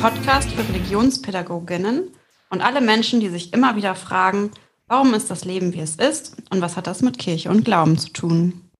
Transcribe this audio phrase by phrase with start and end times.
[0.00, 2.12] Podcast für Religionspädagoginnen
[2.50, 4.52] und alle Menschen, die sich immer wieder fragen,
[4.86, 7.98] warum ist das Leben, wie es ist und was hat das mit Kirche und Glauben
[7.98, 8.70] zu tun?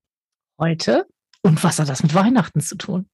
[0.60, 1.08] Heute
[1.42, 3.06] und was hat das mit Weihnachten zu tun?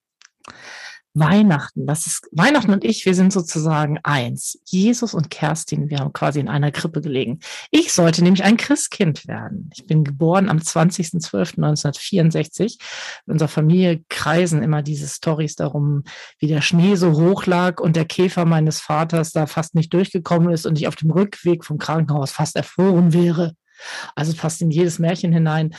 [1.14, 4.58] Weihnachten, das ist Weihnachten und ich, wir sind sozusagen eins.
[4.64, 7.38] Jesus und Kerstin, wir haben quasi in einer Krippe gelegen.
[7.70, 9.70] Ich sollte nämlich ein Christkind werden.
[9.74, 12.80] Ich bin geboren am 20.12.1964.
[13.26, 16.02] In unserer Familie kreisen immer diese Stories darum,
[16.40, 20.50] wie der Schnee so hoch lag und der Käfer meines Vaters da fast nicht durchgekommen
[20.50, 23.54] ist und ich auf dem Rückweg vom Krankenhaus fast erfroren wäre.
[24.14, 25.74] Also fast in jedes Märchen hinein.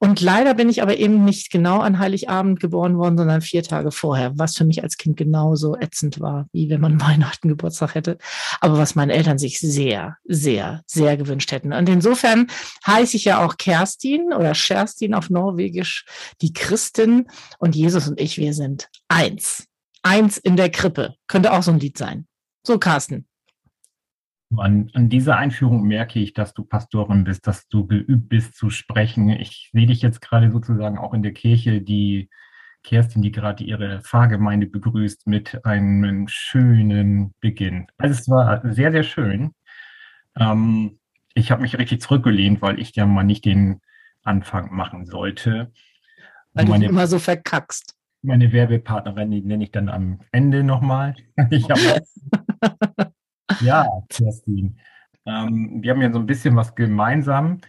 [0.00, 3.90] Und leider bin ich aber eben nicht genau an Heiligabend geboren worden, sondern vier Tage
[3.90, 8.18] vorher, was für mich als Kind genauso ätzend war, wie wenn man Weihnachten Geburtstag hätte.
[8.60, 11.72] Aber was meine Eltern sich sehr, sehr, sehr gewünscht hätten.
[11.72, 12.46] Und insofern
[12.86, 16.06] heiße ich ja auch Kerstin oder Scherstin auf Norwegisch,
[16.40, 17.26] die Christin.
[17.58, 19.66] Und Jesus und ich, wir sind eins.
[20.02, 21.14] Eins in der Krippe.
[21.26, 22.26] Könnte auch so ein Lied sein.
[22.64, 23.27] So, Carsten.
[24.56, 28.70] An, an, dieser Einführung merke ich, dass du Pastorin bist, dass du geübt bist zu
[28.70, 29.28] sprechen.
[29.28, 32.30] Ich sehe dich jetzt gerade sozusagen auch in der Kirche, die
[32.82, 37.88] Kerstin, die gerade ihre Pfarrgemeinde begrüßt mit einem schönen Beginn.
[37.98, 39.52] Also es war sehr, sehr schön.
[40.38, 40.98] Ähm,
[41.34, 43.80] ich habe mich richtig zurückgelehnt, weil ich ja mal nicht den
[44.22, 45.72] Anfang machen sollte.
[46.54, 47.94] Weil meine, du immer so verkackst.
[48.22, 51.14] Meine Werbepartnerin, die nenne ich dann am Ende nochmal.
[51.50, 51.80] Ich habe
[53.60, 54.78] Ja, Kerstin.
[55.26, 57.60] Ähm, wir haben ja so ein bisschen was gemeinsam.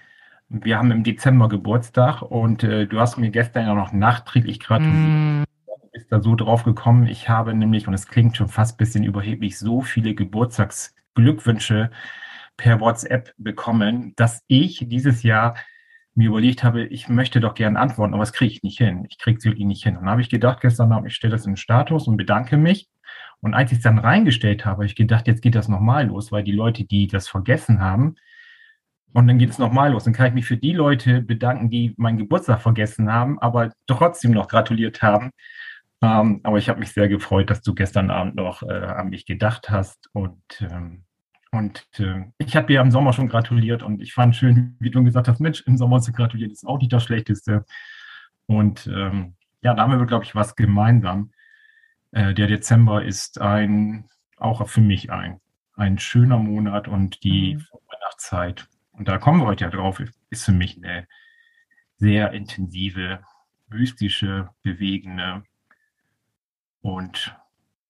[0.50, 4.96] Wir haben im Dezember Geburtstag und äh, du hast mir gestern ja noch nachträglich gratuliert.
[4.96, 5.44] Mm.
[5.92, 7.08] Ist da so drauf gekommen.
[7.08, 11.92] Ich habe nämlich, und es klingt schon fast ein bisschen überheblich, so viele Geburtstagsglückwünsche
[12.58, 15.56] per WhatsApp bekommen, dass ich dieses Jahr
[16.16, 19.06] mir überlegt habe, ich möchte doch gerne antworten, aber das kriege ich nicht hin.
[19.10, 19.96] Ich kriege es wirklich nicht hin.
[19.96, 22.90] Und dann habe ich gedacht gestern ich stelle das in den Status und bedanke mich.
[23.42, 26.32] Und als ich es dann reingestellt habe, habe ich gedacht, jetzt geht das nochmal los,
[26.32, 28.16] weil die Leute, die das vergessen haben,
[29.14, 30.04] und dann geht es nochmal los.
[30.04, 34.32] Dann kann ich mich für die Leute bedanken, die meinen Geburtstag vergessen haben, aber trotzdem
[34.32, 35.32] noch gratuliert haben.
[36.02, 39.26] Ähm, aber ich habe mich sehr gefreut, dass du gestern Abend noch äh, an mich
[39.26, 40.10] gedacht hast.
[40.14, 41.04] Und, ähm,
[41.52, 45.04] und äh, ich habe dir im Sommer schon gratuliert und ich fand schön, wie du
[45.04, 47.66] gesagt hast, Mensch, im Sommer zu gratulieren ist auch nicht das Schlechteste.
[48.46, 51.32] Und ähm, ja, da haben wir, glaube ich, was gemeinsam.
[52.12, 55.40] Äh, der Dezember ist ein, auch für mich ein,
[55.74, 57.66] ein schöner Monat und die mhm.
[57.88, 61.08] Weihnachtszeit, und da kommen wir heute ja drauf, ist für mich eine
[61.98, 63.22] sehr intensive,
[63.68, 65.44] mystische, bewegende
[66.82, 67.36] und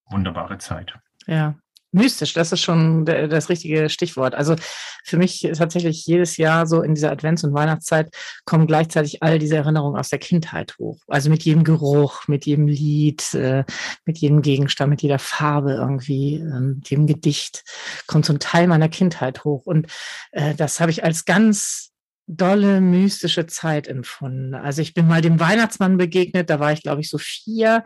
[0.05, 0.99] wunderbare Zeit.
[1.25, 1.55] Ja,
[1.91, 4.35] Mystisch, das ist schon das richtige Stichwort.
[4.35, 4.55] Also
[5.03, 8.13] für mich tatsächlich jedes Jahr so in dieser Advents- und Weihnachtszeit
[8.45, 10.99] kommen gleichzeitig all diese Erinnerungen aus der Kindheit hoch.
[11.07, 13.63] Also mit jedem Geruch, mit jedem Lied, äh,
[14.05, 17.63] mit jedem Gegenstand, mit jeder Farbe irgendwie, ähm, mit jedem Gedicht
[18.05, 19.65] kommt so ein Teil meiner Kindheit hoch.
[19.65, 19.87] Und
[20.31, 21.88] äh, das habe ich als ganz
[22.29, 24.53] dolle mystische Zeit empfunden.
[24.53, 27.83] Also ich bin mal dem Weihnachtsmann begegnet, da war ich glaube ich so vier,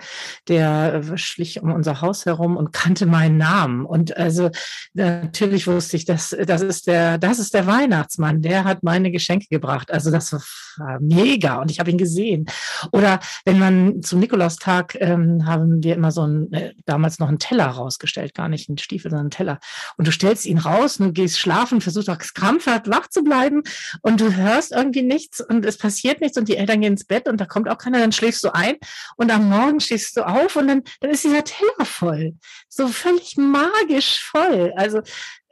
[0.50, 4.52] der äh, schlich um unser Haus herum und kannte meinen Namen und also
[4.94, 9.48] natürlich wusste ich, dass das ist der das ist der Weihnachtsmann, der hat meine Geschenke
[9.50, 9.92] gebracht.
[9.92, 10.34] Also das
[10.78, 12.46] war mega und ich habe ihn gesehen.
[12.92, 17.40] Oder wenn man zum Nikolaustag ähm, haben wir immer so ein äh, damals noch einen
[17.40, 19.60] Teller rausgestellt, gar nicht einen Stiefel, sondern einen Teller
[19.96, 23.64] und du stellst ihn raus und du gehst schlafen, versuchst auch krampfhaft wach zu bleiben
[24.02, 27.28] und du hörst irgendwie nichts und es passiert nichts und die Eltern gehen ins Bett
[27.28, 28.76] und da kommt auch keiner, dann schläfst du ein
[29.18, 32.34] und am Morgen stehst du auf und dann, dann ist dieser Teller voll.
[32.70, 34.74] So völlig magisch voll.
[34.76, 35.02] Also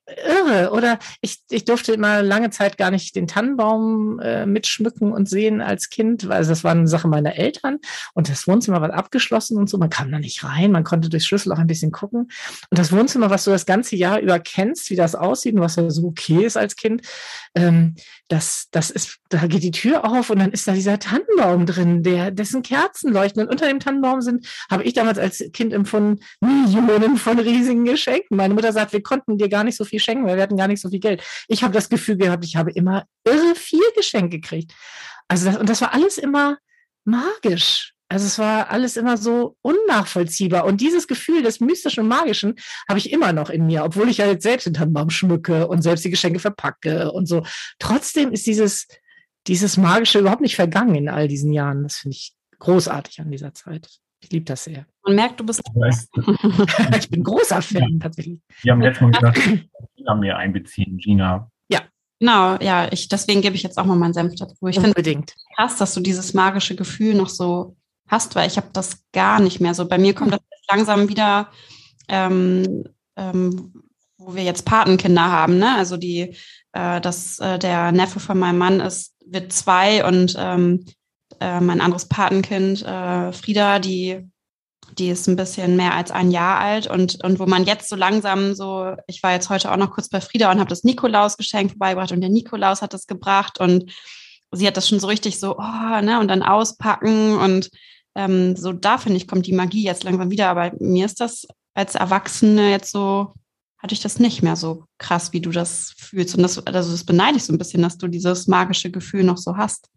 [0.07, 0.71] irre.
[0.71, 5.61] Oder ich, ich durfte immer lange Zeit gar nicht den Tannenbaum äh, mitschmücken und sehen
[5.61, 7.79] als Kind, weil das war eine Sache meiner Eltern
[8.13, 9.77] und das Wohnzimmer war abgeschlossen und so.
[9.77, 12.21] Man kam da nicht rein, man konnte durchs Schlüssel auch ein bisschen gucken.
[12.69, 15.75] Und das Wohnzimmer, was du das ganze Jahr über kennst, wie das aussieht und was
[15.75, 17.01] ja so okay ist als Kind,
[17.55, 17.95] ähm,
[18.27, 22.01] das, das ist, da geht die Tür auf und dann ist da dieser Tannenbaum drin,
[22.01, 23.43] der, dessen Kerzen leuchten.
[23.43, 28.37] Und unter dem Tannenbaum sind, habe ich damals als Kind empfunden, Millionen von riesigen Geschenken.
[28.37, 30.67] Meine Mutter sagt, wir konnten dir gar nicht so viel schenken, weil wir hatten gar
[30.67, 31.23] nicht so viel Geld.
[31.47, 34.73] Ich habe das Gefühl gehabt, ich habe immer irre viel Geschenk gekriegt.
[35.27, 36.57] Also das, und das war alles immer
[37.05, 37.93] magisch.
[38.09, 40.65] Also es war alles immer so unnachvollziehbar.
[40.65, 42.55] Und dieses Gefühl des Mystischen und Magischen
[42.89, 45.81] habe ich immer noch in mir, obwohl ich ja jetzt selbst den Tannenbaum schmücke und
[45.81, 47.45] selbst die Geschenke verpacke und so.
[47.79, 48.87] Trotzdem ist dieses,
[49.47, 51.83] dieses Magische überhaupt nicht vergangen in all diesen Jahren.
[51.83, 53.87] Das finde ich großartig an dieser Zeit.
[54.21, 54.85] Ich liebe das sehr.
[55.03, 55.61] Man merkt, du bist.
[56.97, 57.99] ich bin großer Fan ja.
[57.99, 58.39] tatsächlich.
[58.61, 60.97] Wir haben letztes Mal gesagt, Gina mehr einbeziehen.
[60.97, 61.49] Gina.
[61.69, 61.81] Ja.
[62.19, 64.67] Genau, ja, ich, deswegen gebe ich jetzt auch mal meinen Senf dazu.
[64.67, 65.23] Ich finde
[65.55, 67.75] krass, dass du dieses magische Gefühl noch so
[68.07, 69.87] hast, weil ich habe das gar nicht mehr so.
[69.87, 71.49] Bei mir kommt das langsam wieder,
[72.07, 72.83] ähm,
[73.15, 73.73] ähm,
[74.17, 75.75] wo wir jetzt Patenkinder haben, ne?
[75.75, 76.35] Also die,
[76.73, 80.85] äh, dass äh, der Neffe von meinem Mann ist, wird zwei und ähm,
[81.41, 84.29] äh, mein anderes Patenkind, äh, Frieda, die
[84.97, 87.95] die ist ein bisschen mehr als ein Jahr alt und, und wo man jetzt so
[87.95, 91.71] langsam so, ich war jetzt heute auch noch kurz bei Frieda und habe das Nikolaus-Geschenk
[91.71, 93.89] vorbeigebracht und der Nikolaus hat das gebracht und
[94.51, 97.69] sie hat das schon so richtig so, oh, ne, und dann auspacken und
[98.15, 100.49] ähm, so da finde ich, kommt die Magie jetzt langsam wieder.
[100.49, 103.33] Aber mir ist das als Erwachsene jetzt so,
[103.77, 106.35] hatte ich das nicht mehr so krass, wie du das fühlst.
[106.35, 109.37] Und das, also das beneide ich so ein bisschen, dass du dieses magische Gefühl noch
[109.37, 109.87] so hast.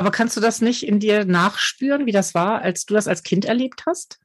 [0.00, 3.22] Aber kannst du das nicht in dir nachspüren, wie das war, als du das als
[3.22, 4.18] Kind erlebt hast?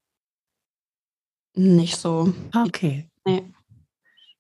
[1.54, 2.34] Nicht so.
[2.56, 3.10] Okay.
[3.26, 3.44] Nee.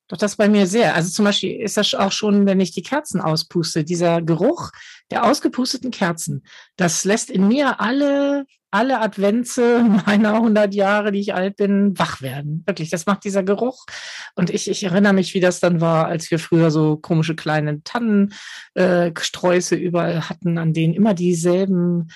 [0.07, 0.93] Doch das bei mir sehr.
[0.93, 4.71] Also zum Beispiel ist das auch schon, wenn ich die Kerzen auspuste, dieser Geruch
[5.09, 6.43] der ausgepusteten Kerzen,
[6.75, 12.21] das lässt in mir alle, alle Adventse meiner 100 Jahre, die ich alt bin, wach
[12.21, 12.63] werden.
[12.67, 13.85] Wirklich, das macht dieser Geruch.
[14.35, 17.81] Und ich, ich erinnere mich, wie das dann war, als wir früher so komische kleine
[17.83, 22.09] Tannensträuße äh, überall hatten, an denen immer dieselben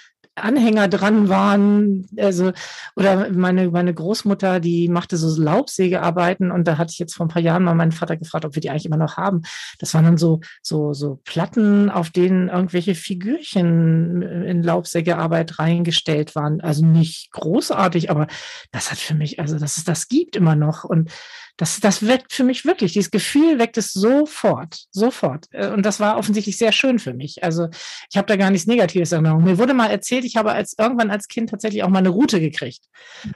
[0.44, 2.08] Anhänger dran waren.
[2.18, 2.52] Also,
[2.96, 7.30] oder meine, meine Großmutter, die machte so Laubsägearbeiten und da hatte ich jetzt vor ein
[7.30, 9.42] paar Jahren mal meinen Vater gefragt, ob wir die eigentlich immer noch haben.
[9.80, 16.62] Das waren dann so, so, so Platten, auf denen irgendwelche Figürchen in Laubsägearbeit reingestellt waren.
[16.62, 18.28] Also nicht großartig, aber
[18.72, 20.84] das hat für mich, also dass es das gibt immer noch.
[20.84, 21.12] Und
[21.60, 25.48] das, das weckt für mich wirklich, dieses Gefühl weckt es sofort, sofort.
[25.52, 27.44] Äh, und das war offensichtlich sehr schön für mich.
[27.44, 27.68] Also
[28.10, 29.44] ich habe da gar nichts Negatives Erinnerung.
[29.44, 32.40] Mir wurde mal erzählt, ich habe als irgendwann als Kind tatsächlich auch mal eine Route
[32.40, 32.86] gekriegt,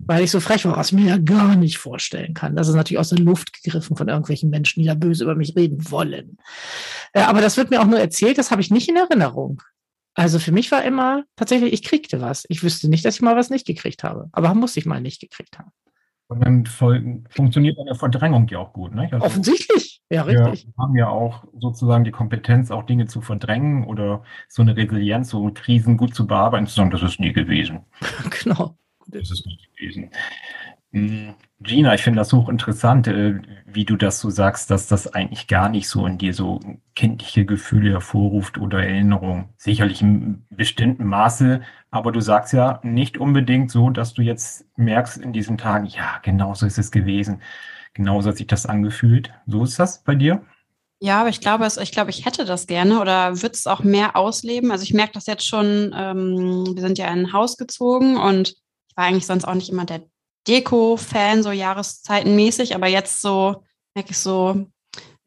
[0.05, 2.55] weil ich so frech war, was mir ja gar nicht vorstellen kann.
[2.55, 5.57] Das ist natürlich aus der Luft gegriffen von irgendwelchen Menschen, die da böse über mich
[5.57, 6.37] reden wollen.
[7.11, 9.61] Äh, aber das wird mir auch nur erzählt, das habe ich nicht in Erinnerung.
[10.13, 12.45] Also für mich war immer tatsächlich, ich kriegte was.
[12.47, 14.29] Ich wüsste nicht, dass ich mal was nicht gekriegt habe.
[14.31, 15.71] Aber muss ich mal nicht gekriegt haben.
[16.33, 16.65] Und dann
[17.29, 18.93] funktioniert eine Verdrängung ja auch gut.
[18.93, 19.07] Ne?
[19.11, 20.67] Also Offensichtlich, ja, richtig.
[20.67, 25.29] Wir haben ja auch sozusagen die Kompetenz, auch Dinge zu verdrängen oder so eine Resilienz,
[25.29, 27.81] so Krisen gut zu bearbeiten, zu sagen, das ist nie gewesen.
[28.43, 28.77] genau.
[29.07, 30.09] Das ist nie gewesen.
[30.93, 35.47] Hm, Gina, ich finde das hochinteressant, äh, wie du das so sagst, dass das eigentlich
[35.47, 36.59] gar nicht so in dir so
[36.93, 39.49] kindliche Gefühle hervorruft oder Erinnerungen.
[39.57, 45.17] Sicherlich in bestimmten Maße, aber du sagst ja nicht unbedingt so, dass du jetzt merkst
[45.17, 47.41] in diesen Tagen, ja, genauso ist es gewesen.
[47.95, 49.31] Genauso hat sich das angefühlt.
[49.47, 50.43] So ist das bei dir?
[50.99, 54.15] Ja, aber ich glaube, ich glaube, ich hätte das gerne oder würde es auch mehr
[54.15, 54.71] ausleben.
[54.71, 58.49] Also ich merke das jetzt schon, ähm, wir sind ja in ein Haus gezogen und
[58.49, 60.03] ich war eigentlich sonst auch nicht immer der
[60.47, 63.63] Deko-Fan, so jahreszeitenmäßig, aber jetzt so
[63.95, 64.67] merke ich so,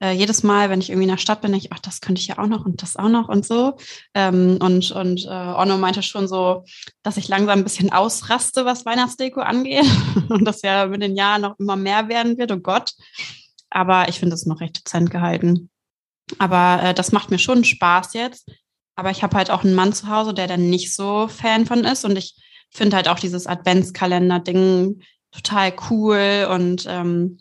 [0.01, 2.21] äh, jedes Mal, wenn ich irgendwie in der Stadt bin, denke ich, ach, das könnte
[2.21, 3.77] ich ja auch noch und das auch noch und so.
[4.15, 6.65] Ähm, und und äh, Onno meinte schon so,
[7.03, 9.87] dass ich langsam ein bisschen ausraste, was Weihnachtsdeko angeht
[10.29, 12.93] und das ja mit den Jahren noch immer mehr werden wird, oh Gott.
[13.71, 15.71] Aber ich finde es noch recht dezent gehalten.
[16.39, 18.51] Aber äh, das macht mir schon Spaß jetzt.
[18.97, 21.85] Aber ich habe halt auch einen Mann zu Hause, der dann nicht so Fan von
[21.85, 22.35] ist und ich
[22.71, 25.01] finde halt auch dieses Adventskalender-Ding
[25.33, 27.39] total cool und ähm,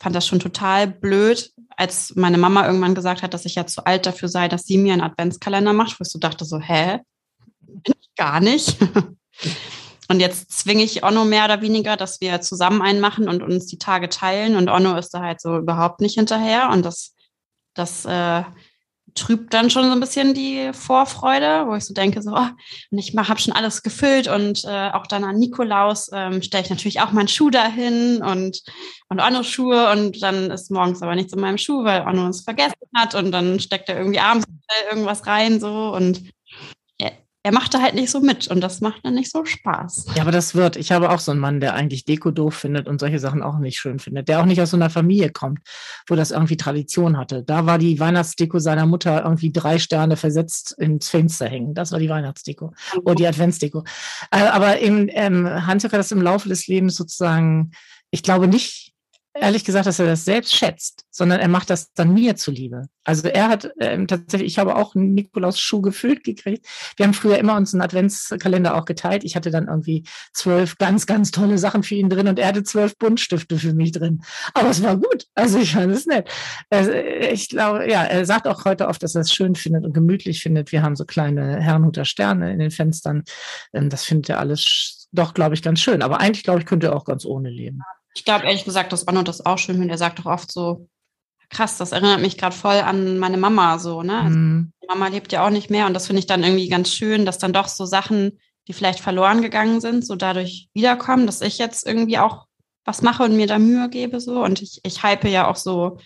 [0.00, 3.84] fand das schon total blöd, als meine Mama irgendwann gesagt hat, dass ich ja zu
[3.84, 7.00] alt dafür sei, dass sie mir einen Adventskalender macht, wo ich so dachte so, hä?
[7.86, 8.76] Ich gar nicht.
[10.08, 13.66] Und jetzt zwinge ich Onno mehr oder weniger, dass wir zusammen einen machen und uns
[13.66, 14.56] die Tage teilen.
[14.56, 16.68] Und Onno ist da halt so überhaupt nicht hinterher.
[16.70, 17.14] Und das,
[17.72, 18.42] das äh,
[19.14, 22.48] trübt dann schon so ein bisschen die Vorfreude, wo ich so denke, so, oh,
[22.90, 26.70] und ich habe schon alles gefüllt und äh, auch dann an Nikolaus ähm, stelle ich
[26.70, 28.62] natürlich auch meinen Schuh dahin und,
[29.08, 32.42] und Onno Schuhe und dann ist morgens aber nichts in meinem Schuh, weil Onno es
[32.42, 34.46] vergessen hat und dann steckt er irgendwie abends
[34.90, 36.22] irgendwas rein so und
[37.44, 40.06] er macht da halt nicht so mit und das macht dann nicht so Spaß.
[40.14, 40.76] Ja, aber das wird.
[40.76, 43.58] Ich habe auch so einen Mann, der eigentlich Deko doof findet und solche Sachen auch
[43.58, 45.58] nicht schön findet, der auch nicht aus so einer Familie kommt,
[46.06, 47.42] wo das irgendwie Tradition hatte.
[47.42, 51.74] Da war die Weihnachtsdeko seiner Mutter irgendwie drei Sterne versetzt ins Fenster hängen.
[51.74, 53.84] Das war die Weihnachtsdeko oder die Adventsdeko.
[54.30, 57.72] Äh, aber eben, ähm, Hans hat das im Laufe des Lebens sozusagen,
[58.12, 58.91] ich glaube nicht,
[59.34, 62.84] ehrlich gesagt, dass er das selbst schätzt, sondern er macht das dann mir zuliebe.
[63.04, 66.66] Also er hat ähm, tatsächlich, ich habe auch einen Nikolaus-Schuh gefüllt gekriegt.
[66.96, 69.24] Wir haben früher immer uns einen Adventskalender auch geteilt.
[69.24, 72.62] Ich hatte dann irgendwie zwölf ganz, ganz tolle Sachen für ihn drin und er hatte
[72.62, 74.22] zwölf Buntstifte für mich drin.
[74.54, 75.26] Aber es war gut.
[75.34, 76.28] Also ich fand es nett.
[76.70, 79.94] Also ich glaube, ja, er sagt auch heute oft, dass er es schön findet und
[79.94, 80.72] gemütlich findet.
[80.72, 83.24] Wir haben so kleine Herrnhuter Sterne in den Fenstern.
[83.72, 86.02] Ähm, das findet er alles doch, glaube ich, ganz schön.
[86.02, 87.82] Aber eigentlich, glaube ich, könnte er auch ganz ohne leben.
[88.14, 89.92] Ich glaube ehrlich gesagt, dass Onno das auch schön findet.
[89.92, 90.88] Er sagt doch oft so,
[91.48, 94.20] krass, das erinnert mich gerade voll an meine Mama so, ne?
[94.20, 94.72] Also, mhm.
[94.88, 97.38] Mama lebt ja auch nicht mehr und das finde ich dann irgendwie ganz schön, dass
[97.38, 98.38] dann doch so Sachen,
[98.68, 102.46] die vielleicht verloren gegangen sind, so dadurch wiederkommen, dass ich jetzt irgendwie auch
[102.84, 104.42] was mache und mir da Mühe gebe so.
[104.42, 105.98] Und ich, ich hype ja auch so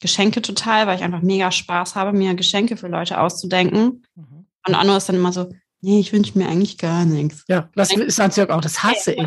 [0.00, 4.06] Geschenke total, weil ich einfach mega Spaß habe, mir Geschenke für Leute auszudenken.
[4.14, 4.46] Mhm.
[4.66, 7.44] Und Anno ist dann immer so, nee, ich wünsche mir eigentlich gar nichts.
[7.48, 9.22] Ja, das ist Hans-Jörg auch, das hasse ich.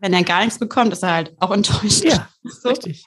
[0.00, 2.04] Wenn, er gar nichts bekommt, ist er halt auch enttäuscht.
[2.04, 2.70] Ja, so.
[2.70, 3.04] richtig.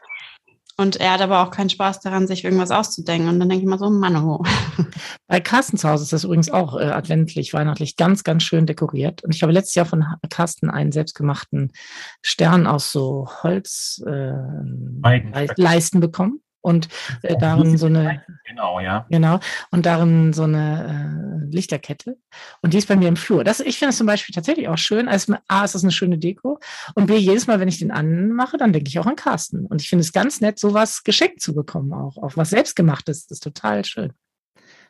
[0.76, 3.30] Und er hat aber auch keinen Spaß daran, sich irgendwas auszudenken.
[3.30, 4.44] Und dann denke ich mal so, Mann, oh.
[5.28, 9.24] Bei Carsten zu Hause ist das übrigens auch äh, adventlich, weihnachtlich ganz, ganz schön dekoriert.
[9.24, 11.72] Und ich habe letztes Jahr von Carsten einen selbstgemachten
[12.24, 14.08] Stern aus so Holzleisten
[15.98, 16.88] äh, bekommen und
[17.22, 19.40] äh, darin so eine genau ja genau
[19.72, 22.18] und darin so eine äh, Lichterkette
[22.62, 23.44] und die ist bei mir im Flur.
[23.44, 25.08] Das ich finde es zum Beispiel tatsächlich auch schön.
[25.08, 26.60] Also a ist das eine schöne Deko
[26.96, 29.82] und b jedes Mal wenn ich den anmache, dann denke ich auch an Carsten und
[29.82, 33.28] ich finde es ganz nett, sowas geschenkt zu bekommen auch auch was selbstgemachtes.
[33.28, 34.14] Das ist total schön.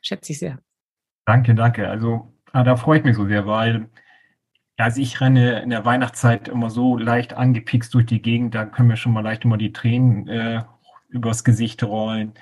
[0.01, 0.59] Schätze ich sehr.
[1.25, 1.89] Danke, danke.
[1.89, 3.89] Also ah, da freue ich mich so sehr, weil
[4.77, 8.89] also ich renne in der Weihnachtszeit immer so leicht angepikst durch die Gegend, da können
[8.89, 10.63] wir schon mal leicht immer die Tränen äh,
[11.13, 12.33] übers Gesicht rollen.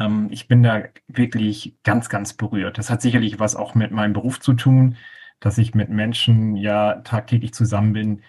[0.00, 2.78] Ähm, ich bin da wirklich ganz, ganz berührt.
[2.78, 4.96] Das hat sicherlich was auch mit meinem Beruf zu tun,
[5.40, 8.22] dass ich mit Menschen ja tagtäglich zusammen bin,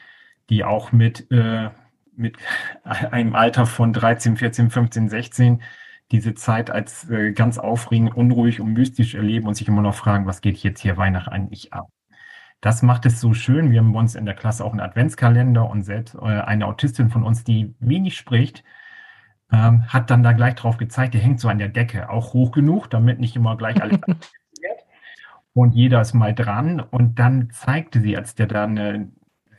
[0.49, 1.69] die auch mit, äh,
[2.15, 2.37] mit
[2.83, 5.61] einem Alter von 13, 14, 15, 16
[6.11, 10.27] diese Zeit als äh, ganz aufregend, unruhig und mystisch erleben und sich immer noch fragen,
[10.27, 11.89] was geht jetzt hier Weihnachten eigentlich ab?
[12.61, 13.71] Das macht es so schön.
[13.71, 17.09] Wir haben bei uns in der Klasse auch einen Adventskalender und selbst äh, eine Autistin
[17.09, 18.63] von uns, die wenig spricht,
[19.53, 22.51] ähm, hat dann da gleich drauf gezeigt, der hängt so an der Decke, auch hoch
[22.51, 24.17] genug, damit nicht immer gleich alles wird.
[25.53, 26.79] Und jeder ist mal dran.
[26.79, 29.05] Und dann zeigte sie, als der dann äh,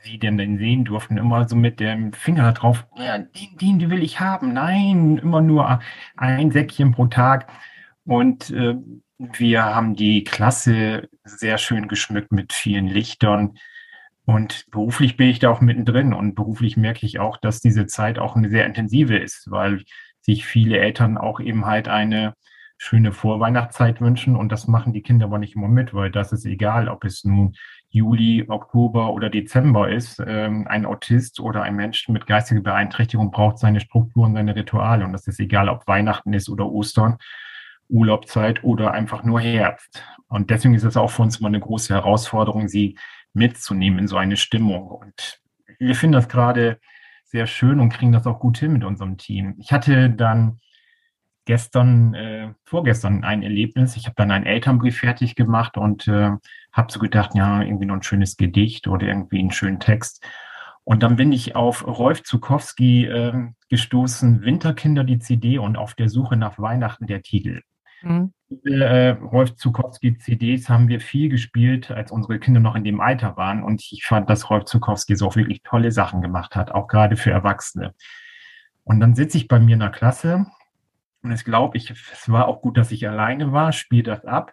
[0.03, 3.91] sie denn den sehen durften, immer so mit dem Finger drauf, ja, den, den, den
[3.91, 4.53] will ich haben.
[4.53, 5.81] Nein, immer nur
[6.17, 7.47] ein Säckchen pro Tag.
[8.05, 8.75] Und äh,
[9.19, 13.57] wir haben die Klasse sehr schön geschmückt mit vielen Lichtern.
[14.27, 18.19] Und beruflich bin ich da auch mittendrin und beruflich merke ich auch, dass diese Zeit
[18.19, 19.85] auch eine sehr intensive ist, weil
[20.21, 22.35] sich viele Eltern auch eben halt eine
[22.79, 26.45] schöne Vorweihnachtszeit wünschen und das machen die Kinder aber nicht immer mit, weil das ist
[26.45, 27.55] egal, ob es nun
[27.91, 30.21] Juli, Oktober oder Dezember ist.
[30.27, 35.13] Ähm, ein Autist oder ein Mensch mit geistiger Beeinträchtigung braucht seine Strukturen, seine Rituale und
[35.13, 37.19] das ist egal, ob Weihnachten ist oder Ostern,
[37.89, 40.03] Urlaubzeit oder einfach nur Herbst.
[40.29, 42.97] Und deswegen ist es auch für uns immer eine große Herausforderung, sie
[43.35, 44.89] mitzunehmen in so eine Stimmung.
[44.89, 45.41] Und
[45.79, 46.81] wir finden das gerade
[47.25, 49.57] sehr schön und kriegen das auch gut hin mit unserem Team.
[49.59, 50.61] Ich hatte dann
[51.45, 53.97] gestern, äh, vorgestern ein Erlebnis.
[53.97, 56.31] Ich habe dann einen Elternbrief fertig gemacht und äh,
[56.73, 60.25] habe so gedacht, ja, irgendwie noch ein schönes Gedicht oder irgendwie einen schönen Text.
[60.85, 66.09] Und dann bin ich auf Rolf Zukowski äh, gestoßen, Winterkinder die CD und auf der
[66.09, 67.63] Suche nach Weihnachten der Titel.
[68.05, 68.33] Mhm.
[68.65, 73.37] Äh, Rolf Zukowski CDs haben wir viel gespielt, als unsere Kinder noch in dem Alter
[73.37, 73.63] waren.
[73.63, 77.31] Und ich fand, dass Rolf Zukowski so wirklich tolle Sachen gemacht hat, auch gerade für
[77.31, 77.95] Erwachsene.
[78.85, 80.47] Und dann sitze ich bei mir in der Klasse
[81.25, 84.53] und ich glaube, ich, es war auch gut, dass ich alleine war, spiele das ab,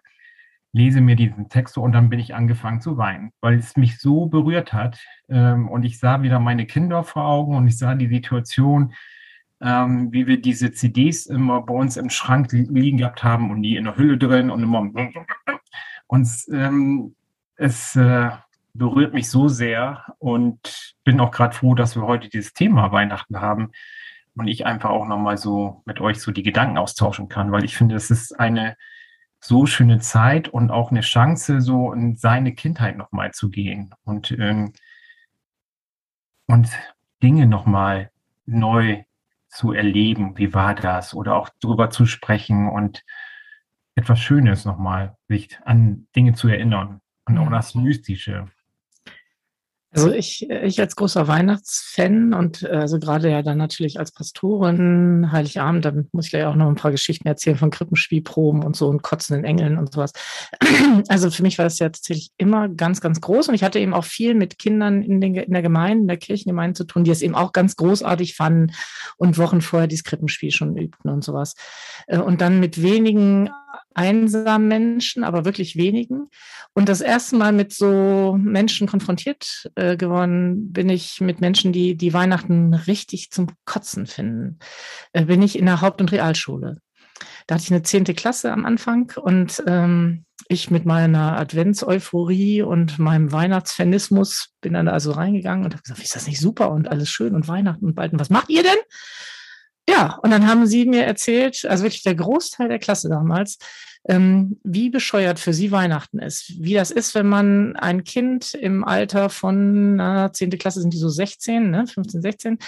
[0.72, 4.26] lese mir diesen Text und dann bin ich angefangen zu weinen, weil es mich so
[4.26, 4.98] berührt hat.
[5.28, 8.94] Ähm, und ich sah wieder meine Kinder vor Augen und ich sah die Situation,
[9.62, 13.76] ähm, wie wir diese CDs immer bei uns im Schrank liegen gehabt haben und die
[13.76, 14.90] in der Hülle drin und immer
[16.06, 17.14] und ähm,
[17.56, 18.30] es äh,
[18.74, 23.40] berührt mich so sehr und bin auch gerade froh, dass wir heute dieses Thema Weihnachten
[23.40, 23.70] haben
[24.34, 27.76] und ich einfach auch nochmal so mit euch so die Gedanken austauschen kann, weil ich
[27.76, 28.76] finde, es ist eine
[29.40, 34.30] so schöne Zeit und auch eine Chance, so in seine Kindheit nochmal zu gehen und,
[34.32, 34.72] ähm,
[36.46, 36.68] und
[37.22, 38.10] Dinge nochmal
[38.46, 39.04] neu
[39.52, 43.04] zu erleben, wie war das, oder auch darüber zu sprechen und
[43.94, 48.46] etwas Schönes nochmal, sich an Dinge zu erinnern und auch das Mystische.
[49.94, 55.30] Also ich, ich als großer Weihnachtsfan und äh, also gerade ja dann natürlich als Pastorin,
[55.32, 58.88] Heiligabend, da muss ich gleich auch noch ein paar Geschichten erzählen von Krippenspielproben und so
[58.88, 60.12] und kotzenden Engeln und sowas.
[61.08, 63.94] Also für mich war das ja tatsächlich immer ganz, ganz groß und ich hatte eben
[63.94, 67.10] auch viel mit Kindern in, den, in der Gemeinde, in der Kirchengemeinde zu tun, die
[67.10, 68.72] es eben auch ganz großartig fanden
[69.16, 71.54] und Wochen vorher dieses Krippenspiel schon übten und sowas.
[72.06, 73.50] Äh, und dann mit wenigen
[73.94, 76.28] einsamen Menschen, aber wirklich wenigen.
[76.74, 81.96] Und das erste Mal mit so Menschen konfrontiert äh, geworden bin ich mit Menschen, die
[81.96, 84.58] die Weihnachten richtig zum Kotzen finden.
[85.12, 86.78] Äh, bin ich in der Haupt- und Realschule.
[87.46, 92.98] Da hatte ich eine zehnte Klasse am Anfang und ähm, ich mit meiner Adventseuphorie und
[92.98, 97.08] meinem Weihnachtsfanismus bin dann also reingegangen und habe gesagt, ist das nicht super und alles
[97.10, 98.12] schön und Weihnachten und bald.
[98.12, 98.78] Und was macht ihr denn?
[99.88, 103.58] Ja, und dann haben sie mir erzählt, also wirklich der Großteil der Klasse damals,
[104.08, 106.54] ähm, wie bescheuert für Sie Weihnachten ist.
[106.58, 110.50] Wie das ist, wenn man ein Kind im Alter von, na, 10.
[110.58, 112.58] Klasse sind die so 16, ne, 15, 16,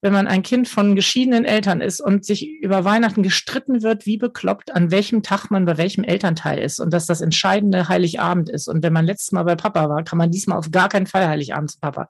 [0.00, 4.16] wenn man ein Kind von geschiedenen Eltern ist und sich über Weihnachten gestritten wird, wie
[4.16, 8.66] bekloppt, an welchem Tag man bei welchem Elternteil ist und dass das entscheidende Heiligabend ist.
[8.68, 11.28] Und wenn man letztes Mal bei Papa war, kann man diesmal auf gar keinen Fall
[11.28, 12.08] Heiligabend zu Papa.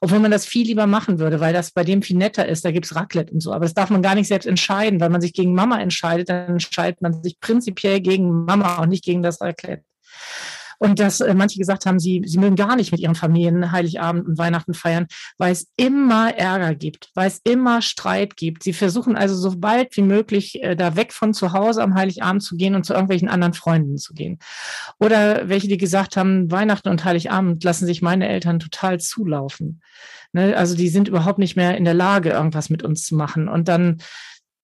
[0.00, 2.70] Obwohl man das viel lieber machen würde, weil das bei dem viel netter ist, da
[2.70, 3.52] gibt's Raclette und so.
[3.52, 6.52] Aber das darf man gar nicht selbst entscheiden, weil man sich gegen Mama entscheidet, dann
[6.52, 9.84] entscheidet man sich prinzipiell gegen gegen Mama und nicht gegen das Raclette.
[10.82, 14.26] Und dass äh, manche gesagt haben, sie, sie mögen gar nicht mit ihren Familien Heiligabend
[14.26, 15.06] und Weihnachten feiern,
[15.38, 18.64] weil es immer Ärger gibt, weil es immer Streit gibt.
[18.64, 22.42] Sie versuchen also so bald wie möglich äh, da weg von zu Hause am Heiligabend
[22.42, 24.40] zu gehen und zu irgendwelchen anderen Freunden zu gehen.
[24.98, 29.82] Oder welche, die gesagt haben, Weihnachten und Heiligabend lassen sich meine Eltern total zulaufen.
[30.32, 30.56] Ne?
[30.56, 33.48] Also die sind überhaupt nicht mehr in der Lage, irgendwas mit uns zu machen.
[33.48, 33.98] Und dann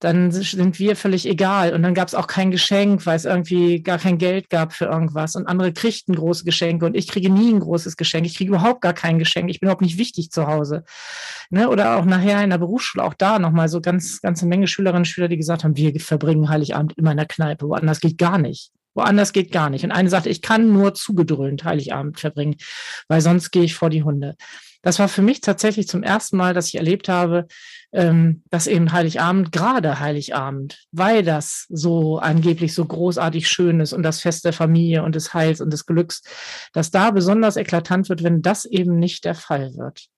[0.01, 1.75] dann sind wir völlig egal.
[1.75, 4.85] Und dann gab es auch kein Geschenk, weil es irgendwie gar kein Geld gab für
[4.85, 5.35] irgendwas.
[5.35, 8.27] Und andere kriegten große Geschenke und ich kriege nie ein großes Geschenk.
[8.27, 9.51] Ich kriege überhaupt gar kein Geschenk.
[9.51, 10.85] Ich bin überhaupt nicht wichtig zu Hause.
[11.51, 11.69] Ne?
[11.69, 15.07] Oder auch nachher in der Berufsschule, auch da nochmal so ganz, ganze Menge Schülerinnen und
[15.07, 17.69] Schüler, die gesagt haben, wir verbringen Heiligabend immer in der Kneipe.
[17.69, 18.71] Woanders geht gar nicht.
[18.95, 19.85] Woanders geht gar nicht.
[19.85, 22.57] Und eine sagte, ich kann nur zugedröhnt Heiligabend verbringen,
[23.09, 24.37] weil sonst gehe ich vor die Hunde.
[24.83, 27.47] Das war für mich tatsächlich zum ersten Mal, dass ich erlebt habe,
[27.93, 34.03] ähm, dass eben Heiligabend, gerade Heiligabend, weil das so angeblich so großartig schön ist und
[34.03, 36.23] das Fest der Familie und des Heils und des Glücks,
[36.73, 40.09] dass da besonders eklatant wird, wenn das eben nicht der Fall wird.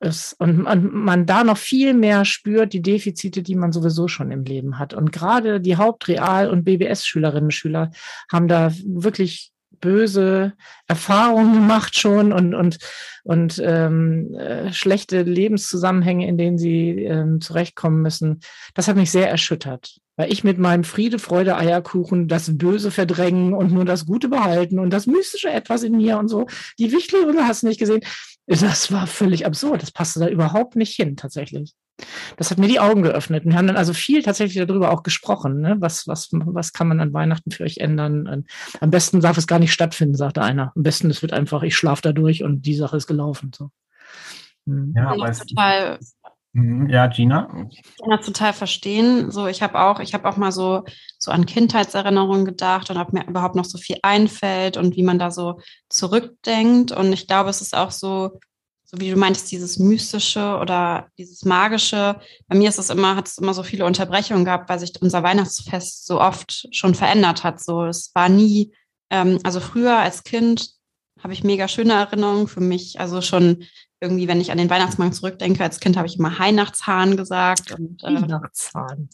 [0.00, 4.32] Es, und man, man da noch viel mehr spürt, die Defizite, die man sowieso schon
[4.32, 4.94] im Leben hat.
[4.94, 7.90] Und gerade die Hauptreal- und BBS-Schülerinnen und Schüler
[8.30, 9.53] haben da wirklich
[9.84, 10.54] böse
[10.88, 12.78] Erfahrungen gemacht schon und, und,
[13.22, 18.40] und ähm, äh, schlechte Lebenszusammenhänge, in denen sie ähm, zurechtkommen müssen.
[18.72, 19.98] Das hat mich sehr erschüttert.
[20.16, 24.78] Weil ich mit meinem Friede, Freude, Eierkuchen das Böse verdrängen und nur das Gute behalten
[24.78, 26.46] und das mystische Etwas in mir und so.
[26.78, 28.00] Die Wichtelrunde hast du nicht gesehen.
[28.46, 29.82] Das war völlig absurd.
[29.82, 31.74] Das passte da überhaupt nicht hin, tatsächlich.
[32.36, 33.44] Das hat mir die Augen geöffnet.
[33.44, 35.60] Wir haben dann also viel tatsächlich darüber auch gesprochen.
[35.60, 35.76] Ne?
[35.78, 38.44] Was, was, was kann man an Weihnachten für euch ändern?
[38.80, 40.72] Am besten darf es gar nicht stattfinden, sagte einer.
[40.74, 43.52] Am besten, es wird einfach, ich schlafe da durch und die Sache ist gelaufen.
[43.54, 43.70] So.
[44.66, 44.92] Hm.
[44.96, 45.98] Ja, aber total
[46.52, 47.68] mhm, ja, Gina.
[47.70, 49.30] Ich kann das total verstehen.
[49.30, 50.84] So, ich habe auch, ich habe auch mal so,
[51.18, 55.20] so an Kindheitserinnerungen gedacht und ob mir überhaupt noch so viel einfällt und wie man
[55.20, 56.90] da so zurückdenkt.
[56.90, 58.40] Und ich glaube, es ist auch so
[58.84, 62.20] so wie du meintest, dieses Mystische oder dieses Magische.
[62.48, 65.22] Bei mir ist es immer, hat es immer so viele Unterbrechungen gehabt, weil sich unser
[65.22, 67.62] Weihnachtsfest so oft schon verändert hat.
[67.62, 68.72] So, es war nie,
[69.10, 70.70] ähm, also früher als Kind
[71.22, 73.00] habe ich mega schöne Erinnerungen für mich.
[73.00, 73.64] Also schon
[74.00, 77.72] irgendwie, wenn ich an den Weihnachtsmann zurückdenke, als Kind habe ich immer Weihnachtshahn gesagt.
[77.72, 79.08] Und, äh, Weihnachtshahn.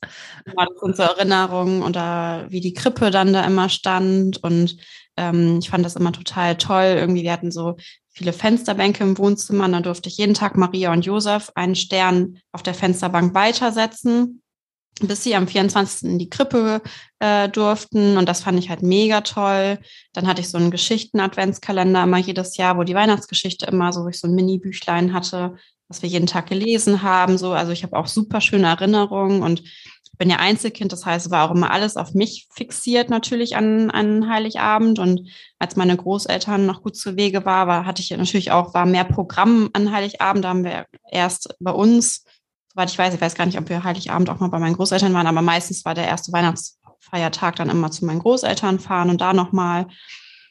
[0.46, 4.42] Ja, das sind so Erinnerungen oder wie die Krippe dann da immer stand.
[4.42, 4.76] Und
[5.16, 6.96] ähm, ich fand das immer total toll.
[6.96, 7.76] Irgendwie, wir hatten so
[8.12, 9.64] viele Fensterbänke im Wohnzimmer.
[9.64, 14.42] Und dann durfte ich jeden Tag Maria und Josef einen Stern auf der Fensterbank weitersetzen,
[15.00, 16.10] bis sie am 24.
[16.10, 16.82] in die Krippe
[17.18, 18.16] äh, durften.
[18.16, 19.78] Und das fand ich halt mega toll.
[20.12, 24.08] Dann hatte ich so einen Geschichten-Adventskalender immer jedes Jahr, wo die Weihnachtsgeschichte immer so, wo
[24.08, 25.56] ich so ein Mini-Büchlein hatte,
[25.88, 27.38] was wir jeden Tag gelesen haben.
[27.38, 29.62] So, also ich habe auch super schöne Erinnerungen und
[30.20, 34.28] bin ja Einzelkind, das heißt, war auch immer alles auf mich fixiert natürlich an, an
[34.28, 34.98] Heiligabend.
[34.98, 38.84] Und als meine Großeltern noch gut zu Wege war, war, hatte ich natürlich auch, war
[38.84, 40.44] mehr Programm an Heiligabend.
[40.44, 42.26] Da haben wir erst bei uns,
[42.68, 45.14] soweit ich weiß, ich weiß gar nicht, ob wir Heiligabend auch mal bei meinen Großeltern
[45.14, 49.32] waren, aber meistens war der erste Weihnachtsfeiertag dann immer zu meinen Großeltern fahren und da
[49.32, 49.86] nochmal.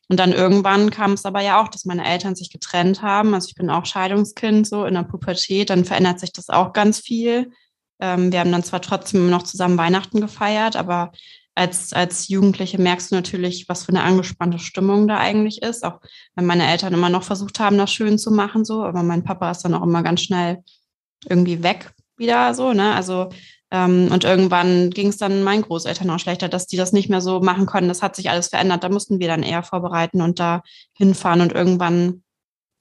[0.07, 3.35] Und dann irgendwann kam es aber ja auch, dass meine Eltern sich getrennt haben.
[3.35, 6.99] Also ich bin auch Scheidungskind, so in der Pubertät, dann verändert sich das auch ganz
[6.99, 7.51] viel.
[7.99, 11.11] Ähm, wir haben dann zwar trotzdem noch zusammen Weihnachten gefeiert, aber
[11.55, 15.83] als, als Jugendliche merkst du natürlich, was für eine angespannte Stimmung da eigentlich ist.
[15.83, 15.99] Auch
[16.35, 19.51] wenn meine Eltern immer noch versucht haben, das schön zu machen, so, aber mein Papa
[19.51, 20.63] ist dann auch immer ganz schnell
[21.27, 22.93] irgendwie weg wieder so, ne?
[22.95, 23.29] Also
[23.71, 27.21] ähm, und irgendwann ging es dann meinen Großeltern auch schlechter, dass die das nicht mehr
[27.21, 27.89] so machen konnten.
[27.89, 28.83] Das hat sich alles verändert.
[28.83, 32.23] Da mussten wir dann eher vorbereiten und da hinfahren und irgendwann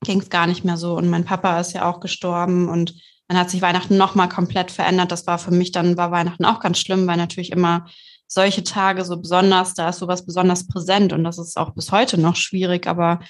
[0.04, 0.96] ging es gar nicht mehr so.
[0.96, 2.94] Und mein Papa ist ja auch gestorben und
[3.28, 5.12] dann hat sich Weihnachten nochmal komplett verändert.
[5.12, 7.86] Das war für mich dann, war Weihnachten auch ganz schlimm, weil natürlich immer
[8.26, 12.18] solche Tage so besonders, da ist sowas besonders präsent und das ist auch bis heute
[12.18, 13.20] noch schwierig, aber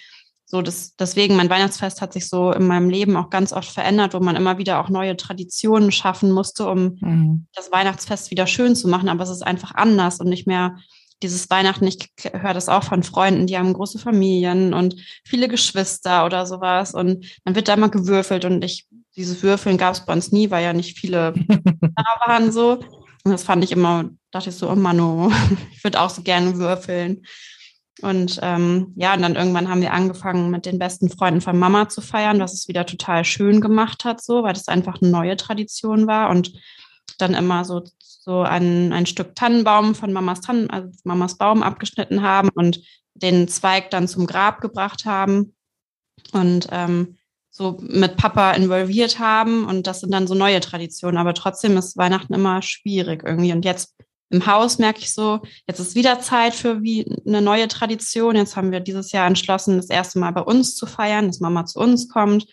[0.51, 4.15] so das, deswegen, mein Weihnachtsfest hat sich so in meinem Leben auch ganz oft verändert,
[4.15, 7.47] wo man immer wieder auch neue Traditionen schaffen musste, um mhm.
[7.55, 9.11] das Weihnachtsfest wieder schön zu machen.
[9.11, 10.79] Aber es ist einfach anders und nicht mehr
[11.23, 11.87] dieses Weihnachten.
[11.87, 11.99] Ich
[12.33, 16.95] höre das auch von Freunden, die haben große Familien und viele Geschwister oder sowas.
[16.95, 18.87] Und dann wird da immer gewürfelt und ich
[19.19, 22.79] dieses Würfeln gab es bei uns nie, weil ja nicht viele da waren so.
[23.25, 25.31] Und das fand ich immer, dachte ich so, oh Mano,
[25.73, 27.27] ich würde auch so gerne würfeln.
[28.01, 31.89] Und ähm, ja, und dann irgendwann haben wir angefangen, mit den besten Freunden von Mama
[31.89, 35.37] zu feiern, was es wieder total schön gemacht hat, so, weil das einfach eine neue
[35.37, 36.31] Tradition war.
[36.31, 36.53] Und
[37.19, 42.23] dann immer so, so ein, ein Stück Tannenbaum von Mamas Tannen, also Mamas Baum abgeschnitten
[42.23, 42.81] haben und
[43.15, 45.57] den Zweig dann zum Grab gebracht haben
[46.33, 47.18] und ähm,
[47.59, 49.67] so mit Papa involviert haben.
[49.67, 51.19] Und das sind dann so neue Traditionen.
[51.19, 53.53] Aber trotzdem ist Weihnachten immer schwierig irgendwie.
[53.53, 53.95] Und jetzt
[54.31, 58.37] im Haus merke ich so, jetzt ist wieder Zeit für wie eine neue Tradition.
[58.37, 61.67] Jetzt haben wir dieses Jahr entschlossen, das erste Mal bei uns zu feiern, dass Mama
[61.67, 62.47] zu uns kommt.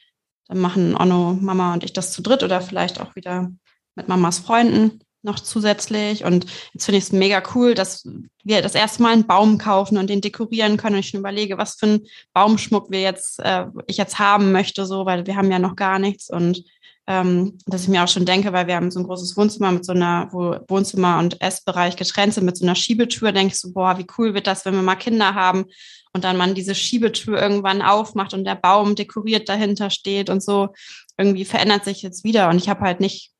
[0.47, 3.51] Dann machen Onno, Mama und ich das zu dritt oder vielleicht auch wieder
[3.95, 6.23] mit Mamas Freunden noch zusätzlich.
[6.23, 8.07] Und jetzt finde ich es mega cool, dass
[8.43, 10.95] wir das erste Mal einen Baum kaufen und den dekorieren können.
[10.95, 14.85] Und ich schon überlege, was für einen Baumschmuck wir jetzt, äh, ich jetzt haben möchte,
[14.85, 16.29] so, weil wir haben ja noch gar nichts.
[16.29, 16.63] Und
[17.07, 19.85] ähm, dass ich mir auch schon denke, weil wir haben so ein großes Wohnzimmer mit
[19.85, 23.71] so einer, wo Wohnzimmer und Essbereich getrennt sind mit so einer Schiebetür, denke ich so,
[23.73, 25.65] boah, wie cool wird das, wenn wir mal Kinder haben
[26.13, 30.69] und dann man diese Schiebetür irgendwann aufmacht und der Baum dekoriert dahinter steht und so.
[31.17, 33.34] Irgendwie verändert sich jetzt wieder und ich habe halt nicht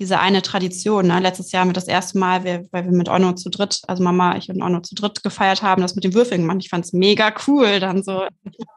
[0.00, 1.06] diese eine Tradition.
[1.08, 1.20] Ne?
[1.20, 4.02] Letztes Jahr haben wir das erste Mal, wir, weil wir mit Onno zu dritt, also
[4.02, 6.58] Mama, ich und Onno zu dritt gefeiert haben, das mit den Würfeln gemacht.
[6.60, 8.26] Ich fand es mega cool, dann so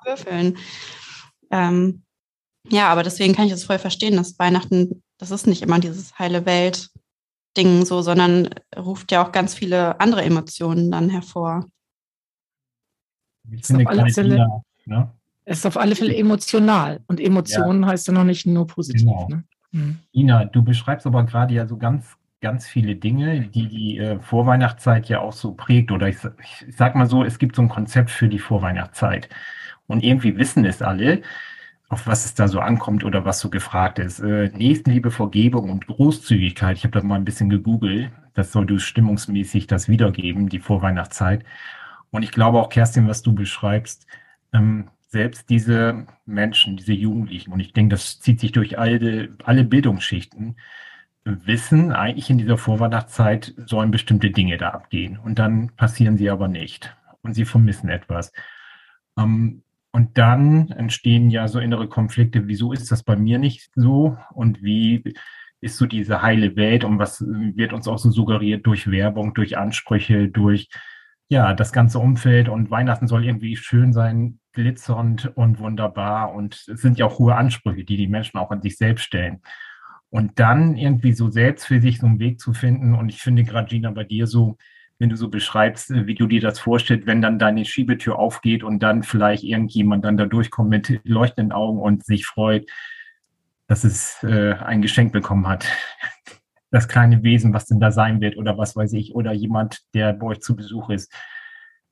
[0.06, 0.58] Würfeln.
[1.50, 2.04] Ähm,
[2.70, 6.20] ja, aber deswegen kann ich das voll verstehen, dass Weihnachten, das ist nicht immer dieses
[6.20, 6.90] heile Welt
[7.56, 11.68] Ding so, sondern ruft ja auch ganz viele andere Emotionen dann hervor.
[13.52, 14.48] Ich finde, Fälle,
[14.86, 15.14] ne?
[15.46, 17.02] Es ist auf alle Fälle emotional.
[17.08, 17.90] Und Emotionen ja.
[17.90, 19.02] heißt ja noch nicht nur positiv.
[19.02, 19.28] Genau.
[19.30, 19.44] Ne?
[19.74, 20.00] Mhm.
[20.14, 25.10] Ina, du beschreibst aber gerade ja so ganz, ganz viele Dinge, die die äh, Vorweihnachtszeit
[25.10, 25.92] ja auch so prägt.
[25.92, 29.28] Oder ich, ich sag mal so, es gibt so ein Konzept für die Vorweihnachtszeit.
[29.88, 31.22] Und irgendwie wissen es alle,
[31.90, 34.20] auf was es da so ankommt oder was so gefragt ist.
[34.20, 36.78] Äh, Nächstenliebe, Vergebung und Großzügigkeit.
[36.78, 38.12] Ich habe das mal ein bisschen gegoogelt.
[38.34, 41.44] Das soll du stimmungsmäßig das wiedergeben, die Vorweihnachtszeit.
[42.12, 44.08] Und ich glaube auch, Kerstin, was du beschreibst,
[44.54, 49.63] ähm, selbst diese Menschen, diese Jugendlichen, und ich denke, das zieht sich durch alle, alle
[49.63, 50.58] Bildungsschichten,
[51.23, 55.17] wissen, eigentlich in dieser Vorweihnachtszeit sollen bestimmte Dinge da abgehen.
[55.17, 56.97] Und dann passieren sie aber nicht.
[57.21, 58.34] Und sie vermissen etwas.
[59.17, 62.47] Ähm, und dann entstehen ja so innere Konflikte.
[62.47, 64.17] Wieso ist das bei mir nicht so?
[64.34, 65.13] Und wie
[65.62, 66.84] ist so diese heile Welt?
[66.84, 70.69] Und was wird uns auch so suggeriert durch Werbung, durch Ansprüche, durch
[71.30, 76.82] ja, das ganze Umfeld und Weihnachten soll irgendwie schön sein, glitzernd und wunderbar und es
[76.82, 79.42] sind ja auch hohe Ansprüche, die die Menschen auch an sich selbst stellen.
[80.10, 83.44] Und dann irgendwie so selbst für sich so einen Weg zu finden und ich finde
[83.44, 84.58] gerade Gina bei dir so,
[85.00, 88.63] wenn du so beschreibst, äh, wie du dir das vorstellst, wenn dann deine Schiebetür aufgeht
[88.63, 92.70] und dann vielleicht irgendjemand dann da durchkommt mit leuchtenden Augen und sich freut,
[93.68, 95.66] dass es äh, ein Geschenk bekommen hat.
[96.72, 100.13] Das kleine Wesen, was denn da sein wird oder was weiß ich, oder jemand, der
[100.13, 101.13] bei euch zu Besuch ist.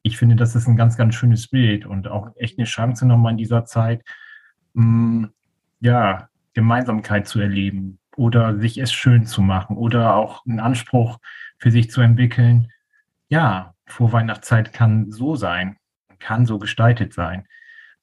[0.03, 3.33] Ich finde, das ist ein ganz, ganz schönes Bild und auch echt eine Chance nochmal
[3.33, 4.03] in dieser Zeit,
[4.73, 5.33] mh, mm,
[5.81, 11.19] ja, Gemeinsamkeit zu erleben oder sich es schön zu machen oder auch einen Anspruch
[11.57, 12.71] für sich zu entwickeln,
[13.29, 15.77] ja, Vorweihnachtszeit kann so sein,
[16.19, 17.47] kann so gestaltet sein.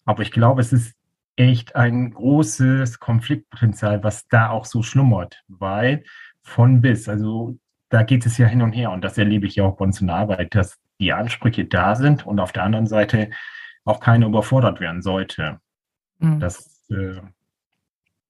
[0.05, 0.95] Aber ich glaube, es ist
[1.37, 6.05] echt ein großes Konfliktpotenzial, was da auch so schlummert, weil
[6.43, 7.59] von bis, also
[7.91, 10.01] da geht es ja hin und her und das erlebe ich ja auch bei uns
[10.01, 13.31] in der Arbeit, dass die Ansprüche da sind und auf der anderen Seite
[13.85, 15.61] auch keiner überfordert werden sollte.
[16.19, 16.41] Mhm.
[16.41, 17.21] Das, äh,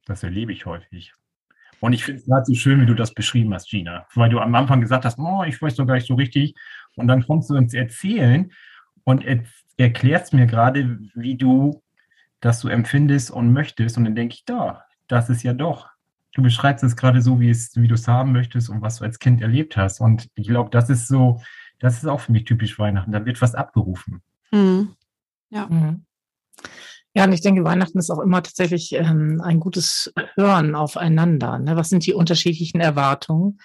[0.06, 1.14] das erlebe ich häufig.
[1.80, 4.40] Und ich finde es gerade so schön, wie du das beschrieben hast, Gina, weil du
[4.40, 6.54] am Anfang gesagt hast, oh, ich weiß doch gar nicht so richtig,
[6.96, 8.50] und dann kommst du ins Erzählen
[9.04, 9.44] und er,
[9.76, 11.82] erklärst mir gerade, wie du
[12.40, 13.96] das so empfindest und möchtest.
[13.96, 15.88] Und dann denke ich, da, das ist ja doch.
[16.34, 19.04] Du beschreibst es gerade so, wie, es, wie du es haben möchtest und was du
[19.04, 20.00] als Kind erlebt hast.
[20.00, 21.40] Und ich glaube, das ist so,
[21.80, 23.12] das ist auch für mich typisch Weihnachten.
[23.12, 24.22] Da wird was abgerufen.
[24.50, 24.94] Mhm.
[25.50, 25.66] Ja.
[25.66, 26.04] Mhm.
[27.14, 31.58] Ja, und ich denke, Weihnachten ist auch immer tatsächlich ähm, ein gutes Hören aufeinander.
[31.58, 31.74] Ne?
[31.74, 33.58] Was sind die unterschiedlichen Erwartungen?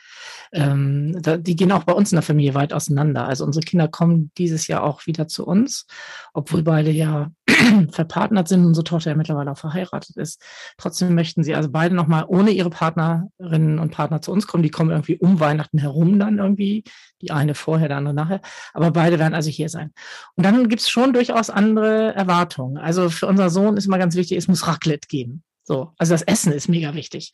[0.54, 3.28] Ähm, da, die gehen auch bei uns in der Familie weit auseinander.
[3.28, 5.86] Also unsere Kinder kommen dieses Jahr auch wieder zu uns,
[6.34, 7.32] obwohl beide ja
[7.92, 10.42] verpartnert sind, unsere Tochter ja mittlerweile auch verheiratet ist.
[10.78, 14.64] Trotzdem möchten sie also beide nochmal ohne ihre Partnerinnen und Partner zu uns kommen.
[14.64, 16.84] Die kommen irgendwie um Weihnachten herum dann irgendwie.
[17.22, 18.42] Die eine vorher, der andere nachher.
[18.74, 19.92] Aber beide werden also hier sein.
[20.36, 22.78] Und dann gibt es schon durchaus andere Erwartungen.
[22.78, 25.44] Also für unser Sohn ist immer ganz wichtig, es muss Raclette geben.
[25.66, 27.32] So, also das Essen ist mega wichtig.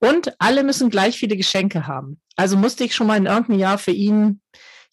[0.00, 2.20] Und alle müssen gleich viele Geschenke haben.
[2.34, 4.40] Also musste ich schon mal in irgendeinem Jahr für ihn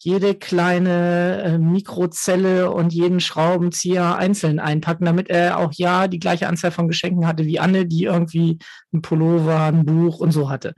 [0.04, 6.46] jede kleine äh, Mikrozelle und jeden Schraubenzieher einzeln einpacken, damit er auch ja die gleiche
[6.46, 8.58] Anzahl von Geschenken hatte wie Anne, die irgendwie
[8.92, 10.74] ein Pullover, ein Buch und so hatte.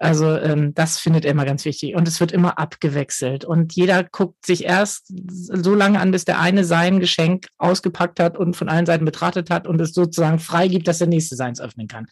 [0.00, 1.96] Also ähm, das findet er immer ganz wichtig.
[1.96, 3.44] Und es wird immer abgewechselt.
[3.44, 8.38] Und jeder guckt sich erst so lange an, bis der eine sein Geschenk ausgepackt hat
[8.38, 11.88] und von allen Seiten betrachtet hat und es sozusagen freigibt, dass der nächste seins öffnen
[11.88, 12.06] kann.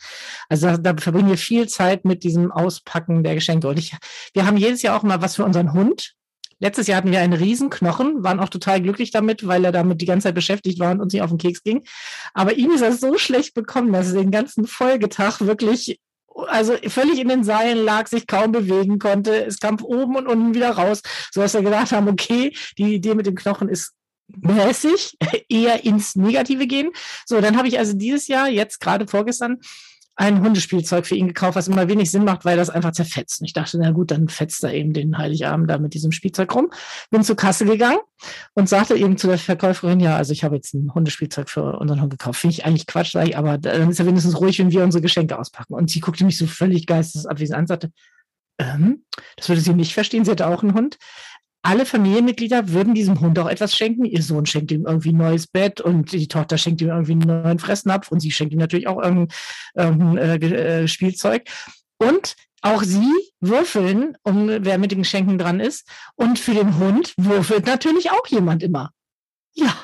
[0.49, 3.69] Also da, da verbringen wir viel Zeit mit diesem Auspacken der Geschenke.
[3.69, 3.97] Und ich,
[4.35, 6.17] wir haben jedes Jahr auch mal was für unseren Hund.
[6.59, 10.07] Letztes Jahr hatten wir einen Riesenknochen, waren auch total glücklich damit, weil er damit die
[10.07, 11.85] ganze Zeit beschäftigt war und uns nicht auf den Keks ging.
[12.33, 16.01] Aber ihm ist das so schlecht bekommen, dass er den ganzen Folgetag wirklich
[16.49, 19.45] also völlig in den Seilen lag, sich kaum bewegen konnte.
[19.47, 23.15] Es kam oben und unten wieder raus, so dass wir gedacht haben, okay, die Idee
[23.15, 23.93] mit dem Knochen ist
[24.29, 25.17] mäßig,
[25.49, 26.91] eher ins Negative gehen.
[27.25, 29.61] So, dann habe ich also dieses Jahr, jetzt gerade vorgestern,
[30.17, 33.41] ein Hundespielzeug für ihn gekauft, was immer wenig Sinn macht, weil das einfach zerfetzt.
[33.41, 36.55] Und ich dachte, na gut, dann fetzt er eben den Heiligabend da mit diesem Spielzeug
[36.55, 36.71] rum.
[37.11, 37.99] Bin zur Kasse gegangen
[38.55, 42.01] und sagte eben zu der Verkäuferin, ja, also ich habe jetzt ein Hundespielzeug für unseren
[42.01, 42.41] Hund gekauft.
[42.41, 45.03] Finde ich eigentlich Quatsch, sag ich, aber dann ist er wenigstens ruhig, wenn wir unsere
[45.03, 45.75] Geschenke auspacken.
[45.75, 47.93] Und sie guckte mich so völlig geistesabwesend an und sagte,
[48.59, 49.05] ähm,
[49.37, 50.97] das würde sie nicht verstehen, sie hatte auch einen Hund
[51.67, 54.05] alle Familienmitglieder würden diesem Hund auch etwas schenken.
[54.05, 57.27] Ihr Sohn schenkt ihm irgendwie ein neues Bett und die Tochter schenkt ihm irgendwie einen
[57.27, 59.37] neuen Fressnapf und sie schenkt ihm natürlich auch irgendein,
[59.75, 61.49] irgendein äh, äh, Spielzeug.
[61.99, 65.89] Und auch sie würfeln, um wer mit den Geschenken dran ist.
[66.15, 68.93] Und für den Hund würfelt natürlich auch jemand immer.
[69.59, 69.75] Ja,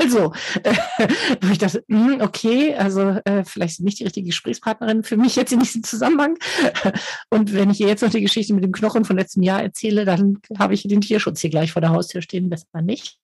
[0.00, 0.74] also, äh,
[1.42, 5.36] wo ich dachte, mh, hm, okay, also äh, vielleicht nicht die richtige Gesprächspartnerin für mich
[5.36, 6.38] jetzt in diesem Zusammenhang.
[7.30, 10.06] Und wenn ich ihr jetzt noch die Geschichte mit dem Knochen von letztem Jahr erzähle,
[10.06, 13.18] dann habe ich den Tierschutz hier gleich vor der Haustür stehen, besser nicht.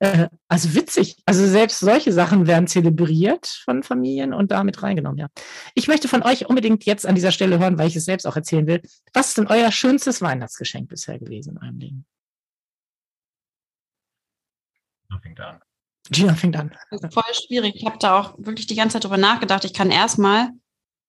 [0.00, 1.22] Äh, also witzig.
[1.24, 5.28] Also selbst solche Sachen werden zelebriert von Familien und damit reingenommen, ja.
[5.74, 8.34] Ich möchte von euch unbedingt jetzt an dieser Stelle hören, weil ich es selbst auch
[8.34, 8.82] erzählen will.
[9.12, 12.06] Was ist denn euer schönstes Weihnachtsgeschenk bisher gewesen in eurem Leben?
[15.08, 15.60] Gina fängt an.
[16.10, 16.74] Gina fängt an.
[17.10, 17.76] voll schwierig.
[17.76, 19.64] Ich habe da auch wirklich die ganze Zeit drüber nachgedacht.
[19.64, 20.50] Ich kann erstmal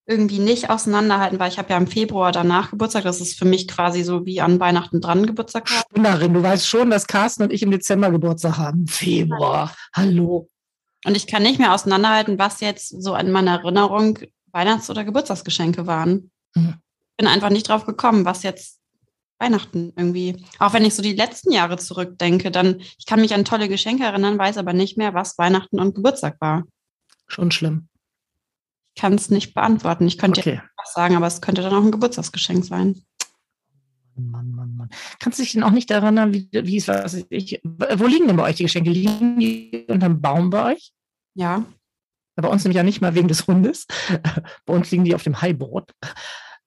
[0.05, 3.03] irgendwie nicht auseinanderhalten, weil ich habe ja im Februar danach Geburtstag.
[3.03, 5.69] Das ist für mich quasi so wie an Weihnachten dran Geburtstag.
[5.69, 8.87] Spinnerin, du weißt schon, dass Carsten und ich im Dezember Geburtstag haben.
[8.87, 9.75] Februar.
[9.93, 10.49] Hallo.
[11.05, 14.19] Und ich kann nicht mehr auseinanderhalten, was jetzt so an meiner Erinnerung
[14.51, 16.31] Weihnachts- oder Geburtstagsgeschenke waren.
[16.55, 16.75] Mhm.
[17.17, 18.78] Bin einfach nicht drauf gekommen, was jetzt
[19.39, 20.45] Weihnachten irgendwie.
[20.59, 24.03] Auch wenn ich so die letzten Jahre zurückdenke, dann, ich kann mich an tolle Geschenke
[24.03, 26.65] erinnern, weiß aber nicht mehr, was Weihnachten und Geburtstag war.
[27.27, 27.87] Schon schlimm.
[28.95, 30.07] Ich kann es nicht beantworten.
[30.07, 30.55] Ich könnte okay.
[30.55, 33.01] ja was sagen, aber es könnte dann auch ein Geburtstagsgeschenk sein.
[34.15, 34.89] Mann, Mann, Mann.
[35.19, 38.35] Kannst du dich denn auch nicht erinnern, wie, wie es was ich, wo liegen denn
[38.35, 38.89] bei euch die Geschenke?
[38.89, 40.91] Liegen die unterm Baum bei euch?
[41.35, 41.65] Ja.
[42.35, 43.85] Bei uns nämlich ja nicht mal wegen des Hundes.
[44.65, 45.93] bei uns liegen die auf dem Highboard.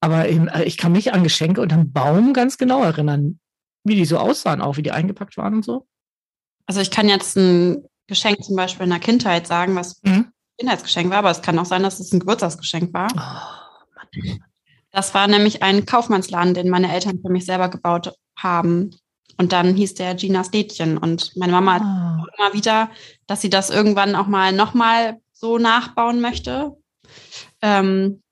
[0.02, 3.38] Aber eben, äh, ich kann mich an Geschenke unterm Baum ganz genau erinnern,
[3.84, 5.86] wie die so aussahen, auch wie die eingepackt waren und so.
[6.66, 10.12] Also ich kann jetzt ein Geschenk zum Beispiel in der Kindheit sagen, was mhm.
[10.12, 13.08] ein Kindheitsgeschenk war, aber es kann auch sein, dass es ein Geburtstagsgeschenk war.
[13.16, 14.20] Oh,
[14.90, 18.90] das war nämlich ein Kaufmannsladen, den meine Eltern für mich selber gebaut haben.
[19.38, 20.98] Und dann hieß der Ginas Städtchen.
[20.98, 22.22] Und meine Mama oh.
[22.22, 22.90] hat immer wieder,
[23.28, 26.76] dass sie das irgendwann auch mal nochmal so nachbauen möchte.
[27.62, 28.22] Ähm,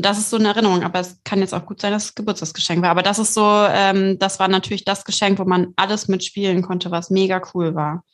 [0.00, 2.82] das ist so eine Erinnerung, aber es kann jetzt auch gut sein, dass es Geburtstagsgeschenk
[2.82, 2.90] war.
[2.90, 6.90] Aber das ist so, ähm, das war natürlich das Geschenk, wo man alles mitspielen konnte,
[6.90, 8.04] was mega cool war.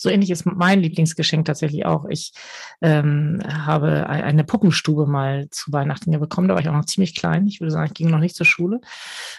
[0.00, 2.06] So ähnlich ist mein Lieblingsgeschenk tatsächlich auch.
[2.08, 2.32] Ich
[2.80, 6.48] ähm, habe eine Puppenstube mal zu Weihnachten bekommen.
[6.48, 7.46] Da war ich auch noch ziemlich klein.
[7.46, 8.80] Ich würde sagen, ich ging noch nicht zur Schule.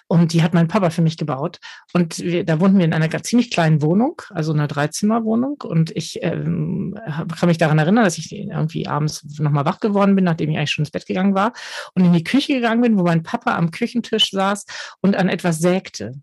[0.07, 1.57] Und die hat mein Papa für mich gebaut.
[1.93, 5.63] Und wir, da wohnten wir in einer ziemlich kleinen Wohnung, also einer Dreizimmerwohnung.
[5.63, 10.25] Und ich ähm, kann mich daran erinnern, dass ich irgendwie abends nochmal wach geworden bin,
[10.25, 11.53] nachdem ich eigentlich schon ins Bett gegangen war
[11.95, 14.67] und in die Küche gegangen bin, wo mein Papa am Küchentisch saß
[15.01, 16.21] und an etwas sägte.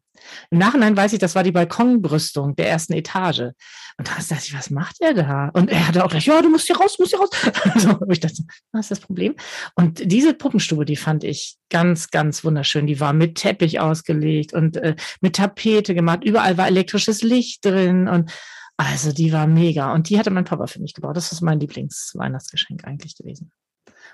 [0.50, 3.52] Im Nachhinein weiß ich, das war die Balkonbrüstung der ersten Etage.
[3.98, 5.50] Und da dachte ich, was macht er da?
[5.54, 7.31] Und er hatte auch gleich, ja, du musst hier raus, du musst hier raus.
[7.83, 9.35] so, ich dachte, was ist das Problem?
[9.74, 12.87] Und diese Puppenstube, die fand ich ganz, ganz wunderschön.
[12.87, 16.24] Die war mit Teppich ausgelegt und äh, mit Tapete gemacht.
[16.24, 18.31] Überall war elektrisches Licht drin und
[18.76, 19.92] also die war mega.
[19.92, 21.16] Und die hatte mein Papa für mich gebaut.
[21.16, 23.50] Das ist mein Lieblingsweihnachtsgeschenk eigentlich gewesen.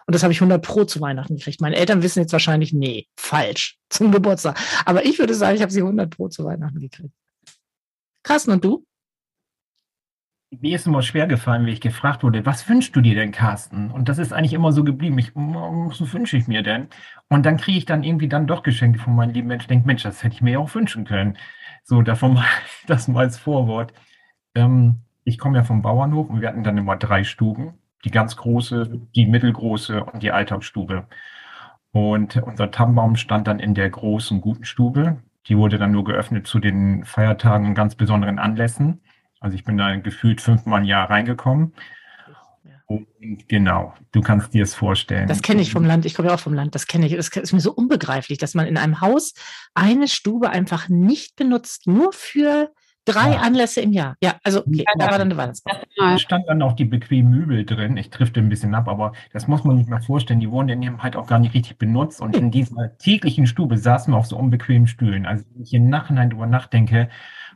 [0.06, 1.60] Und das habe ich 100 Pro zu Weihnachten gekriegt.
[1.60, 4.58] Meine Eltern wissen jetzt wahrscheinlich, nee, falsch, zum Geburtstag.
[4.84, 7.14] Aber ich würde sagen, ich habe sie 100 Pro zu Weihnachten gekriegt.
[8.22, 8.84] Carsten, und du?
[10.60, 13.90] Mir ist immer schwer gefallen, wie ich gefragt wurde, was wünschst du dir denn, Carsten?
[13.90, 15.18] Und das ist eigentlich immer so geblieben.
[15.18, 16.88] Ich, was wünsche ich mir denn?
[17.28, 19.68] Und dann kriege ich dann irgendwie dann doch Geschenke von meinen lieben Menschen.
[19.68, 21.36] Denke, Mensch, das hätte ich mir ja auch wünschen können.
[21.82, 22.46] So, davon mal,
[22.86, 23.92] das mal als Vorwort.
[24.54, 28.36] Ähm, ich komme ja vom Bauernhof und wir hatten dann immer drei Stuben die ganz
[28.36, 31.06] große, die mittelgroße und die Alltagsstube.
[31.92, 35.18] Und unser Tannenbaum stand dann in der großen, guten Stube.
[35.46, 39.00] Die wurde dann nur geöffnet zu den Feiertagen und ganz besonderen Anlässen.
[39.40, 41.74] Also ich bin da gefühlt fünfmal im Jahr reingekommen.
[42.86, 43.06] Und
[43.48, 45.26] genau, du kannst dir es vorstellen.
[45.26, 46.04] Das kenne ich vom Land.
[46.04, 46.74] Ich komme ja auch vom Land.
[46.74, 47.14] Das kenne ich.
[47.14, 49.34] Das ist mir so unbegreiflich, dass man in einem Haus
[49.74, 52.72] eine Stube einfach nicht benutzt, nur für
[53.04, 53.40] drei ja.
[53.40, 54.16] Anlässe im Jahr.
[54.22, 55.78] Ja, also okay, da war dann eine Weihnachtsbaum.
[55.96, 57.96] Da stand dann auch die bequemen Möbel drin.
[57.96, 60.40] Ich trifft ein bisschen ab, aber das muss man sich mal vorstellen.
[60.40, 62.20] Die wurden dann halt auch gar nicht richtig benutzt.
[62.20, 65.26] Und in dieser täglichen Stube saßen wir auf so unbequemen Stühlen.
[65.26, 67.08] Also wenn ich im Nachhinein darüber nachdenke,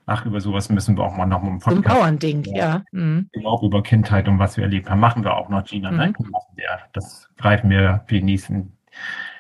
[0.07, 1.85] ach, über sowas müssen wir auch mal noch mal im Podcast.
[1.85, 2.83] So ein Bauernding, ja.
[2.93, 3.31] Mhm.
[3.45, 5.91] Auch über Kindheit und was wir erlebt haben, machen wir auch noch, Gina.
[5.91, 5.99] Mhm.
[5.99, 6.13] Ne?
[6.93, 8.73] Das greifen wir für die nächsten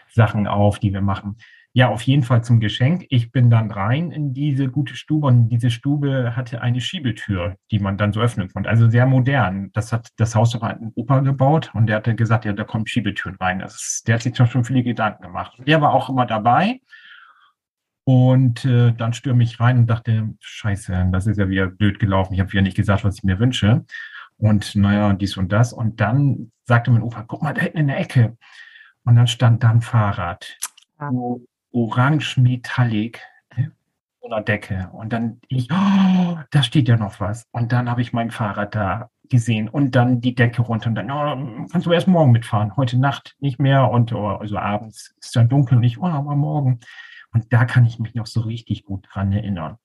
[0.09, 1.37] Sachen auf, die wir machen.
[1.75, 3.07] Ja, auf jeden Fall zum Geschenk.
[3.09, 7.79] Ich bin dann rein in diese gute Stube und diese Stube hatte eine Schiebetür, die
[7.79, 8.69] man dann so öffnen konnte.
[8.69, 9.71] Also sehr modern.
[9.75, 12.87] Das hat das Haus aber ein Opa gebaut und der hatte gesagt, ja, da kommen
[12.87, 13.61] Schiebetüren rein.
[13.61, 15.61] Ist, der hat sich schon viele Gedanken gemacht.
[15.67, 16.81] Der war auch immer dabei.
[18.05, 22.33] Und äh, dann stürme ich rein und dachte, scheiße, das ist ja wieder blöd gelaufen.
[22.33, 23.85] Ich habe wieder nicht gesagt, was ich mir wünsche.
[24.39, 25.75] Und naja, dies und das.
[25.75, 28.39] Und dann sagte mein Opa, guck mal, da hinten in der Ecke.
[29.05, 30.57] Und dann stand da ein Fahrrad.
[30.99, 33.21] So orange metallic
[34.29, 34.91] so einer Decke.
[34.93, 37.47] Und dann ich, oh, da steht ja noch was.
[37.53, 41.11] Und dann habe ich mein Fahrrad da gesehen und dann die Decke runter und dann,
[41.11, 45.37] oh, kannst du erst morgen mitfahren, heute Nacht nicht mehr und oh, also abends ist
[45.37, 46.81] dann dunkel und ich, oh, aber morgen.
[47.33, 49.77] Und da kann ich mich noch so richtig gut dran erinnern.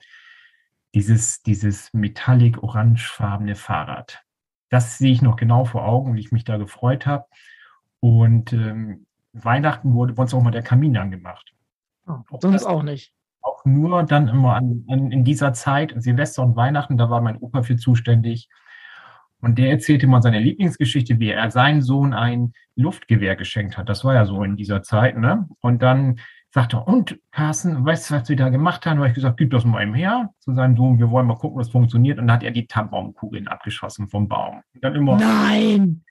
[0.94, 4.22] Dieses, dieses metallic-orangefarbene Fahrrad.
[4.70, 7.26] Das sehe ich noch genau vor Augen, wie ich mich da gefreut habe.
[8.00, 11.54] Und ähm, Weihnachten wurde bei uns auch mal der Kamin angemacht.
[12.08, 13.14] Oh, sonst auch nicht.
[13.42, 17.38] Auch nur dann immer an, an, in dieser Zeit, Silvester und Weihnachten, da war mein
[17.38, 18.50] Opa für zuständig.
[19.42, 23.90] Und der erzählte mal seine Lieblingsgeschichte, wie er seinem Sohn ein Luftgewehr geschenkt hat.
[23.90, 25.50] Das war ja so in dieser Zeit, ne?
[25.60, 26.20] Und dann
[26.52, 28.98] sagte er, und Carsten, weißt du, was wir da gemacht haben?
[28.98, 31.36] Da habe ich gesagt, gib das mal ihm her zu seinem Sohn, wir wollen mal
[31.36, 32.20] gucken, was funktioniert.
[32.20, 34.62] Und dann hat er die Tannenbaumkugeln abgeschossen vom Baum.
[34.74, 36.04] Und dann immer, Nein!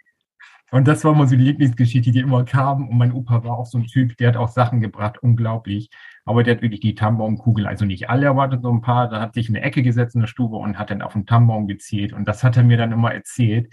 [0.73, 2.89] Und das war immer so die Lieblingsgeschichte, die immer kam.
[2.89, 5.91] Und mein Opa war auch so ein Typ, der hat auch Sachen gebracht, unglaublich.
[6.25, 9.09] Aber der hat wirklich die Tannenbaumkugel, also nicht alle erwartet, so ein paar.
[9.09, 11.27] Da hat sich in eine Ecke gesetzt in der Stube und hat dann auf den
[11.27, 12.15] Tannenbaum gezielt.
[12.15, 13.71] Und das hat er mir dann immer erzählt.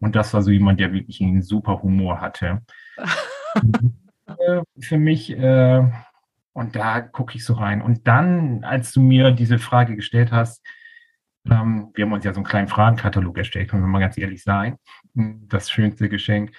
[0.00, 2.60] Und das war so jemand, der wirklich einen super Humor hatte.
[4.38, 5.82] Äh, für mich, äh,
[6.54, 7.82] und da gucke ich so rein.
[7.82, 10.64] Und dann, als du mir diese Frage gestellt hast,
[11.50, 14.42] ähm, wir haben uns ja so einen kleinen Fragenkatalog erstellt, können wir mal ganz ehrlich
[14.42, 14.76] sein.
[15.14, 16.52] Das schönste Geschenk.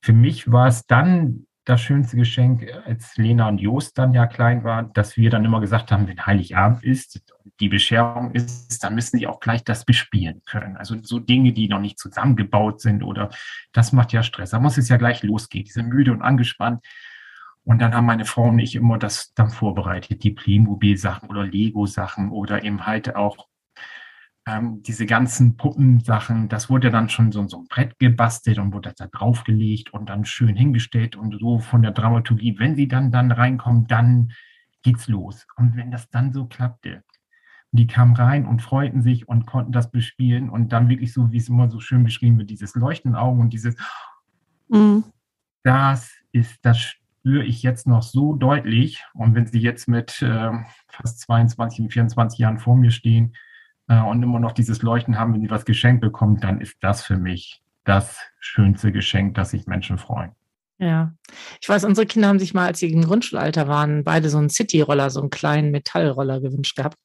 [0.00, 4.64] Für mich war es dann das schönste Geschenk, als Lena und Jost dann ja klein
[4.64, 7.22] waren, dass wir dann immer gesagt haben, wenn Heiligabend ist,
[7.60, 10.78] die Bescherung ist, dann müssen sie auch gleich das bespielen können.
[10.78, 13.28] Also so Dinge, die noch nicht zusammengebaut sind oder
[13.72, 14.50] das macht ja Stress.
[14.50, 15.66] Da muss es ja gleich losgehen.
[15.66, 16.82] Die sind müde und angespannt.
[17.64, 22.30] Und dann haben meine Frau und ich immer das dann vorbereitet, die Playmobil-Sachen oder Lego-Sachen
[22.30, 23.47] oder eben halt auch
[24.48, 26.48] ähm, diese ganzen Puppensachen.
[26.48, 30.24] Das wurde dann schon so, so ein Brett gebastelt und wurde da draufgelegt und dann
[30.24, 32.58] schön hingestellt und so von der Dramaturgie.
[32.58, 34.32] Wenn sie dann, dann reinkommen, dann
[34.82, 35.46] geht's los.
[35.56, 37.02] Und wenn das dann so klappte,
[37.72, 41.36] die kamen rein und freuten sich und konnten das bespielen und dann wirklich so, wie
[41.36, 43.76] es immer so schön beschrieben wird, dieses Leuchten Augen und dieses,
[44.68, 45.04] mhm.
[45.62, 49.04] das ist das spüre ich jetzt noch so deutlich.
[49.12, 50.52] Und wenn Sie jetzt mit äh,
[50.88, 53.34] fast 22, 24 Jahren vor mir stehen
[53.88, 57.02] äh, und immer noch dieses Leuchten haben, wenn Sie was geschenkt bekommen, dann ist das
[57.02, 60.32] für mich das schönste Geschenk, das sich Menschen freuen.
[60.80, 61.12] Ja,
[61.60, 64.48] ich weiß, unsere Kinder haben sich mal, als sie im Grundschulalter waren, beide so einen
[64.48, 66.98] City-Roller, so einen kleinen Metallroller gewünscht gehabt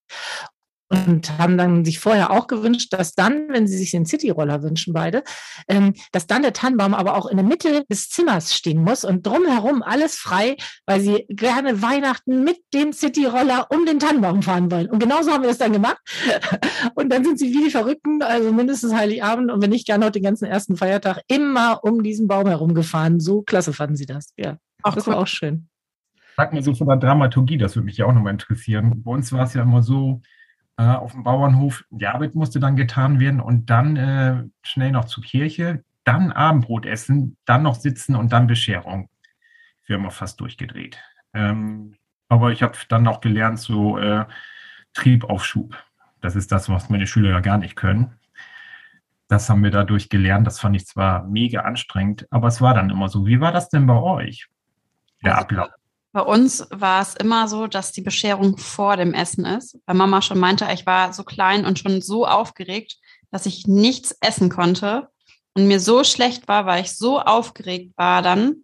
[0.93, 4.93] und haben dann sich vorher auch gewünscht, dass dann, wenn sie sich den City-Roller wünschen,
[4.93, 5.23] beide,
[5.67, 9.25] ähm, dass dann der Tannenbaum aber auch in der Mitte des Zimmers stehen muss und
[9.25, 14.89] drumherum alles frei, weil sie gerne Weihnachten mit dem City-Roller um den Tannenbaum fahren wollen.
[14.89, 15.97] Und genauso haben wir das dann gemacht.
[16.95, 20.11] Und dann sind sie wie die Verrückten, also mindestens Heiligabend und wenn nicht gerne noch
[20.11, 23.19] den ganzen ersten Feiertag, immer um diesen Baum herumgefahren.
[23.19, 24.33] So klasse fanden sie das.
[24.37, 25.69] Ja, Ach, das war auch schön.
[26.35, 29.03] Sag mir so von der Dramaturgie, das würde mich ja auch nochmal interessieren.
[29.03, 30.21] Bei uns war es ja immer so,
[30.77, 31.83] äh, auf dem Bauernhof.
[31.89, 36.85] Die Arbeit musste dann getan werden und dann äh, schnell noch zur Kirche, dann Abendbrot
[36.85, 39.09] essen, dann noch sitzen und dann Bescherung.
[39.85, 40.97] Wir haben auch fast durchgedreht.
[41.33, 41.95] Ähm,
[42.29, 44.25] aber ich habe dann noch gelernt, so äh,
[44.93, 45.75] Triebaufschub.
[46.21, 48.13] Das ist das, was meine Schüler ja gar nicht können.
[49.27, 50.47] Das haben wir dadurch gelernt.
[50.47, 53.25] Das fand ich zwar mega anstrengend, aber es war dann immer so.
[53.25, 54.47] Wie war das denn bei euch?
[55.23, 55.69] Der also, Ablauf.
[56.13, 60.21] Bei uns war es immer so, dass die Bescherung vor dem Essen ist, weil Mama
[60.21, 62.97] schon meinte, ich war so klein und schon so aufgeregt,
[63.31, 65.09] dass ich nichts essen konnte
[65.55, 68.57] und mir so schlecht war, weil ich so aufgeregt war dann.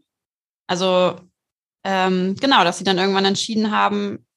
[0.68, 1.20] Also
[1.84, 4.28] ähm, genau, dass sie dann irgendwann entschieden haben,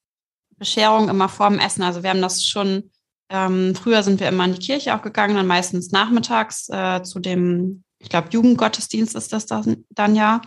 [0.56, 1.82] Bescherung immer vor dem Essen.
[1.82, 2.90] Also wir haben das schon,
[3.28, 7.20] ähm, früher sind wir immer in die Kirche auch gegangen, dann meistens nachmittags äh, zu
[7.20, 10.42] dem ich glaube, Jugendgottesdienst ist das dann, dann ja.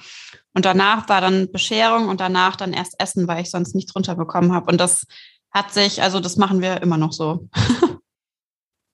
[0.53, 4.53] Und danach war dann Bescherung und danach dann erst Essen, weil ich sonst nichts runterbekommen
[4.53, 4.71] habe.
[4.71, 5.07] Und das
[5.51, 7.47] hat sich, also das machen wir immer noch so.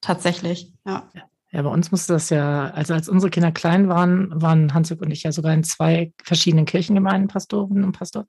[0.02, 1.10] Tatsächlich, ja.
[1.54, 5.12] Ja, bei uns musste das ja, also als unsere Kinder klein waren, waren Hansuk und
[5.12, 8.22] ich ja sogar in zwei verschiedenen Kirchengemeinden Pastorin und Pastor.
[8.22, 8.28] Und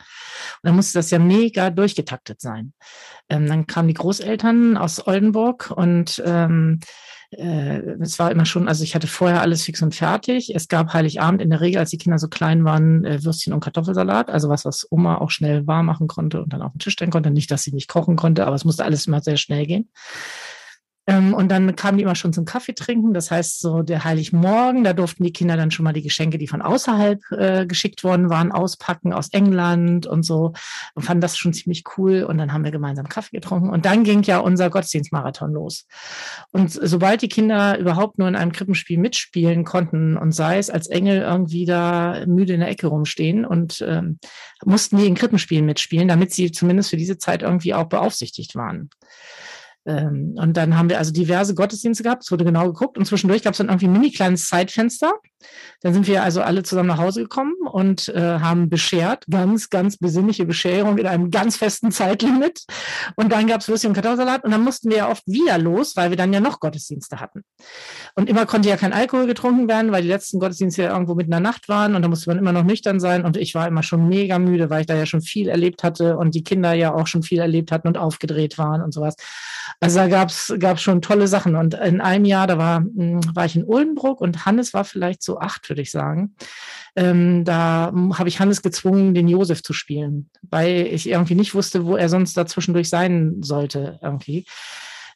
[0.64, 2.72] dann musste das ja mega durchgetaktet sein.
[3.28, 6.86] Ähm, dann kamen die Großeltern aus Oldenburg und ähm, äh,
[7.34, 10.54] es war immer schon, also ich hatte vorher alles fix und fertig.
[10.54, 13.60] Es gab Heiligabend in der Regel, als die Kinder so klein waren, äh, Würstchen und
[13.60, 16.92] Kartoffelsalat, also was, was Oma auch schnell warm machen konnte und dann auf den Tisch
[16.92, 17.30] stellen konnte.
[17.30, 19.88] Nicht, dass sie nicht kochen konnte, aber es musste alles immer sehr schnell gehen.
[21.06, 23.12] Ähm, und dann kamen die immer schon zum Kaffee trinken.
[23.12, 26.46] Das heißt, so der Heiligmorgen, da durften die Kinder dann schon mal die Geschenke, die
[26.46, 30.52] von außerhalb äh, geschickt worden waren, auspacken aus England und so.
[30.94, 32.22] Und fanden das schon ziemlich cool.
[32.22, 33.70] Und dann haben wir gemeinsam Kaffee getrunken.
[33.70, 35.86] Und dann ging ja unser Gottesdienstmarathon los.
[36.52, 40.86] Und sobald die Kinder überhaupt nur in einem Krippenspiel mitspielen konnten und sei es als
[40.86, 44.18] Engel irgendwie da müde in der Ecke rumstehen und ähm,
[44.64, 48.90] mussten die in Krippenspielen mitspielen, damit sie zumindest für diese Zeit irgendwie auch beaufsichtigt waren.
[49.84, 53.42] Ähm, und dann haben wir also diverse Gottesdienste gehabt, es wurde genau geguckt und zwischendurch
[53.42, 55.12] gab es dann irgendwie ein mini kleines Zeitfenster.
[55.80, 59.96] Dann sind wir also alle zusammen nach Hause gekommen und äh, haben beschert, ganz, ganz
[59.96, 62.64] besinnliche Bescherung in einem ganz festen Zeitlimit.
[63.16, 65.96] Und dann gab es Würstchen und Kartoffelsalat und dann mussten wir ja oft wieder los,
[65.96, 67.42] weil wir dann ja noch Gottesdienste hatten.
[68.14, 71.32] Und immer konnte ja kein Alkohol getrunken werden, weil die letzten Gottesdienste ja irgendwo mitten
[71.32, 73.66] in der Nacht waren und da musste man immer noch nüchtern sein und ich war
[73.66, 76.72] immer schon mega müde, weil ich da ja schon viel erlebt hatte und die Kinder
[76.72, 79.16] ja auch schon viel erlebt hatten und aufgedreht waren und sowas.
[79.82, 81.56] Also da gab's gab's schon tolle Sachen.
[81.56, 85.24] Und in einem Jahr, da war, hm, war ich in Uldenbruck und Hannes war vielleicht
[85.24, 86.36] so acht, würde ich sagen.
[86.94, 91.84] Ähm, da habe ich Hannes gezwungen, den Josef zu spielen, weil ich irgendwie nicht wusste,
[91.84, 94.46] wo er sonst dazwischendurch sein sollte irgendwie.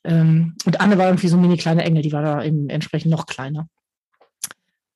[0.03, 3.13] Ähm, und Anne war irgendwie so ein mini kleiner Engel, die war da eben entsprechend
[3.13, 3.69] noch kleiner.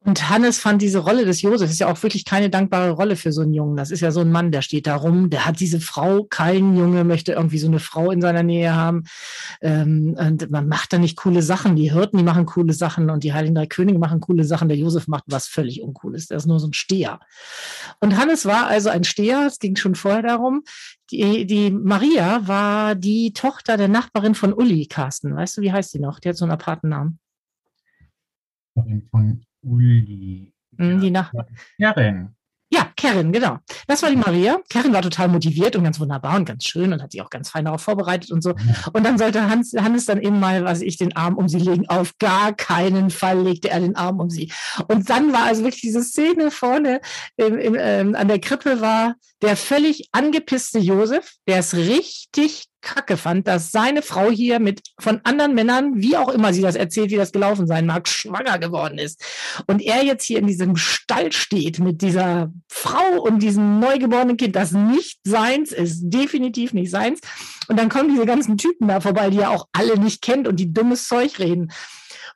[0.03, 3.33] Und Hannes fand diese Rolle des Josef ist ja auch wirklich keine dankbare Rolle für
[3.33, 3.77] so einen Jungen.
[3.77, 6.75] Das ist ja so ein Mann, der steht da rum, der hat diese Frau, kein
[6.75, 9.05] Junge möchte irgendwie so eine Frau in seiner Nähe haben.
[9.61, 11.77] Ähm, und man macht da nicht coole Sachen.
[11.77, 14.69] Die Hirten, die machen coole Sachen und die Heiligen Drei Könige machen coole Sachen.
[14.69, 16.29] Der Josef macht was völlig Uncooles.
[16.29, 17.21] Der ist nur so ein Steher.
[18.01, 19.47] Und Hannes war also ein Steher.
[19.47, 20.63] Es ging schon vorher darum.
[21.11, 25.37] Die, die Maria war die Tochter der Nachbarin von Uli, Carsten.
[25.37, 26.21] Weißt du, wie heißt die noch?
[26.21, 27.19] Die hat so einen aparten Namen.
[29.11, 30.53] Von Uli.
[30.73, 31.33] Mhm, die nach
[31.81, 32.37] Karen.
[32.73, 33.59] Ja, Karen, genau.
[33.89, 34.61] Das war die Maria.
[34.69, 37.51] Karen war total motiviert und ganz wunderbar und ganz schön und hat sich auch ganz
[37.51, 38.55] fein darauf vorbereitet und so.
[38.93, 41.89] Und dann sollte Hans, Hannes dann eben mal, was ich, den Arm um sie legen.
[41.89, 44.53] Auf gar keinen Fall legte er den Arm um sie.
[44.87, 47.01] Und dann war also wirklich diese Szene vorne
[47.37, 53.17] im, im, ähm, an der Krippe war der völlig angepisste Josef, der es richtig Kacke
[53.17, 57.11] fand, dass seine Frau hier mit von anderen Männern, wie auch immer sie das erzählt,
[57.11, 59.23] wie das gelaufen sein mag, schwanger geworden ist.
[59.67, 64.57] Und er jetzt hier in diesem Stall steht mit dieser Frau und diesem neugeborenen Kind,
[64.57, 67.21] das nicht seins ist, definitiv nicht seins.
[67.69, 70.57] Und dann kommen diese ganzen Typen da vorbei, die er auch alle nicht kennt und
[70.57, 71.71] die dummes Zeug reden.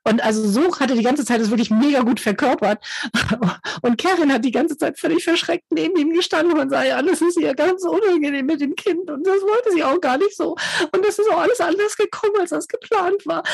[0.04, 2.84] Und also so hatte die ganze Zeit das wirklich mega gut verkörpert.
[3.82, 7.38] Und Karin hat die ganze Zeit völlig verschreckt neben ihm gestanden und ja, das ist
[7.38, 9.10] ihr ganz unangenehm mit dem Kind.
[9.10, 10.56] Und das wollte sie auch gar nicht so.
[10.92, 13.42] Und das ist auch alles anders gekommen, als das geplant war.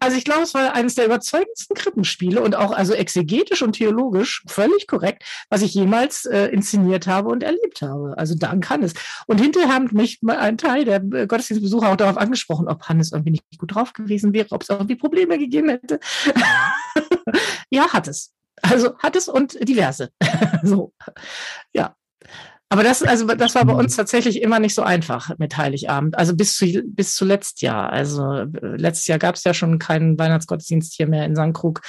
[0.00, 4.42] Also ich glaube, es war eines der überzeugendsten Krippenspiele und auch also exegetisch und theologisch
[4.48, 8.14] völlig korrekt, was ich jemals äh, inszeniert habe und erlebt habe.
[8.16, 8.94] Also dank Hannes.
[9.26, 13.58] Und hinterher haben mich ein Teil der Gottesdienstbesucher auch darauf angesprochen, ob Hannes irgendwie nicht
[13.58, 16.00] gut drauf gewesen wäre, ob es irgendwie Probleme gegeben gegeben hätte.
[17.70, 18.32] ja, hat es.
[18.62, 20.10] Also hat es und diverse.
[20.62, 20.92] so,
[21.72, 21.94] ja.
[22.72, 26.16] Aber das, also das war bei uns tatsächlich immer nicht so einfach mit Heiligabend.
[26.16, 27.86] Also bis zu bis zuletzt ja.
[27.86, 31.52] Also letztes Jahr gab es ja schon keinen Weihnachtsgottesdienst hier mehr in St.
[31.52, 31.82] Krug.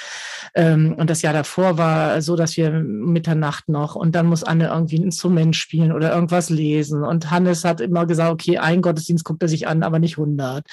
[0.54, 4.66] Ähm, und das Jahr davor war so, dass wir Mitternacht noch und dann muss Anne
[4.66, 7.02] irgendwie ein Instrument spielen oder irgendwas lesen.
[7.02, 10.66] Und Hannes hat immer gesagt, okay, ein Gottesdienst guckt er sich an, aber nicht 100.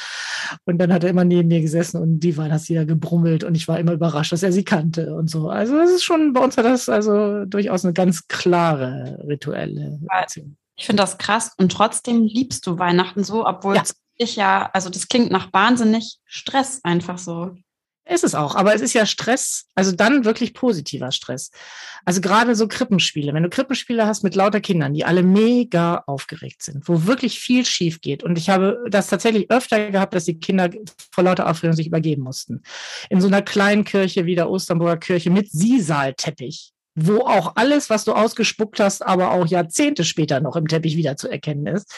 [0.65, 3.79] Und dann hat er immer neben mir gesessen und die Weihnachtslieder gebrummelt und ich war
[3.79, 5.47] immer überrascht, dass er sie kannte und so.
[5.47, 10.00] Also das ist schon, bei uns war das also durchaus eine ganz klare rituelle
[10.81, 13.83] ich finde das krass und trotzdem liebst du Weihnachten so, obwohl ja.
[14.15, 17.55] ich ja, also das klingt nach wahnsinnig Stress einfach so.
[18.03, 21.51] Ist es auch, aber es ist ja Stress, also dann wirklich positiver Stress.
[22.03, 26.63] Also gerade so Krippenspiele, wenn du Krippenspiele hast mit lauter Kindern, die alle mega aufgeregt
[26.63, 28.23] sind, wo wirklich viel schief geht.
[28.23, 30.71] Und ich habe das tatsächlich öfter gehabt, dass die Kinder
[31.11, 32.63] vor lauter Aufregung sich übergeben mussten.
[33.11, 38.03] In so einer kleinen Kirche wie der Osternburger Kirche mit Sisal-Teppich wo auch alles, was
[38.03, 41.93] du ausgespuckt hast, aber auch Jahrzehnte später noch im Teppich wieder zu erkennen ist.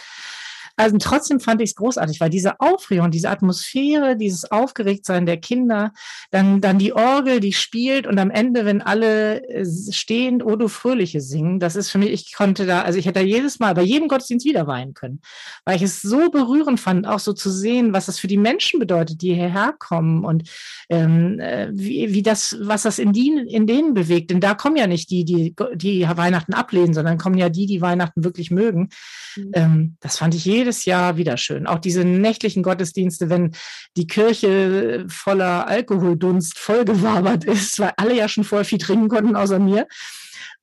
[0.75, 5.91] Also trotzdem fand ich es großartig, weil diese Aufregung, diese Atmosphäre, dieses Aufgeregtsein der Kinder,
[6.31, 11.21] dann, dann die Orgel, die spielt und am Ende, wenn alle äh, stehend Odo Fröhliche
[11.21, 13.83] singen, das ist für mich, ich konnte da, also ich hätte da jedes Mal, bei
[13.83, 15.21] jedem Gottesdienst wieder weinen können,
[15.63, 18.79] weil ich es so berührend fand, auch so zu sehen, was das für die Menschen
[18.79, 20.49] bedeutet, die hierher kommen und
[20.89, 24.31] ähm, äh, wie, wie das, was das in, die, in denen bewegt.
[24.31, 27.81] Denn da kommen ja nicht die, die, die Weihnachten ablehnen, sondern kommen ja die, die
[27.81, 28.89] Weihnachten wirklich mögen.
[29.35, 29.51] Mhm.
[29.53, 31.67] Ähm, das fand ich jedes Jahr wieder schön.
[31.67, 33.51] Auch diese nächtlichen Gottesdienste, wenn
[33.97, 39.59] die Kirche voller Alkoholdunst vollgewabert ist, weil alle ja schon voll viel trinken konnten außer
[39.59, 39.87] mir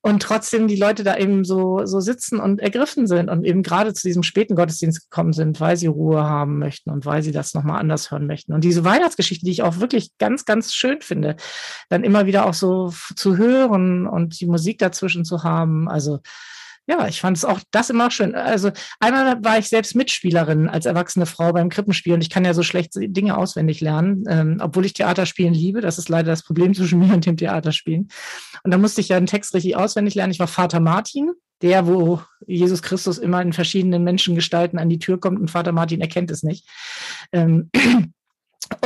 [0.02, 3.92] und trotzdem die Leute da eben so, so sitzen und ergriffen sind und eben gerade
[3.92, 7.52] zu diesem späten Gottesdienst gekommen sind, weil sie Ruhe haben möchten und weil sie das
[7.52, 8.54] nochmal anders hören möchten.
[8.54, 11.36] Und diese Weihnachtsgeschichte, die ich auch wirklich ganz, ganz schön finde,
[11.90, 15.88] dann immer wieder auch so zu hören und die Musik dazwischen zu haben.
[15.88, 16.20] Also
[16.90, 18.34] ja, ich fand es auch das immer schön.
[18.34, 22.52] Also einmal war ich selbst Mitspielerin als erwachsene Frau beim Krippenspiel und ich kann ja
[22.52, 25.80] so schlecht Dinge auswendig lernen, ähm, obwohl ich Theaterspielen liebe.
[25.82, 28.08] Das ist leider das Problem zwischen mir und dem Theaterspielen.
[28.64, 30.32] Und da musste ich ja einen Text richtig auswendig lernen.
[30.32, 31.30] Ich war Vater Martin,
[31.62, 36.00] der, wo Jesus Christus immer in verschiedenen Menschengestalten an die Tür kommt und Vater Martin
[36.00, 36.66] erkennt es nicht.
[37.30, 37.70] Ähm,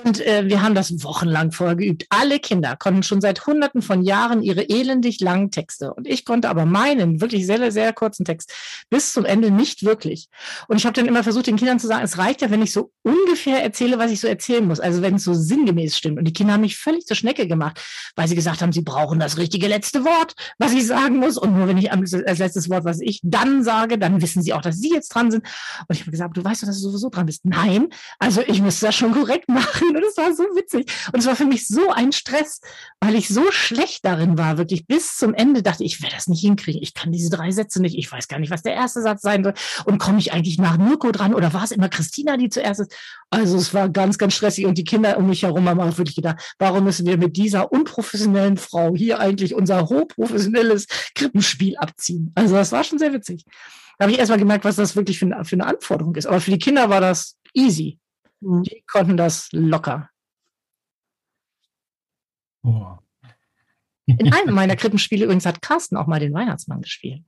[0.05, 2.07] und äh, wir haben das wochenlang vorher geübt.
[2.09, 5.93] Alle Kinder konnten schon seit Hunderten von Jahren ihre elendig langen Texte.
[5.93, 8.53] Und ich konnte aber meinen wirklich sehr, sehr kurzen Text
[8.89, 10.29] bis zum Ende nicht wirklich.
[10.69, 12.73] Und ich habe dann immer versucht, den Kindern zu sagen, es reicht ja, wenn ich
[12.73, 14.81] so ungefähr erzähle, was ich so erzählen muss.
[14.81, 16.19] Also wenn es so sinngemäß stimmt.
[16.19, 17.81] Und die Kinder haben mich völlig zur Schnecke gemacht,
[18.17, 21.37] weil sie gesagt haben, sie brauchen das richtige letzte Wort, was ich sagen muss.
[21.37, 24.63] Und nur wenn ich als letztes Wort, was ich dann sage, dann wissen sie auch,
[24.63, 25.47] dass sie jetzt dran sind.
[25.89, 27.45] Und ich habe gesagt, du weißt doch, dass du sowieso dran bist.
[27.45, 29.97] Nein, also ich müsste das schon korrekt machen machen.
[29.97, 30.93] Und es war so witzig.
[31.13, 32.61] Und es war für mich so ein Stress,
[33.01, 36.41] weil ich so schlecht darin war, wirklich bis zum Ende dachte, ich werde das nicht
[36.41, 36.83] hinkriegen.
[36.83, 37.97] Ich kann diese drei Sätze nicht.
[37.97, 39.55] Ich weiß gar nicht, was der erste Satz sein soll.
[39.85, 42.95] Und komme ich eigentlich nach Mirko dran oder war es immer Christina, die zuerst ist?
[43.31, 44.67] Also es war ganz, ganz stressig.
[44.67, 47.73] Und die Kinder um mich herum haben auch wirklich gedacht, warum müssen wir mit dieser
[47.73, 52.33] unprofessionellen Frau hier eigentlich unser hochprofessionelles Krippenspiel abziehen?
[52.35, 53.45] Also das war schon sehr witzig.
[53.99, 56.27] Da habe ich erstmal gemerkt, was das wirklich für eine, für eine Anforderung ist.
[56.27, 57.99] Aber für die Kinder war das easy.
[58.45, 58.63] Mhm.
[58.65, 60.11] Die konnten das locker.
[62.63, 62.99] Oh.
[64.07, 67.25] In einem meiner Krippenspiele übrigens hat Carsten auch mal den Weihnachtsmann gespielt.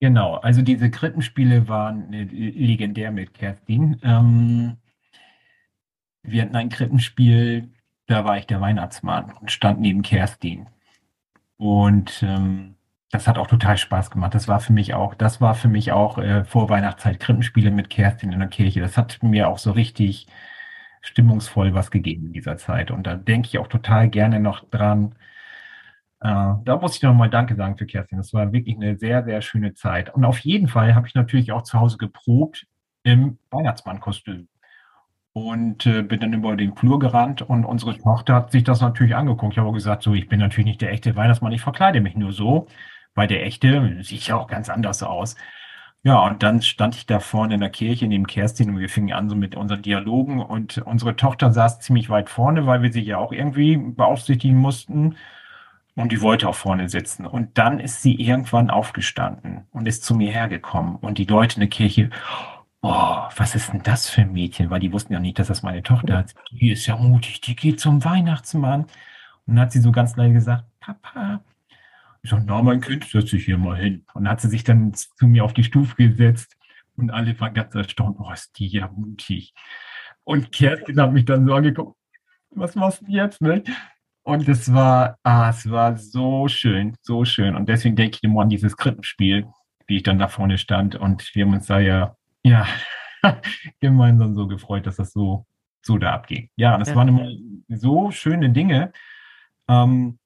[0.00, 3.98] Genau, also diese Krippenspiele waren äh, legendär mit Kerstin.
[4.02, 4.76] Ähm,
[6.22, 7.72] wir hatten ein Krippenspiel,
[8.06, 10.68] da war ich der Weihnachtsmann und stand neben Kerstin.
[11.56, 12.76] Und ähm,
[13.10, 14.34] das hat auch total Spaß gemacht.
[14.34, 17.88] Das war für mich auch, das war für mich auch äh, vor Weihnachtszeit Krippenspiele mit
[17.88, 18.80] Kerstin in der Kirche.
[18.80, 20.26] Das hat mir auch so richtig
[21.00, 22.90] stimmungsvoll was gegeben in dieser Zeit.
[22.90, 25.14] Und da denke ich auch total gerne noch dran.
[26.20, 28.18] Äh, da muss ich nochmal Danke sagen für Kerstin.
[28.18, 30.14] Das war wirklich eine sehr, sehr schöne Zeit.
[30.14, 32.66] Und auf jeden Fall habe ich natürlich auch zu Hause geprobt
[33.04, 34.48] im Weihnachtsmannkostüm.
[35.32, 39.14] Und äh, bin dann über den Flur gerannt und unsere Tochter hat sich das natürlich
[39.14, 39.54] angeguckt.
[39.54, 42.32] Ich habe gesagt, so, ich bin natürlich nicht der echte Weihnachtsmann, ich verkleide mich nur
[42.32, 42.66] so
[43.14, 45.36] weil der echte sieht ja auch ganz anders aus.
[46.04, 49.12] Ja, und dann stand ich da vorne in der Kirche neben Kerstin und wir fingen
[49.12, 53.02] an so mit unseren Dialogen und unsere Tochter saß ziemlich weit vorne, weil wir sie
[53.02, 55.16] ja auch irgendwie beaufsichtigen mussten.
[55.96, 57.26] Und die wollte auch vorne sitzen.
[57.26, 60.96] Und dann ist sie irgendwann aufgestanden und ist zu mir hergekommen.
[60.96, 62.10] Und die Leute in der Kirche,
[62.82, 64.70] oh, was ist denn das für ein Mädchen?
[64.70, 66.36] Weil die wussten ja nicht, dass das meine Tochter ist.
[66.52, 68.82] Die ist ja mutig, die geht zum Weihnachtsmann.
[68.82, 68.90] Und
[69.46, 71.40] dann hat sie so ganz leise gesagt, Papa,
[72.22, 74.04] ich sage, na, mein Kind, setz dich hier mal hin.
[74.14, 76.56] Und dann hat sie sich dann zu mir auf die Stufe gesetzt
[76.96, 79.54] und alle waren ganz erstaunt, oh, ist die ja mutig.
[80.24, 81.96] Und Kerstin hat mich dann so angeguckt,
[82.50, 83.62] was machst du jetzt, ne?
[84.24, 87.54] Und es war, ah, es war so schön, so schön.
[87.54, 89.46] Und deswegen denke ich immer an dieses Krippenspiel,
[89.86, 90.96] wie ich dann da vorne stand.
[90.96, 92.66] Und wir haben uns da ja, ja,
[93.80, 95.46] gemeinsam so gefreut, dass das so,
[95.82, 96.50] so da abging.
[96.56, 96.96] Ja, das ja.
[96.96, 97.30] waren immer
[97.68, 98.92] so schöne Dinge.
[99.66, 100.18] Ähm,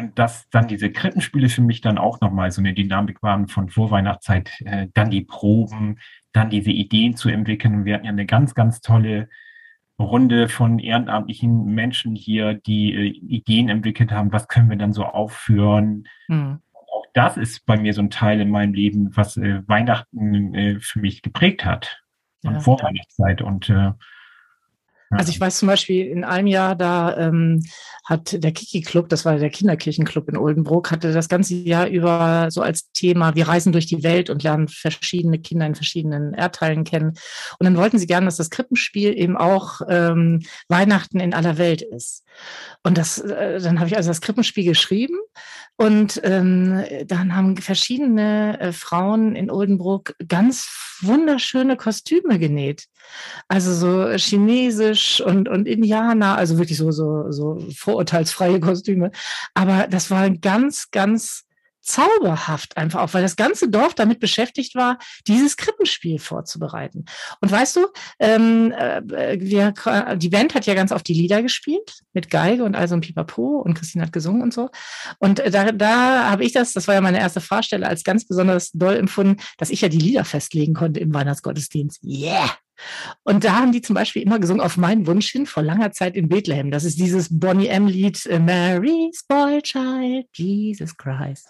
[0.00, 3.68] und dass dann diese Krippenspiele für mich dann auch nochmal so eine Dynamik waren von
[3.68, 5.98] Vorweihnachtszeit, äh, dann die Proben,
[6.32, 7.84] dann diese Ideen zu entwickeln.
[7.84, 9.28] Wir hatten ja eine ganz, ganz tolle
[9.98, 15.04] Runde von ehrenamtlichen Menschen hier, die äh, Ideen entwickelt haben, was können wir dann so
[15.04, 16.08] aufführen.
[16.28, 16.60] Mhm.
[16.72, 20.80] Auch das ist bei mir so ein Teil in meinem Leben, was äh, Weihnachten äh,
[20.80, 22.02] für mich geprägt hat.
[22.42, 22.58] Ja.
[22.58, 23.42] Vorweihnachtszeit.
[23.42, 23.92] Und äh,
[25.10, 27.64] Also ich weiß zum Beispiel, in einem Jahr, da ähm,
[28.04, 32.62] hat der Kiki-Club, das war der Kinderkirchenclub in Oldenburg, hatte das ganze Jahr über so
[32.62, 37.08] als Thema, wir reisen durch die Welt und lernen verschiedene Kinder in verschiedenen Erdteilen kennen.
[37.58, 41.82] Und dann wollten sie gerne, dass das Krippenspiel eben auch ähm, Weihnachten in aller Welt
[41.82, 42.24] ist.
[42.84, 45.18] Und das, äh, dann habe ich also das Krippenspiel geschrieben
[45.76, 50.68] und ähm, dann haben verschiedene äh, Frauen in Oldenburg ganz
[51.00, 52.84] wunderschöne Kostüme genäht.
[53.48, 59.10] Also so chinesisch und, und Indianer, also wirklich so, so, so vorurteilsfreie Kostüme.
[59.54, 61.44] Aber das war ganz, ganz
[61.82, 67.04] zauberhaft einfach auch, weil das ganze Dorf damit beschäftigt war, dieses Krippenspiel vorzubereiten.
[67.40, 67.86] Und weißt du,
[68.18, 69.02] ähm, äh,
[69.40, 69.72] wir,
[70.16, 73.58] die Band hat ja ganz oft die Lieder gespielt mit Geige und also ein Pipapo
[73.58, 74.70] und Christine hat gesungen und so.
[75.18, 78.26] Und äh, da, da habe ich das, das war ja meine erste Fahrstelle, als ganz
[78.26, 82.04] besonders doll empfunden, dass ich ja die Lieder festlegen konnte im Weihnachtsgottesdienst.
[82.04, 82.50] Yeah!
[83.22, 86.16] Und da haben die zum Beispiel immer gesungen auf meinen Wunsch hin vor langer Zeit
[86.16, 86.70] in Bethlehem.
[86.70, 91.48] Das ist dieses Bonnie M-Lied äh, Mary's Boy Child, Jesus Christ.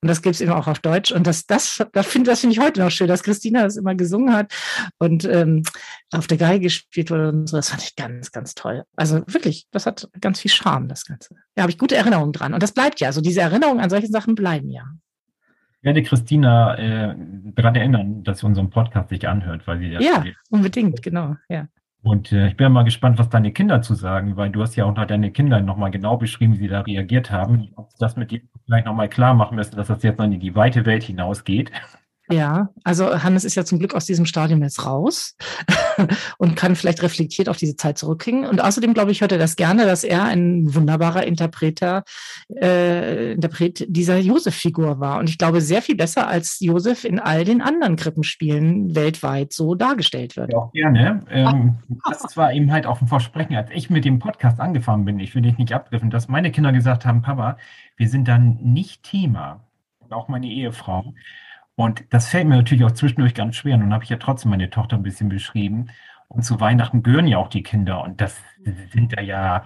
[0.00, 1.12] Und das gibt es immer auch auf Deutsch.
[1.12, 3.94] Und das, das, das finde das find ich heute noch schön, dass Christina das immer
[3.94, 4.52] gesungen hat
[4.98, 5.62] und ähm,
[6.12, 7.56] auf der Geige gespielt wurde und so.
[7.56, 8.84] Das fand ich ganz, ganz toll.
[8.96, 11.34] Also wirklich, das hat ganz viel Charme, das Ganze.
[11.54, 12.54] Da habe ich gute Erinnerungen dran.
[12.54, 13.08] Und das bleibt ja.
[13.08, 14.84] Also diese Erinnerungen an solche Sachen bleiben ja
[15.86, 17.14] werde Christina äh,
[17.54, 20.00] daran erinnern, dass sie unseren Podcast sich anhört, weil sie ja.
[20.00, 21.68] Ja, unbedingt, genau, ja.
[22.02, 24.84] Und äh, ich bin mal gespannt, was deine Kinder zu sagen, weil du hast ja
[24.84, 27.70] auch noch deine Kinder nochmal genau beschrieben, wie sie da reagiert haben.
[27.76, 30.54] Ob das mit dir vielleicht nochmal klar machen müssen, dass das jetzt noch in die
[30.54, 31.70] weite Welt hinausgeht.
[32.28, 35.36] Ja, also Hannes ist ja zum Glück aus diesem Stadium jetzt raus
[36.38, 38.44] und kann vielleicht reflektiert auf diese Zeit zurückkriegen.
[38.44, 42.02] Und außerdem, glaube ich, hört er das gerne, dass er ein wunderbarer Interpreter,
[42.60, 45.20] äh, Interpret dieser Josef-Figur war.
[45.20, 49.76] Und ich glaube, sehr viel besser als Josef in all den anderen Krippenspielen weltweit so
[49.76, 50.52] dargestellt wird.
[50.52, 51.22] Ja, auch gerne.
[51.30, 51.76] Ähm,
[52.08, 55.20] das war eben halt auch ein Versprechen, als ich mit dem Podcast angefangen bin.
[55.20, 57.56] Ich will dich nicht abgriffen, dass meine Kinder gesagt haben, Papa,
[57.96, 59.60] wir sind dann nicht Thema.
[60.00, 61.14] Und auch meine Ehefrau.
[61.76, 63.76] Und das fällt mir natürlich auch zwischendurch ganz schwer.
[63.76, 65.88] Nun habe ich ja trotzdem meine Tochter ein bisschen beschrieben.
[66.28, 68.02] Und zu Weihnachten gehören ja auch die Kinder.
[68.02, 68.40] Und das
[68.92, 69.64] sind da ja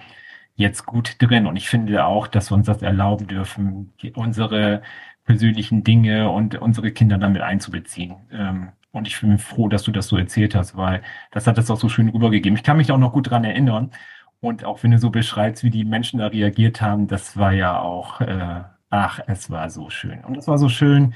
[0.57, 1.47] jetzt gut drin.
[1.47, 4.83] Und ich finde auch, dass wir uns das erlauben dürfen, unsere
[5.25, 8.17] persönlichen Dinge und unsere Kinder damit einzubeziehen.
[8.33, 11.71] Ähm, und ich bin froh, dass du das so erzählt hast, weil das hat das
[11.71, 12.57] auch so schön rübergegeben.
[12.57, 13.93] Ich kann mich auch noch gut dran erinnern.
[14.41, 17.79] Und auch wenn du so beschreibst, wie die Menschen da reagiert haben, das war ja
[17.79, 20.25] auch, äh, ach, es war so schön.
[20.25, 21.15] Und es war so schön,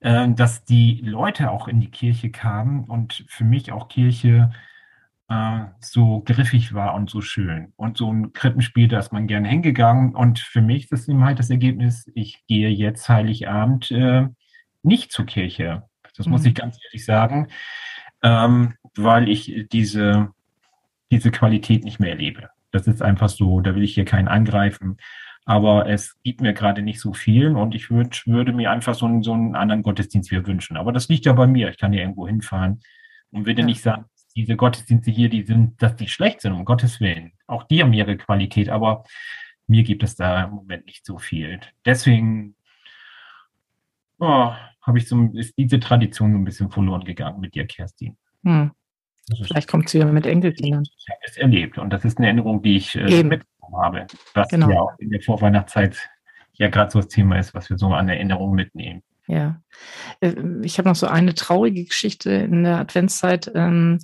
[0.00, 4.50] äh, dass die Leute auch in die Kirche kamen und für mich auch Kirche
[5.28, 7.72] äh, so griffig war und so schön.
[7.76, 10.14] Und so ein Krippenspiel, da ist man gerne hingegangen.
[10.14, 14.26] Und für mich ist das eben halt das Ergebnis, ich gehe jetzt Heiligabend äh,
[14.82, 15.84] nicht zur Kirche.
[16.16, 16.32] Das mhm.
[16.32, 17.48] muss ich ganz ehrlich sagen,
[18.22, 20.30] ähm, weil ich diese,
[21.10, 22.50] diese Qualität nicht mehr erlebe.
[22.72, 24.96] Das ist einfach so, da will ich hier keinen angreifen
[25.44, 29.06] aber es gibt mir gerade nicht so viel und ich würd, würde mir einfach so
[29.06, 30.76] einen, so einen anderen Gottesdienst hier wünschen.
[30.76, 31.70] Aber das liegt ja bei mir.
[31.70, 32.80] Ich kann ja irgendwo hinfahren
[33.30, 33.66] und würde ja.
[33.66, 34.04] nicht sagen,
[34.36, 37.32] diese Gottesdienste hier, die sind, dass die schlecht sind, um Gottes Willen.
[37.46, 39.04] Auch die haben ihre Qualität, aber
[39.66, 41.60] mir gibt es da im Moment nicht so viel.
[41.84, 42.54] Deswegen
[44.18, 48.16] oh, habe ich so, ist diese Tradition so ein bisschen verloren gegangen mit dir, Kerstin.
[48.44, 48.70] Hm.
[49.42, 50.82] Vielleicht kommt sie ja mit Enkelkindern.
[50.82, 53.42] Ich habe es erlebt und das ist eine Erinnerung, die ich äh, mit
[53.76, 54.06] habe.
[54.34, 54.70] Was genau.
[54.70, 55.96] ja auch in der Vorweihnachtszeit
[56.54, 59.02] ja gerade so das Thema ist, was wir so an Erinnerungen mitnehmen.
[59.26, 59.62] Ja,
[60.20, 63.50] äh, ich habe noch so eine traurige Geschichte in der Adventszeit.
[63.54, 63.98] Ähm,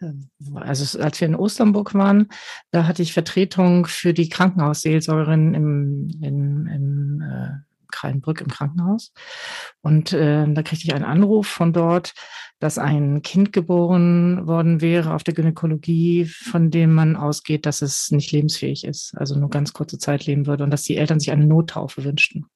[0.00, 0.12] äh,
[0.56, 2.28] also als wir in Osternburg waren,
[2.70, 9.12] da hatte ich Vertretung für die Krankenhausseelsorgerin im, im, im Krallenbrück im Krankenhaus.
[9.80, 12.14] Und äh, da kriegte ich einen Anruf von dort,
[12.58, 18.10] dass ein Kind geboren worden wäre auf der Gynäkologie, von dem man ausgeht, dass es
[18.10, 21.32] nicht lebensfähig ist, also nur ganz kurze Zeit leben würde und dass die Eltern sich
[21.32, 22.46] eine Nottaufe wünschten.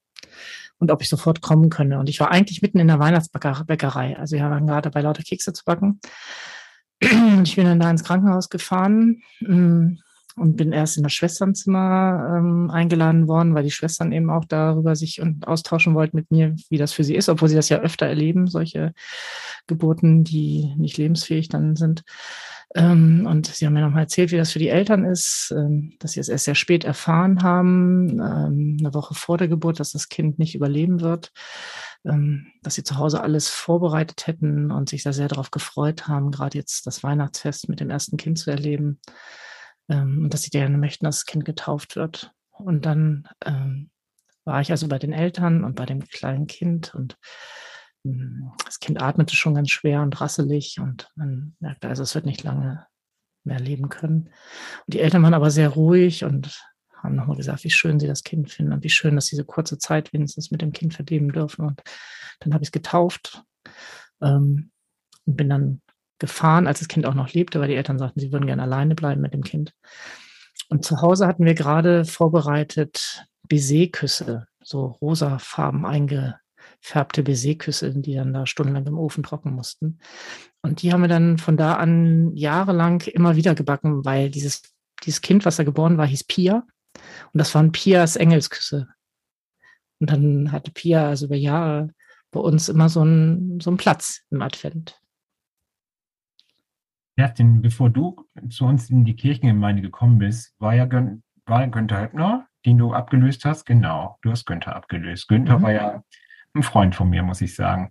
[0.79, 1.99] Und ob ich sofort kommen könne.
[1.99, 4.19] Und ich war eigentlich mitten in der Weihnachtsbäckerei.
[4.19, 6.01] Also wir waren gerade dabei, lauter Kekse zu backen.
[7.03, 9.99] Und ich bin dann da ins Krankenhaus gefahren mm,
[10.37, 14.95] und bin erst in das Schwesternzimmer ähm, eingeladen worden, weil die Schwestern eben auch darüber
[14.95, 17.79] sich und austauschen wollten mit mir, wie das für sie ist, obwohl sie das ja
[17.79, 18.93] öfter erleben, solche
[19.67, 22.03] Geburten, die nicht lebensfähig dann sind.
[22.75, 26.13] Ähm, und sie haben mir nochmal erzählt, wie das für die Eltern ist, ähm, dass
[26.13, 30.11] sie es erst sehr spät erfahren haben, ähm, eine Woche vor der Geburt, dass das
[30.11, 31.33] Kind nicht überleben wird,
[32.05, 36.31] ähm, dass sie zu Hause alles vorbereitet hätten und sich da sehr darauf gefreut haben,
[36.31, 39.01] gerade jetzt das Weihnachtsfest mit dem ersten Kind zu erleben
[39.89, 42.33] ähm, und dass sie gerne möchten, dass das Kind getauft wird.
[42.51, 43.91] Und dann ähm,
[44.45, 47.19] war ich also bei den Eltern und bei dem kleinen Kind und
[48.05, 52.27] hm, das Kind atmete schon ganz schwer und rasselig und man merkte also, es wird
[52.27, 52.87] nicht lange
[53.45, 54.31] mehr leben können.
[54.87, 56.63] Und die Eltern waren aber sehr ruhig und
[57.03, 59.45] haben nochmal gesagt, wie schön sie das Kind finden und wie schön, dass sie diese
[59.45, 61.67] kurze Zeit wenigstens mit dem Kind verleben dürfen.
[61.67, 61.83] Und
[62.41, 63.43] dann habe ich es getauft
[64.21, 64.71] ähm,
[65.25, 65.83] und bin dann
[66.19, 68.95] gefahren, als das Kind auch noch lebte, weil die Eltern sagten, sie würden gerne alleine
[68.95, 69.75] bleiben mit dem Kind.
[70.69, 78.47] Und zu Hause hatten wir gerade vorbereitet Baiser-Küsse, so rosafarben eingefärbte Baiser-Küsse, die dann da
[78.47, 79.99] stundenlang im Ofen trocken mussten.
[80.63, 84.63] Und die haben wir dann von da an jahrelang immer wieder gebacken, weil dieses,
[85.05, 86.65] dieses Kind, was da geboren war, hieß Pia.
[87.33, 88.89] Und das waren Pias Engelsküsse.
[90.01, 91.91] Und dann hatte Pia also über Jahre
[92.31, 95.01] bei uns immer so einen, so einen Platz im Advent.
[97.17, 102.03] Kerstin, bevor du zu uns in die Kirchengemeinde gekommen bist, war ja Gön war Günther
[102.03, 103.65] Höppner, den du abgelöst hast.
[103.65, 105.29] Genau, du hast Günther abgelöst.
[105.29, 105.63] Günther mhm.
[105.63, 106.03] war ja
[106.55, 107.91] ein Freund von mir, muss ich sagen.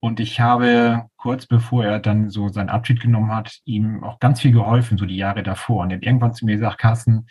[0.00, 4.40] Und ich habe kurz bevor er dann so seinen Abschied genommen hat, ihm auch ganz
[4.40, 5.82] viel geholfen, so die Jahre davor.
[5.82, 7.26] Und er hat irgendwann zu mir gesagt, Carsten,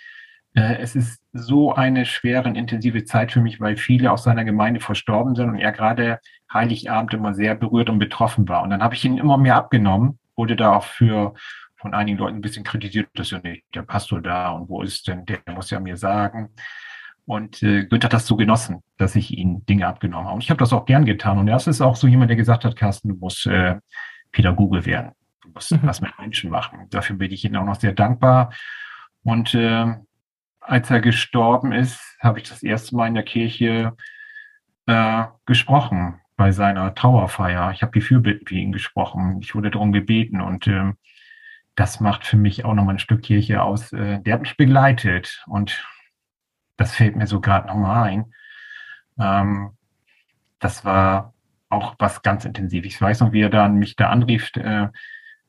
[0.55, 4.45] äh, es ist so eine schwere und intensive Zeit für mich, weil viele aus seiner
[4.45, 6.19] Gemeinde verstorben sind und er gerade
[6.51, 8.63] Heiligabend immer sehr berührt und betroffen war.
[8.63, 11.33] Und dann habe ich ihn immer mehr abgenommen, wurde da auch für
[11.77, 15.07] von einigen Leuten ein bisschen kritisiert, dass ja nicht der Pastor da und wo ist
[15.07, 16.49] denn, der muss ja mir sagen.
[17.25, 20.35] Und äh, Günther hat das so genossen, dass ich ihn Dinge abgenommen habe.
[20.35, 21.37] Und ich habe das auch gern getan.
[21.37, 23.75] Und er ist auch so jemand, der gesagt hat, Carsten, du musst äh,
[24.31, 25.11] Pädagoge werden.
[25.41, 25.79] Du musst mhm.
[25.83, 26.87] was mit Menschen machen.
[26.89, 28.53] Dafür bin ich Ihnen auch noch sehr dankbar.
[29.23, 29.95] Und äh,
[30.59, 33.95] als er gestorben ist, habe ich das erste Mal in der Kirche
[34.85, 37.71] äh, gesprochen bei seiner Trauerfeier.
[37.71, 39.39] Ich habe die Fürbitten für ihn gesprochen.
[39.41, 40.91] Ich wurde darum gebeten und äh,
[41.75, 43.93] das macht für mich auch nochmal ein Stück Kirche aus.
[43.93, 45.85] Äh, der hat mich begleitet und
[46.77, 48.33] das fällt mir so gerade nochmal ein.
[49.19, 49.71] Ähm,
[50.59, 51.33] das war
[51.69, 52.85] auch was ganz intensiv.
[52.85, 54.87] Ich weiß noch, wie er dann mich da anrief, äh,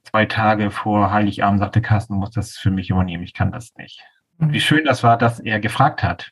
[0.05, 3.75] zwei Tage vor Heiligabend sagte, Carsten, du musst das für mich übernehmen, ich kann das
[3.77, 4.03] nicht.
[4.39, 6.31] Und wie schön das war, dass er gefragt hat,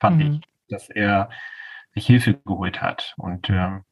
[0.00, 0.20] fand mhm.
[0.22, 1.28] ich, dass er
[1.94, 3.14] sich Hilfe geholt hat.
[3.16, 3.84] Und ähm,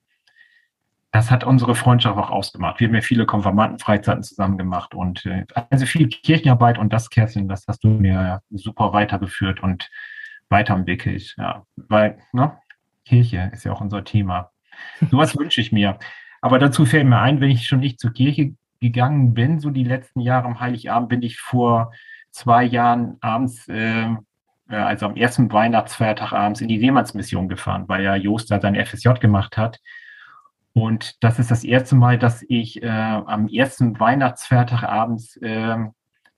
[1.13, 2.81] das hat unsere Freundschaft auch ausgemacht.
[2.81, 7.49] Wir haben ja viele Konfirmandenfreizeiten zusammen gemacht und äh, also viel Kirchenarbeit und das, Kerstin,
[7.49, 9.91] das hast du mir super weitergeführt und
[10.49, 11.35] weiterentwickelt.
[11.37, 12.57] Ja, weil ne,
[13.05, 14.51] Kirche ist ja auch unser Thema.
[15.11, 15.99] Sowas wünsche ich mir.
[16.41, 19.85] Aber dazu fällt mir ein, wenn ich schon nicht zur Kirche gegangen bin, so die
[19.85, 21.93] letzten Jahre am Heiligabend, bin ich vor
[22.31, 24.09] zwei Jahren abends, äh,
[24.69, 28.75] äh, also am ersten Weihnachtsfeiertag abends in die Seemannsmission gefahren, weil ja Jost da sein
[28.75, 29.79] FSJ gemacht hat.
[30.75, 35.77] Und das ist das erste Mal, dass ich äh, am ersten Weihnachtsfeiertag abends äh,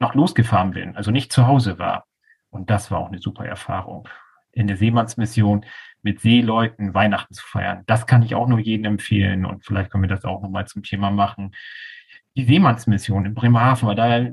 [0.01, 2.07] noch losgefahren bin, also nicht zu Hause war.
[2.51, 4.09] Und das war auch eine super Erfahrung.
[4.53, 5.65] In der Seemannsmission
[6.03, 7.83] mit Seeleuten Weihnachten zu feiern.
[7.87, 9.45] Das kann ich auch nur jedem empfehlen.
[9.45, 11.53] Und vielleicht können wir das auch nochmal zum Thema machen.
[12.37, 14.29] Die Seemannsmission in Bremerhaven war da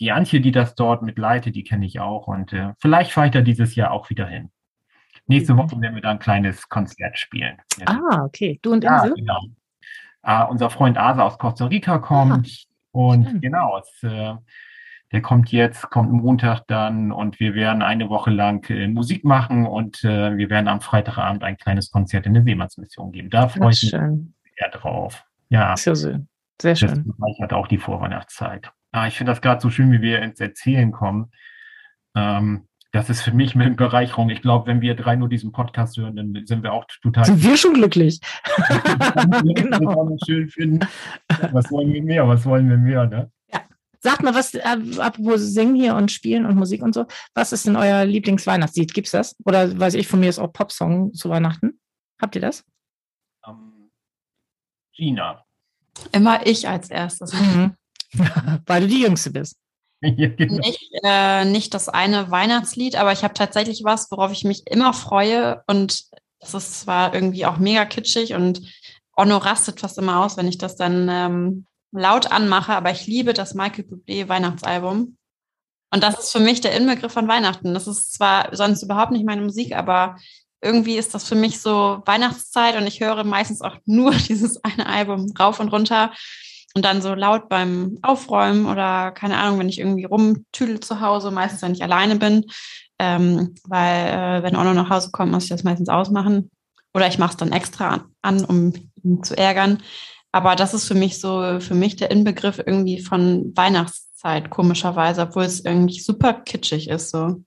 [0.00, 2.26] die Antje, die das dort mitleitet, die kenne ich auch.
[2.26, 4.50] Und äh, vielleicht fahre ich da dieses Jahr auch wieder hin.
[5.26, 7.58] Nächste Woche werden wir da ein kleines Konzert spielen.
[7.86, 8.58] Ah, okay.
[8.62, 9.14] Du und Insel?
[9.14, 9.40] Ja, genau.
[10.26, 12.46] Uh, unser Freund Asa aus Costa Rica kommt.
[12.46, 13.40] Ah, und schön.
[13.40, 14.34] genau, es, äh,
[15.12, 19.66] der kommt jetzt, kommt Montag dann und wir werden eine Woche lang äh, Musik machen
[19.66, 23.30] und äh, wir werden am Freitagabend ein kleines Konzert in der Seemannsmission geben.
[23.30, 25.24] Da freue ich mich sehr drauf.
[25.48, 25.76] Ja.
[25.76, 26.28] Sehr schön.
[26.60, 27.14] Sehr schön.
[27.18, 28.72] Das hat auch die Vorweihnachtszeit.
[28.92, 31.30] Ah, ich finde das gerade so schön, wie wir ins Erzählen kommen.
[32.14, 34.30] Ähm, das ist für mich eine Bereicherung.
[34.30, 37.24] Ich glaube, wenn wir drei nur diesen Podcast hören, dann sind wir auch total.
[37.24, 38.20] Sind wir schon glücklich?
[39.54, 40.16] genau.
[40.26, 40.80] schön finden.
[41.52, 42.26] Was wollen wir mehr?
[42.26, 43.06] Was wollen wir mehr?
[43.06, 43.30] Ne?
[43.52, 43.60] Ja.
[44.00, 47.66] Sagt mal, was, äh, apropos Singen hier und Spielen und Musik und so, was ist
[47.66, 48.92] denn euer Lieblingsweihnachtslied?
[48.92, 49.36] Gibt's das?
[49.44, 51.78] Oder weiß ich, von mir ist auch Popsong zu Weihnachten.
[52.20, 52.64] Habt ihr das?
[53.46, 53.90] Um, ähm,
[54.96, 55.44] Gina.
[56.12, 57.32] Immer ich als erstes.
[57.32, 57.76] Mhm.
[58.66, 59.56] Weil du die Jüngste bist.
[60.00, 60.56] Genau.
[60.66, 64.94] Nicht, äh, nicht das eine Weihnachtslied, aber ich habe tatsächlich was, worauf ich mich immer
[64.94, 65.62] freue.
[65.66, 66.06] Und
[66.40, 68.62] das ist zwar irgendwie auch mega kitschig und
[69.14, 73.34] Onno rastet fast immer aus, wenn ich das dann ähm, laut anmache, aber ich liebe
[73.34, 75.18] das Michael Bublé Weihnachtsalbum.
[75.92, 77.74] Und das ist für mich der Inbegriff von Weihnachten.
[77.74, 80.16] Das ist zwar sonst überhaupt nicht meine Musik, aber
[80.62, 84.86] irgendwie ist das für mich so Weihnachtszeit und ich höre meistens auch nur dieses eine
[84.86, 86.12] Album rauf und runter
[86.74, 91.30] und dann so laut beim Aufräumen oder keine Ahnung, wenn ich irgendwie rumtüdel zu Hause,
[91.30, 92.46] meistens wenn ich alleine bin,
[92.98, 96.50] ähm, weil äh, wenn Onno nach Hause kommt, muss ich das meistens ausmachen
[96.94, 99.82] oder ich mache es dann extra an, um ihn zu ärgern.
[100.32, 105.44] Aber das ist für mich so, für mich der Inbegriff irgendwie von Weihnachtszeit, komischerweise, obwohl
[105.44, 107.10] es irgendwie super kitschig ist.
[107.10, 107.42] So.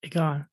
[0.00, 0.48] Egal.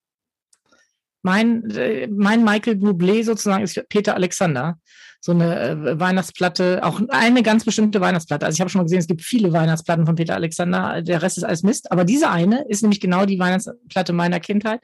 [1.22, 4.78] Mein, äh, mein Michael Bublé sozusagen ist Peter Alexander
[5.24, 8.46] so eine äh, Weihnachtsplatte, auch eine ganz bestimmte Weihnachtsplatte.
[8.46, 11.38] Also ich habe schon mal gesehen, es gibt viele Weihnachtsplatten von Peter Alexander, der Rest
[11.38, 14.82] ist alles Mist, aber diese eine ist nämlich genau die Weihnachtsplatte meiner Kindheit.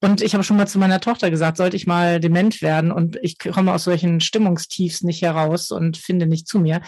[0.00, 3.18] Und ich habe schon mal zu meiner Tochter gesagt, sollte ich mal dement werden und
[3.22, 6.82] ich komme aus solchen Stimmungstiefs nicht heraus und finde nicht zu mir,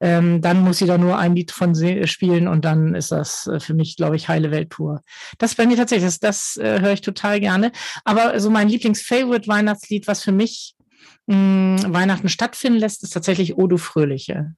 [0.00, 1.74] ähm, dann muss sie da nur ein Lied von
[2.06, 5.02] spielen und dann ist das äh, für mich, glaube ich, heile Welt pur.
[5.38, 7.72] Das bei mir tatsächlich, das, das äh, höre ich total gerne.
[8.04, 10.75] Aber so mein Lieblings-Favorite-Weihnachtslied, was für mich
[11.26, 14.54] mh, Weihnachten stattfinden lässt, ist tatsächlich Odo Fröhliche.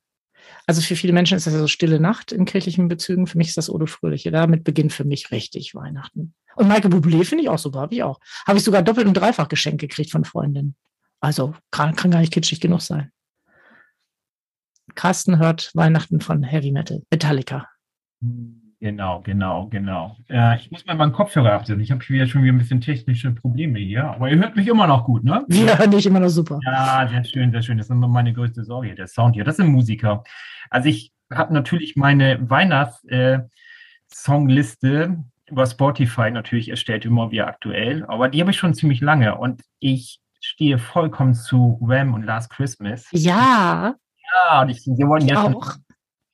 [0.66, 3.26] Also für viele Menschen ist das ja so stille Nacht in kirchlichen Bezügen.
[3.26, 4.30] Für mich ist das Odo Fröhliche.
[4.30, 6.34] Damit beginnt für mich richtig Weihnachten.
[6.56, 8.18] Und Michael Bublé finde ich auch super, habe ich auch.
[8.46, 10.74] Habe ich sogar doppelt und dreifach geschenkt gekriegt von Freundinnen.
[11.20, 13.12] Also kann, kann gar nicht kitschig genug sein.
[14.94, 17.68] Carsten hört Weihnachten von Heavy Metal, Metallica.
[18.80, 20.16] Genau, genau, genau.
[20.28, 21.80] Äh, ich muss mal meinen Kopfhörer absetzen.
[21.80, 25.04] Ich habe schon wieder ein bisschen technische Probleme hier, aber ihr hört mich immer noch
[25.04, 25.44] gut, ne?
[25.50, 26.60] Hören dich immer noch super.
[26.64, 27.76] Ja, sehr schön, sehr schön.
[27.76, 29.42] Das ist immer meine größte Sorge, der Sound hier.
[29.42, 30.22] Das sind Musiker.
[30.70, 35.16] Also ich habe natürlich meine Weihnachts-Songliste äh,
[35.50, 39.64] über Spotify natürlich erstellt, immer wieder aktuell, aber die habe ich schon ziemlich lange und
[39.80, 43.08] ich stehe vollkommen zu Wham und Last Christmas.
[43.10, 43.96] Ja.
[44.50, 45.74] Ja, und ich, wir wollen jetzt auch.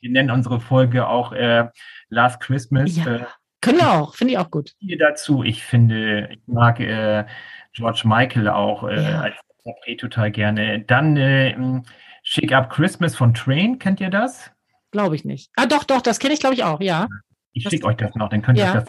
[0.00, 1.68] Wir nennen unsere Folge auch äh,
[2.14, 2.96] Last Christmas.
[2.96, 3.16] Ja.
[3.16, 3.24] Äh,
[3.60, 4.72] Können wir auch, finde ich auch gut.
[4.78, 7.24] Hier dazu, ich finde, ich mag äh,
[7.72, 9.20] George Michael auch äh, ja.
[9.20, 9.34] als
[9.64, 10.80] Interpret total gerne.
[10.80, 11.82] Dann äh,
[12.22, 14.50] Shake Up Christmas von Train, kennt ihr das?
[14.90, 15.50] Glaube ich nicht.
[15.56, 17.08] Ah, doch, doch, das kenne ich, glaube ich, auch, ja.
[17.52, 18.74] Ich schicke euch das noch, dann könnt ihr ja.
[18.74, 18.88] das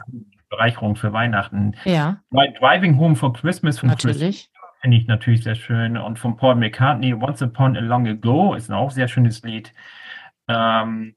[0.50, 1.76] Bereicherung für Weihnachten.
[1.84, 2.22] Ja.
[2.32, 4.50] Driving Home for Christmas von Natürlich.
[4.82, 5.98] Finde ich natürlich sehr schön.
[5.98, 9.74] Und von Paul McCartney, Once Upon a Long Ago, ist ein auch sehr schönes Lied.
[10.48, 11.16] Ähm,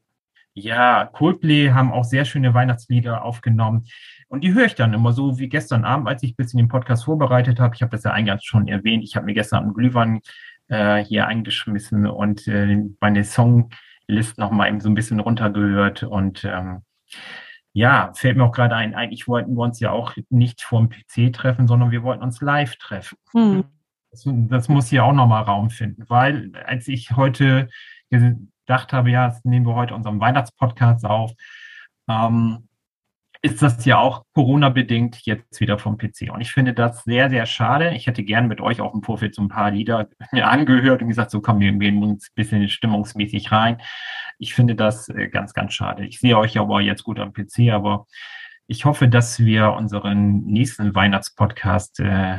[0.61, 3.85] ja, Coldplay haben auch sehr schöne Weihnachtslieder aufgenommen.
[4.29, 6.69] Und die höre ich dann immer so wie gestern Abend, als ich ein bisschen den
[6.69, 7.75] Podcast vorbereitet habe.
[7.75, 9.05] Ich habe das ja eingangs schon erwähnt.
[9.05, 10.21] Ich habe mir gestern einen Glühwein
[10.69, 16.03] äh, hier eingeschmissen und äh, meine Songlist nochmal eben so ein bisschen runtergehört.
[16.03, 16.83] Und ähm,
[17.73, 21.33] ja, fällt mir auch gerade ein, eigentlich wollten wir uns ja auch nicht vorm PC
[21.33, 23.17] treffen, sondern wir wollten uns live treffen.
[23.33, 23.65] Hm.
[24.11, 27.69] Das, das, muss hier auch nochmal Raum finden, weil als ich heute
[28.69, 31.33] gedacht habe, ja, das nehmen wir heute unseren Weihnachtspodcast auf,
[32.09, 32.69] ähm,
[33.41, 36.31] ist das ja auch Corona-bedingt jetzt wieder vom PC.
[36.33, 37.95] Und ich finde das sehr, sehr schade.
[37.95, 41.31] Ich hätte gern mit euch auch im Vorfeld so ein paar Lieder angehört und gesagt,
[41.31, 43.81] so kommen wir gehen uns ein bisschen stimmungsmäßig rein.
[44.39, 46.05] Ich finde das äh, ganz, ganz schade.
[46.05, 48.07] Ich sehe euch aber jetzt gut am PC, aber
[48.66, 52.39] ich hoffe, dass wir unseren nächsten Weihnachtspodcast äh,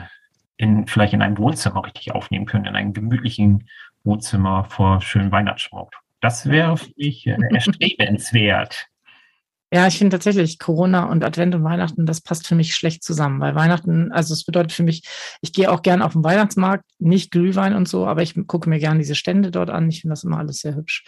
[0.58, 3.68] in, vielleicht in einem Wohnzimmer richtig aufnehmen können, in einem gemütlichen
[4.04, 5.92] Wohnzimmer vor schönem Weihnachtsschmuck.
[6.22, 8.88] Das wäre für mich äh, erstrebenswert.
[9.72, 13.40] Ja, ich finde tatsächlich Corona und Advent und Weihnachten, das passt für mich schlecht zusammen,
[13.40, 15.04] weil Weihnachten, also es bedeutet für mich,
[15.42, 18.80] ich gehe auch gern auf den Weihnachtsmarkt, nicht Glühwein und so, aber ich gucke mir
[18.80, 19.88] gern diese Stände dort an.
[19.90, 21.04] Ich finde das immer alles sehr hübsch.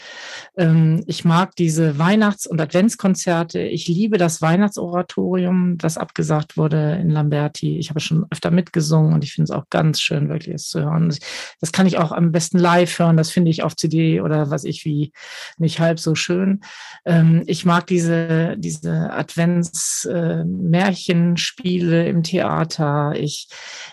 [0.58, 3.60] Ähm, ich mag diese Weihnachts- und Adventskonzerte.
[3.62, 7.80] Ich liebe das Weihnachtsoratorium, das abgesagt wurde in Lamberti.
[7.80, 10.82] Ich habe schon öfter mitgesungen und ich finde es auch ganz schön, wirklich es zu
[10.82, 11.14] hören.
[11.60, 13.18] Das kann ich auch am besten live hören.
[13.18, 15.14] Das finde ich auf CD oder was ich wie
[15.58, 16.62] nicht halb so schön.
[17.06, 23.14] Ähm, ich mag diese diese, Advents-Märchenspiele äh, im Theater.
[23.16, 23.48] Ich,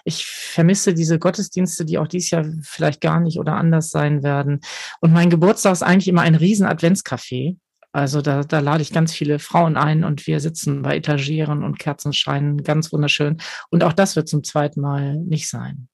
[0.05, 4.61] ich vermisse diese Gottesdienste, die auch dieses Jahr vielleicht gar nicht oder anders sein werden.
[5.01, 7.57] Und mein Geburtstag ist eigentlich immer ein riesen Adventscafé.
[7.93, 11.79] Also da, da lade ich ganz viele Frauen ein und wir sitzen bei Etagieren und
[11.79, 13.39] Kerzenscheinen, ganz wunderschön.
[13.71, 15.89] Und auch das wird zum zweiten Mal nicht sein.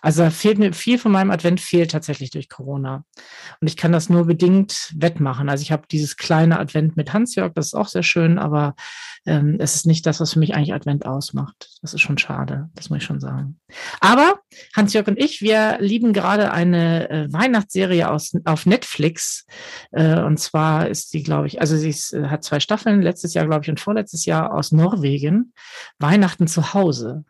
[0.00, 3.04] Also fehlt mir viel von meinem Advent fehlt tatsächlich durch Corona.
[3.60, 5.48] Und ich kann das nur bedingt wettmachen.
[5.48, 8.74] Also ich habe dieses kleine Advent mit Hansjörg, das ist auch sehr schön, aber
[9.26, 11.70] ähm, es ist nicht das, was für mich eigentlich Advent ausmacht.
[11.82, 13.60] Das ist schon schade, das muss ich schon sagen.
[14.00, 14.40] Aber
[14.76, 19.46] Hansjörg und ich, wir lieben gerade eine äh, Weihnachtsserie aus, auf Netflix.
[19.92, 23.34] Äh, und zwar ist die, glaube ich, also sie ist, äh, hat zwei Staffeln, letztes
[23.34, 25.52] Jahr, glaube ich, und vorletztes Jahr aus Norwegen.
[25.98, 27.24] Weihnachten zu Hause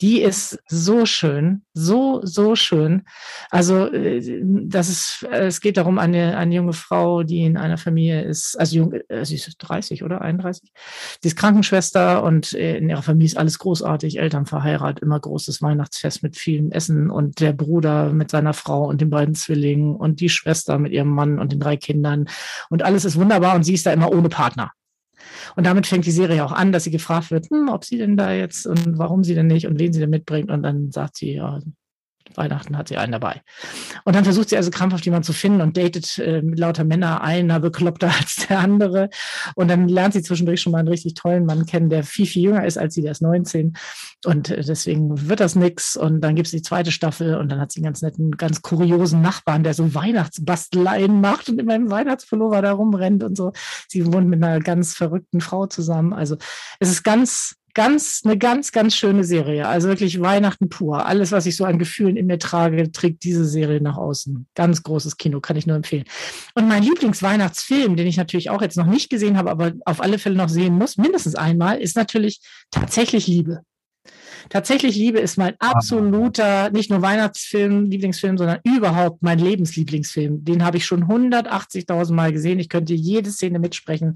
[0.00, 3.02] die ist so schön, so, so schön.
[3.50, 8.22] Also, äh, das ist, es geht darum, eine, eine junge Frau, die in einer Familie
[8.22, 10.72] ist, also jung, äh, sie ist 30 oder 31.
[11.20, 15.60] Sie ist Krankenschwester und äh, in ihrer Familie ist alles großartig, Eltern verheiratet, immer großes
[15.60, 20.20] Weihnachtsfest mit vielen Essen und der Bruder mit seiner Frau und den beiden Zwillingen und
[20.20, 22.26] die Schwester mit ihrem Mann und den drei Kindern
[22.70, 24.72] und alles ist wunderbar und sie ist da immer ohne Partner.
[25.56, 28.16] Und damit fängt die Serie auch an, dass sie gefragt wird, hm, ob sie denn
[28.16, 30.50] da jetzt und warum sie denn nicht und wen sie denn mitbringt.
[30.50, 31.60] Und dann sagt sie, ja,
[32.36, 33.42] Weihnachten hat sie einen dabei.
[34.04, 37.22] Und dann versucht sie also krampfhaft jemanden zu finden und datet äh, mit lauter Männer,
[37.22, 39.10] einer bekloppter als der andere.
[39.54, 42.42] Und dann lernt sie zwischendurch schon mal einen richtig tollen Mann kennen, der viel, viel
[42.42, 43.74] jünger ist als sie, der ist 19.
[44.24, 45.96] Und äh, deswegen wird das nix.
[45.96, 48.62] Und dann gibt es die zweite Staffel und dann hat sie einen ganz netten, ganz
[48.62, 53.52] kuriosen Nachbarn, der so Weihnachtsbasteleien macht und immer im Weihnachtspullover da rumrennt und so.
[53.88, 56.12] Sie wohnt mit einer ganz verrückten Frau zusammen.
[56.12, 56.36] Also
[56.78, 59.68] es ist ganz ganz, eine ganz, ganz schöne Serie.
[59.68, 61.06] Also wirklich Weihnachten pur.
[61.06, 64.46] Alles, was ich so an Gefühlen in mir trage, trägt diese Serie nach außen.
[64.54, 66.04] Ganz großes Kino, kann ich nur empfehlen.
[66.54, 70.18] Und mein Lieblingsweihnachtsfilm, den ich natürlich auch jetzt noch nicht gesehen habe, aber auf alle
[70.18, 72.40] Fälle noch sehen muss, mindestens einmal, ist natürlich
[72.70, 73.62] tatsächlich Liebe.
[74.48, 80.44] Tatsächlich Liebe ist mein absoluter, nicht nur Weihnachtsfilm, Lieblingsfilm, sondern überhaupt mein Lebenslieblingsfilm.
[80.44, 82.58] Den habe ich schon 180.000 Mal gesehen.
[82.58, 84.14] Ich könnte jede Szene mitsprechen.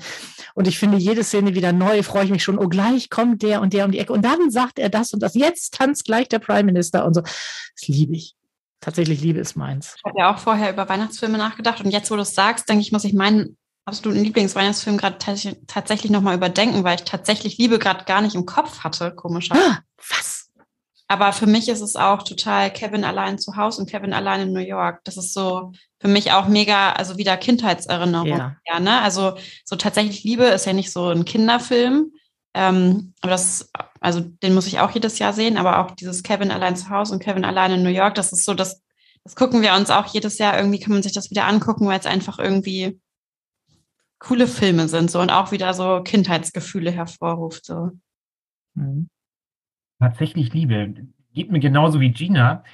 [0.54, 2.58] Und ich finde jede Szene wieder neu, freue ich mich schon.
[2.58, 4.12] Oh, gleich kommt der und der um die Ecke.
[4.12, 5.34] Und dann sagt er das und das.
[5.34, 7.20] Jetzt tanzt gleich der Prime Minister und so.
[7.20, 8.34] Das liebe ich.
[8.80, 9.94] Tatsächlich Liebe ist meins.
[9.96, 11.82] Ich habe ja auch vorher über Weihnachtsfilme nachgedacht.
[11.82, 15.18] Und jetzt, wo du es sagst, denke ich, muss ich meinen absoluten Lieblingsweihnachtsfilm gerade
[15.66, 19.70] tatsächlich nochmal überdenken, weil ich tatsächlich Liebe gerade gar nicht im Kopf hatte, komischerweise.
[19.70, 19.78] Ah,
[20.08, 20.50] was?
[21.06, 24.52] Aber für mich ist es auch total Kevin allein zu Hause und Kevin allein in
[24.52, 25.00] New York.
[25.04, 28.26] Das ist so für mich auch mega, also wieder Kindheitserinnerung.
[28.26, 28.56] Ja.
[28.66, 29.02] ja ne?
[29.02, 32.12] Also so tatsächlich Liebe ist ja nicht so ein Kinderfilm.
[32.54, 33.70] Ähm, aber das,
[34.00, 37.12] also den muss ich auch jedes Jahr sehen, aber auch dieses Kevin allein zu Hause
[37.12, 38.80] und Kevin allein in New York, das ist so, das,
[39.24, 40.56] das gucken wir uns auch jedes Jahr.
[40.56, 43.00] Irgendwie kann man sich das wieder angucken, weil es einfach irgendwie
[44.24, 47.66] coole Filme sind so und auch wieder so Kindheitsgefühle hervorruft.
[47.66, 47.90] So.
[48.74, 49.08] Mhm.
[50.00, 50.94] Tatsächlich Liebe.
[51.34, 52.64] Geht mir genauso wie Gina.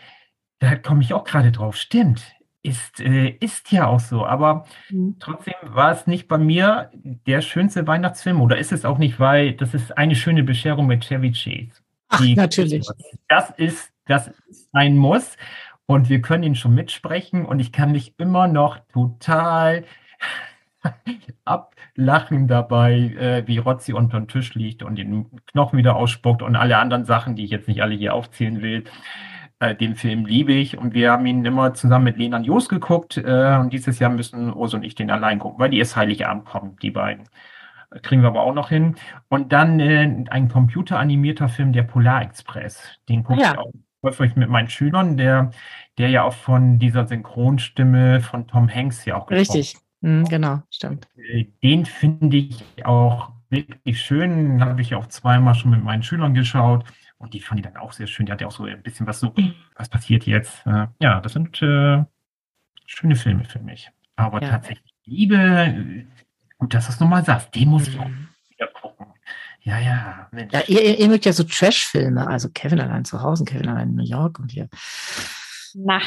[0.61, 1.77] Da komme ich auch gerade drauf.
[1.77, 2.35] Stimmt.
[2.63, 4.25] Ist, äh, ist ja auch so.
[4.27, 5.17] Aber mhm.
[5.19, 9.55] trotzdem war es nicht bei mir der schönste Weihnachtsfilm oder ist es auch nicht, weil
[9.55, 11.83] das ist eine schöne Bescherung mit Chevy Chase.
[12.09, 12.87] Ach, Die, natürlich.
[13.29, 15.37] Das ist, das ist ein Muss.
[15.87, 17.45] Und wir können ihn schon mitsprechen.
[17.45, 19.85] Und ich kann mich immer noch total
[21.45, 26.57] ablachen dabei, äh, wie Rotzi unter dem Tisch liegt und den Knochen wieder ausspuckt und
[26.57, 28.85] alle anderen Sachen, die ich jetzt nicht alle hier aufzählen will.
[29.59, 33.19] Äh, den Film liebe ich und wir haben ihn immer zusammen mit Lena Jos geguckt
[33.19, 36.47] äh, und dieses Jahr müssen Urs und ich den allein gucken, weil die erst Heiligabend
[36.47, 37.29] kommen, die beiden.
[38.03, 38.95] Kriegen wir aber auch noch hin.
[39.29, 42.81] Und dann äh, ein computeranimierter Film, der Polar Express.
[43.09, 43.53] Den gucke ja.
[43.53, 43.73] ich auch
[44.03, 45.51] häufig mit meinen Schülern, der,
[45.99, 49.77] der ja auch von dieser Synchronstimme von Tom Hanks ja auch Richtig.
[50.01, 51.09] Mhm, genau, stimmt.
[51.63, 54.31] Den finde ich auch wirklich schön.
[54.31, 56.85] Den habe ich auch zweimal schon mit meinen Schülern geschaut.
[57.19, 58.27] Und die fand ich dann auch sehr schön.
[58.27, 59.35] Die hat ja auch so ein bisschen was so,
[59.77, 60.67] was passiert jetzt?
[60.67, 62.03] Äh, ja, das sind äh,
[62.87, 63.91] schöne Filme für mich.
[64.17, 64.49] Aber ja.
[64.49, 66.07] tatsächlich Liebe,
[66.59, 67.93] gut, dass du es nochmal sagst, den muss mhm.
[67.93, 68.29] ich auch mhm.
[68.49, 69.07] wieder gucken.
[69.63, 70.53] Ja, ja, Mensch.
[70.53, 73.97] Ja, ihr, ihr mögt ja so Trash-Filme, also Kevin allein zu Hause, Kevin allein in
[73.97, 74.69] New York und hier.
[75.75, 76.01] Na.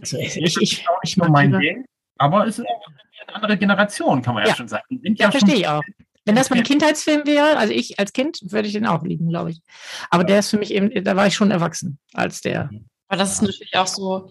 [0.00, 1.84] Also ich, ich, ich, auch nicht nur mein Ding,
[2.22, 2.86] aber es ist auch
[3.26, 5.00] eine andere Generation, kann man ja, ja schon sagen.
[5.02, 5.82] Sind ja, ja verstehe ich auch.
[6.24, 9.50] Wenn das mein Kindheitsfilm wäre, also ich als Kind würde ich den auch lieben, glaube
[9.50, 9.60] ich.
[10.08, 10.28] Aber ja.
[10.28, 12.70] der ist für mich eben, da war ich schon erwachsen als der.
[13.08, 14.30] Aber das ist natürlich auch so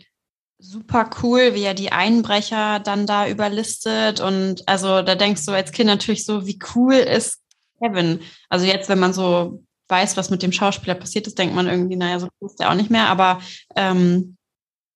[0.58, 4.22] super cool, wie er die Einbrecher dann da überlistet.
[4.22, 7.42] Und also da denkst du als Kind natürlich so, wie cool ist
[7.80, 8.22] Kevin?
[8.48, 11.98] Also jetzt, wenn man so weiß, was mit dem Schauspieler passiert ist, denkt man irgendwie,
[11.98, 13.08] naja, so cool ist der auch nicht mehr.
[13.10, 13.42] Aber
[13.76, 14.38] ähm,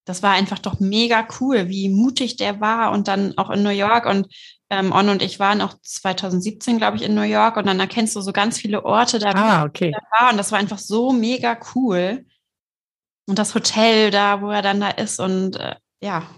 [0.06, 3.70] das war einfach doch mega cool, wie mutig der war und dann auch in New
[3.70, 4.28] York und
[4.70, 8.16] ähm, On und ich waren auch 2017, glaube ich, in New York und dann erkennst
[8.16, 9.92] du so ganz viele Orte da, ah, okay.
[9.92, 12.26] da war und das war einfach so mega cool.
[13.28, 16.30] Und das Hotel da, wo er dann da ist und äh, ja.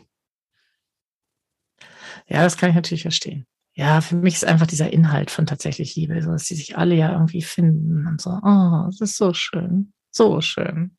[2.28, 3.45] Ja, das kann ich natürlich verstehen.
[3.74, 6.95] Ja, für mich ist einfach dieser Inhalt von tatsächlich Liebe, so dass die sich alle
[6.95, 8.32] ja irgendwie finden und so.
[8.32, 9.93] Oh, das ist so schön.
[10.11, 10.97] So schön.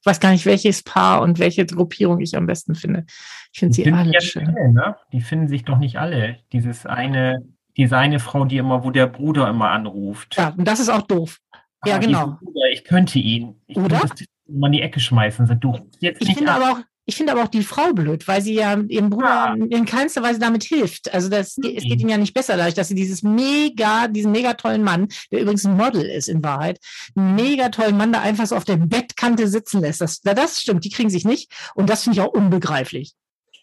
[0.00, 3.04] Ich weiß gar nicht, welches Paar und welche Gruppierung ich am besten finde.
[3.52, 4.48] Ich finde sie alle ja schön.
[4.48, 4.96] Alle, ne?
[5.12, 6.38] Die finden sich doch nicht alle.
[6.52, 7.44] Dieses eine,
[7.76, 10.36] diese eine Frau, die immer, wo der Bruder immer anruft.
[10.36, 11.38] Ja, und das ist auch doof.
[11.84, 12.38] Ja, ah, genau.
[12.42, 13.60] Bruder, ich könnte ihn.
[13.66, 14.00] Ich Oder?
[14.00, 15.60] Könnte mal in die Ecke schmeißen.
[15.60, 18.54] Du, jetzt ich finde aber auch, ich finde aber auch die Frau blöd, weil sie
[18.54, 19.76] ja ihrem Bruder ja.
[19.76, 21.12] in keinster Weise damit hilft.
[21.12, 21.72] Also das, mhm.
[21.76, 25.08] es geht ihnen ja nicht besser dadurch, dass sie dieses mega, diesen mega tollen Mann,
[25.32, 26.78] der übrigens ein Model ist in Wahrheit,
[27.16, 30.00] einen mega tollen Mann da einfach so auf der Bettkante sitzen lässt.
[30.00, 31.52] Das, das stimmt, die kriegen sich nicht.
[31.74, 33.14] Und das finde ich auch unbegreiflich.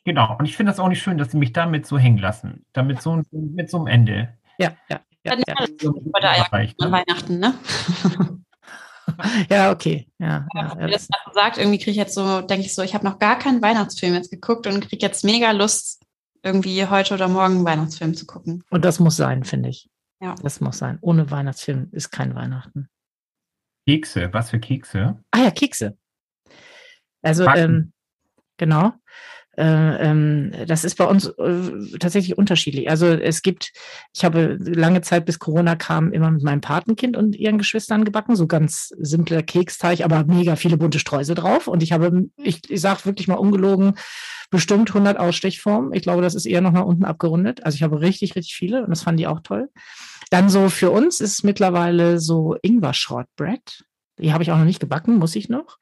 [0.04, 0.36] Genau.
[0.38, 2.66] Und ich finde das auch nicht schön, dass sie mich damit so hängen lassen.
[2.74, 4.38] Damit so, mit so einem Ende.
[4.58, 5.02] Ja, ja.
[5.24, 5.44] ja, ja.
[5.48, 5.68] ja.
[5.80, 5.94] So
[6.92, 7.54] Weihnachten, ne?
[9.50, 10.08] ja, okay.
[10.20, 13.06] Ja, ja, ja, das sagt, irgendwie kriege ich jetzt so, denke ich so, ich habe
[13.06, 16.04] noch gar keinen Weihnachtsfilm jetzt geguckt und kriege jetzt mega Lust,
[16.44, 18.64] irgendwie heute oder morgen einen Weihnachtsfilm zu gucken.
[18.70, 19.90] Und das muss sein, finde ich.
[20.20, 20.36] Ja.
[20.42, 20.98] Das muss sein.
[21.02, 22.90] Ohne Weihnachtsfilm ist kein Weihnachten.
[23.88, 25.24] Kekse, was für Kekse?
[25.32, 25.98] Ah ja, Kekse.
[27.22, 27.94] Also ähm,
[28.58, 28.94] genau.
[29.58, 29.64] Äh,
[30.10, 32.90] ähm, das ist bei uns äh, tatsächlich unterschiedlich.
[32.90, 33.74] Also es gibt,
[34.14, 38.36] ich habe lange Zeit bis Corona kam immer mit meinem Patenkind und ihren Geschwistern gebacken,
[38.36, 41.68] so ganz simpler Keksteig, aber mega viele bunte Streusel drauf.
[41.68, 43.96] Und ich habe, ich, ich sage wirklich mal ungelogen,
[44.52, 45.92] bestimmt 100 Ausstechformen.
[45.94, 47.66] Ich glaube, das ist eher noch mal unten abgerundet.
[47.66, 49.70] Also ich habe richtig, richtig viele und das fanden die auch toll.
[50.30, 53.86] Dann so für uns ist mittlerweile so Ingwer Shortbread.
[54.20, 55.78] Die habe ich auch noch nicht gebacken, muss ich noch.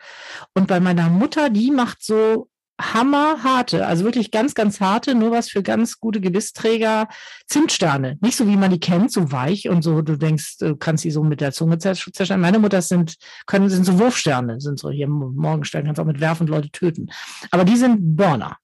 [0.54, 2.50] Und bei meiner Mutter, die macht so
[2.80, 7.08] hammerharte, also wirklich ganz, ganz harte, nur was für ganz gute Gebissträger,
[7.48, 8.18] Zimtsterne.
[8.22, 11.12] Nicht so, wie man die kennt, so weich und so, du denkst, du kannst sie
[11.12, 12.42] so mit der Zunge zerstellen.
[12.42, 13.16] Meine Mutter sind,
[13.46, 17.10] können, sind so Wurfsterne, sind so hier Morgenstern, kannst auch mit werfen und Leute töten.
[17.52, 18.58] Aber die sind Burner.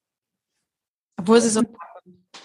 [1.18, 1.62] Obwohl sie so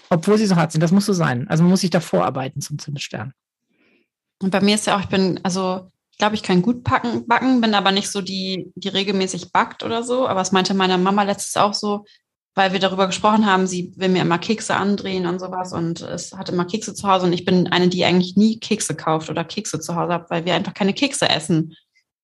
[0.09, 1.47] obwohl sie so hart sind, das muss so sein.
[1.49, 3.33] Also man muss sich da vorarbeiten zum Zimtstern.
[4.41, 7.61] Und bei mir ist ja auch, ich bin, also glaube, ich kann gut packen, backen,
[7.61, 10.27] bin aber nicht so die, die regelmäßig backt oder so.
[10.27, 12.05] Aber es meinte meine Mama letztes auch so,
[12.55, 16.33] weil wir darüber gesprochen haben, sie will mir immer Kekse andrehen und sowas und es
[16.33, 19.43] hat immer Kekse zu Hause und ich bin eine, die eigentlich nie Kekse kauft oder
[19.43, 21.75] Kekse zu Hause hat, weil wir einfach keine Kekse essen.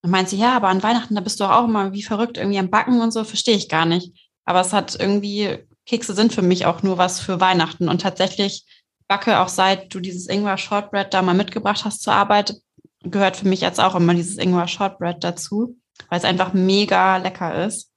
[0.01, 2.59] Und meint sie, ja, aber an Weihnachten, da bist du auch immer wie verrückt irgendwie
[2.59, 4.11] am Backen und so, verstehe ich gar nicht.
[4.43, 8.65] Aber es hat irgendwie, Kekse sind für mich auch nur was für Weihnachten und tatsächlich
[9.07, 12.55] backe auch seit du dieses Ingwer Shortbread da mal mitgebracht hast zur Arbeit,
[13.03, 15.77] gehört für mich jetzt auch immer dieses Ingwer Shortbread dazu,
[16.09, 17.91] weil es einfach mega lecker ist.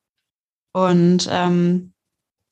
[0.72, 1.94] Und ähm,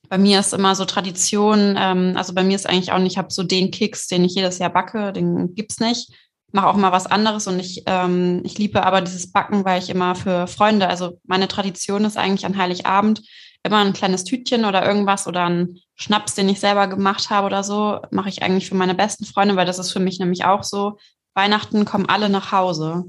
[0.08, 3.18] bei mir ist immer so Tradition, ähm, also bei mir ist eigentlich auch nicht, ich
[3.18, 6.12] habe so den Keks, den ich jedes Jahr backe, den gibt's nicht.
[6.52, 9.90] Mache auch mal was anderes und ich, ähm, ich liebe aber dieses Backen, weil ich
[9.90, 13.22] immer für Freunde, also meine Tradition ist eigentlich an Heiligabend
[13.64, 17.64] immer ein kleines Tütchen oder irgendwas oder ein Schnaps, den ich selber gemacht habe oder
[17.64, 20.62] so, mache ich eigentlich für meine besten Freunde, weil das ist für mich nämlich auch
[20.62, 20.98] so,
[21.34, 23.04] Weihnachten kommen alle nach Hause.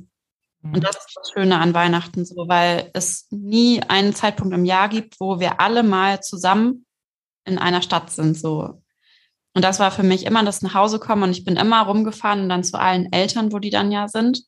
[0.64, 0.82] Und mhm.
[0.82, 5.20] das ist das Schöne an Weihnachten so, weil es nie einen Zeitpunkt im Jahr gibt,
[5.20, 6.86] wo wir alle mal zusammen
[7.46, 8.82] in einer Stadt sind, so.
[9.54, 12.42] Und das war für mich immer das nach Hause kommen und ich bin immer rumgefahren
[12.42, 14.42] und dann zu allen Eltern, wo die dann ja sind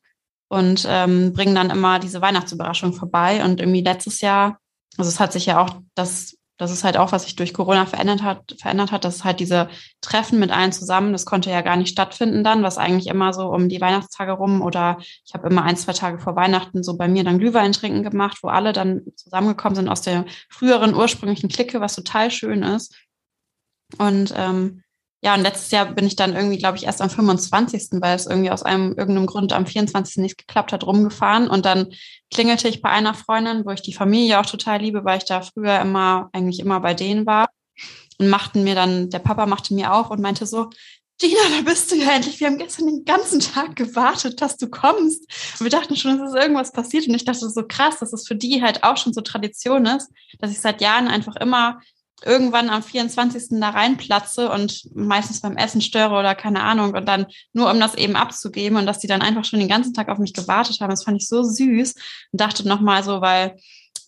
[0.48, 3.42] und ähm, bringen dann immer diese Weihnachtsüberraschung vorbei.
[3.42, 4.58] Und irgendwie letztes Jahr,
[4.98, 7.86] also es hat sich ja auch das das ist halt auch, was sich durch Corona
[7.86, 9.68] verändert hat, verändert hat, dass halt diese
[10.00, 13.48] Treffen mit allen zusammen, das konnte ja gar nicht stattfinden dann, was eigentlich immer so
[13.48, 17.08] um die Weihnachtstage rum oder ich habe immer ein, zwei Tage vor Weihnachten so bei
[17.08, 21.80] mir dann Glühwein trinken gemacht, wo alle dann zusammengekommen sind aus der früheren ursprünglichen Clique,
[21.80, 22.94] was total schön ist.
[23.96, 24.82] Und ähm,
[25.20, 28.26] ja, und letztes Jahr bin ich dann irgendwie, glaube ich, erst am 25., weil es
[28.26, 30.18] irgendwie aus einem irgendeinem Grund am 24.
[30.18, 31.48] nicht geklappt hat, rumgefahren.
[31.48, 31.88] Und dann
[32.32, 35.40] klingelte ich bei einer Freundin, wo ich die Familie auch total liebe, weil ich da
[35.40, 37.48] früher immer, eigentlich immer bei denen war.
[38.18, 40.70] Und machten mir dann, der Papa machte mir auf und meinte so,
[41.20, 42.38] Gina, da bist du ja endlich.
[42.38, 45.22] Wir haben gestern den ganzen Tag gewartet, dass du kommst.
[45.58, 47.08] Und wir dachten schon, es ist irgendwas passiert.
[47.08, 50.12] Und ich dachte so krass, dass es für die halt auch schon so Tradition ist,
[50.38, 51.80] dass ich seit Jahren einfach immer
[52.24, 53.60] irgendwann am 24.
[53.60, 57.94] da reinplatze und meistens beim Essen störe oder keine Ahnung und dann nur um das
[57.94, 60.90] eben abzugeben und dass die dann einfach schon den ganzen Tag auf mich gewartet haben.
[60.90, 61.94] Das fand ich so süß
[62.32, 63.56] und dachte nochmal so, weil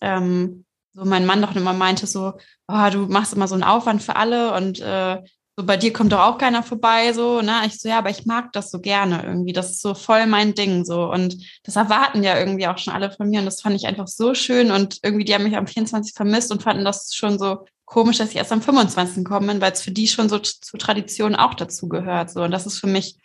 [0.01, 2.33] ähm, so mein Mann doch immer meinte so,
[2.67, 5.21] oh, du machst immer so einen Aufwand für alle und äh,
[5.57, 7.61] so bei dir kommt doch auch keiner vorbei, so, ne?
[7.65, 9.51] Ich so, ja, aber ich mag das so gerne irgendwie.
[9.51, 11.11] Das ist so voll mein Ding, so.
[11.11, 13.39] Und das erwarten ja irgendwie auch schon alle von mir.
[13.39, 14.71] Und das fand ich einfach so schön.
[14.71, 18.29] Und irgendwie, die haben mich am 24 vermisst und fanden das schon so komisch, dass
[18.29, 19.25] ich erst am 25.
[19.25, 22.29] kommen bin, weil es für die schon so zur Tradition auch dazu gehört.
[22.29, 22.41] So.
[22.41, 23.17] Und das ist für mich,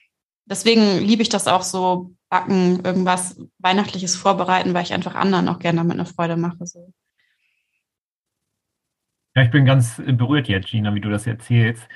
[0.45, 5.61] deswegen liebe ich das auch so, backen, irgendwas Weihnachtliches vorbereiten, weil ich einfach anderen auch
[5.61, 6.67] gerne damit eine Freude mache.
[6.67, 6.93] So.
[9.37, 11.87] Ja, ich bin ganz berührt jetzt, Gina, wie du das erzählst.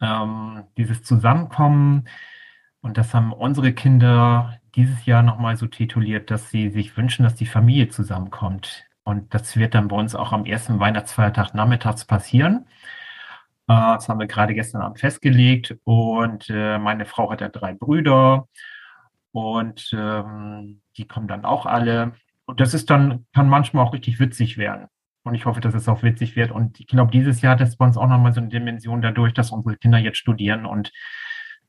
[0.00, 2.08] Ähm, dieses Zusammenkommen,
[2.80, 7.34] und das haben unsere Kinder dieses Jahr nochmal so tituliert, dass sie sich wünschen, dass
[7.34, 8.86] die Familie zusammenkommt.
[9.04, 12.66] Und das wird dann bei uns auch am ersten Weihnachtsfeiertag nachmittags passieren.
[13.68, 15.76] Äh, das haben wir gerade gestern Abend festgelegt.
[15.84, 18.48] Und äh, meine Frau hat ja drei Brüder.
[19.32, 22.14] Und ähm, die kommen dann auch alle.
[22.46, 24.88] Und das ist dann, kann manchmal auch richtig witzig werden.
[25.24, 26.50] Und ich hoffe, dass es auch witzig wird.
[26.52, 29.32] Und ich glaube, dieses Jahr hat es bei uns auch nochmal so eine Dimension dadurch,
[29.34, 30.92] dass unsere Kinder jetzt studieren und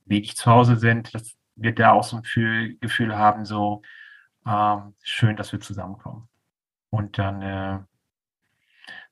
[0.06, 1.14] wenig zu Hause sind.
[1.16, 3.82] Das wird da auch so ein Gefühl haben, so
[4.46, 6.28] äh, schön, dass wir zusammenkommen.
[6.96, 7.80] Und dann, äh,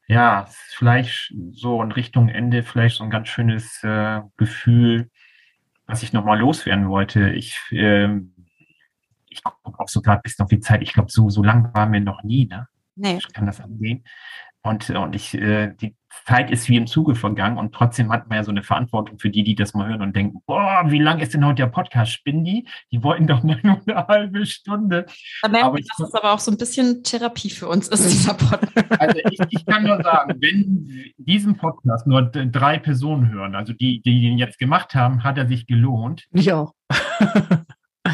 [0.08, 5.10] ja, vielleicht so in Richtung Ende vielleicht so ein ganz schönes äh, Gefühl,
[5.86, 7.32] was ich nochmal loswerden wollte.
[7.32, 8.10] Ich, äh,
[9.28, 10.82] ich gucke auch so gerade bis noch die Zeit.
[10.82, 12.68] Ich glaube, so, so lang waren wir noch nie, ne?
[12.96, 13.18] Nee.
[13.18, 14.06] Ich kann das angehen.
[14.64, 15.96] Und, und ich, äh, die
[16.26, 19.30] Zeit ist wie im Zuge vergangen und trotzdem hat man ja so eine Verantwortung für
[19.30, 22.14] die, die das mal hören und denken, boah, wie lang ist denn heute der Podcast?
[22.14, 22.68] Spinnen die?
[22.92, 25.06] Die wollten doch mal nur eine halbe Stunde.
[25.42, 28.10] Da merken aber wir, dass es aber auch so ein bisschen Therapie für uns ist,
[28.10, 29.02] dieser Podcast.
[29.02, 34.02] Also ich, ich kann nur sagen, wenn diesen Podcast nur drei Personen hören, also die,
[34.02, 36.24] die ihn jetzt gemacht haben, hat er sich gelohnt.
[36.32, 36.74] Ich auch.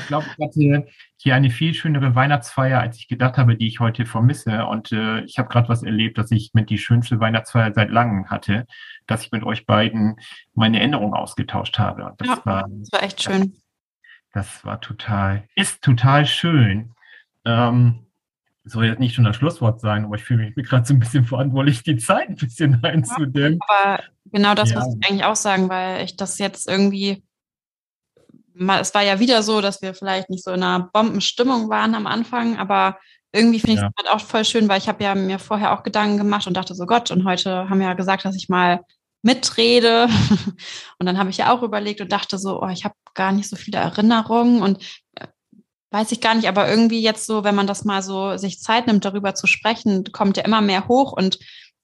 [0.10, 0.88] Ich glaube, ich hatte
[1.18, 4.66] hier eine viel schönere Weihnachtsfeier, als ich gedacht habe, die ich heute vermisse.
[4.66, 8.28] Und äh, ich habe gerade was erlebt, dass ich mit die schönste Weihnachtsfeier seit langem
[8.32, 8.66] hatte,
[9.06, 10.16] dass ich mit euch beiden
[10.56, 12.06] meine Erinnerungen ausgetauscht habe.
[12.06, 13.54] Und das, ja, war, das war echt schön.
[14.34, 16.96] Das, das war total, ist total schön.
[17.46, 18.08] Ähm,
[18.64, 21.26] soll jetzt nicht schon das Schlusswort sein, aber ich fühle mich gerade so ein bisschen
[21.26, 23.60] verantwortlich, die Zeit ein bisschen einzudämmen.
[23.70, 24.80] Ja, aber genau das ja.
[24.80, 27.22] muss ich eigentlich auch sagen, weil ich das jetzt irgendwie
[28.60, 32.08] es war ja wieder so, dass wir vielleicht nicht so in einer Bombenstimmung waren am
[32.08, 32.98] Anfang, aber
[33.32, 33.92] irgendwie finde ich es ja.
[33.98, 36.74] halt auch voll schön, weil ich habe ja mir vorher auch Gedanken gemacht und dachte
[36.74, 38.82] so Gott, und heute haben wir ja gesagt, dass ich mal
[39.22, 40.08] mitrede.
[40.98, 43.50] Und dann habe ich ja auch überlegt und dachte so, oh, ich habe gar nicht
[43.50, 44.82] so viele Erinnerungen und
[45.16, 45.28] äh,
[45.92, 48.88] weiß ich gar nicht, aber irgendwie jetzt so, wenn man das mal so sich Zeit
[48.88, 51.40] nimmt, darüber zu sprechen, kommt ja immer mehr hoch und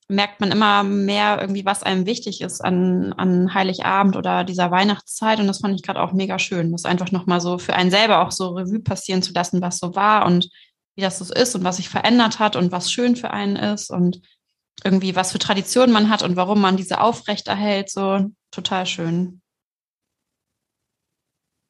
[0.08, 5.40] merkt man immer mehr irgendwie, was einem wichtig ist an, an Heiligabend oder dieser Weihnachtszeit.
[5.40, 8.20] Und das fand ich gerade auch mega schön, das einfach nochmal so für einen selber
[8.20, 10.48] auch so Revue passieren zu lassen, was so war und
[10.94, 13.90] wie das so ist und was sich verändert hat und was schön für einen ist
[13.90, 14.22] und
[14.84, 17.90] irgendwie was für Traditionen man hat und warum man diese aufrechterhält.
[17.90, 19.40] So total schön.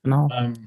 [0.02, 0.28] Genau.
[0.32, 0.66] Ähm,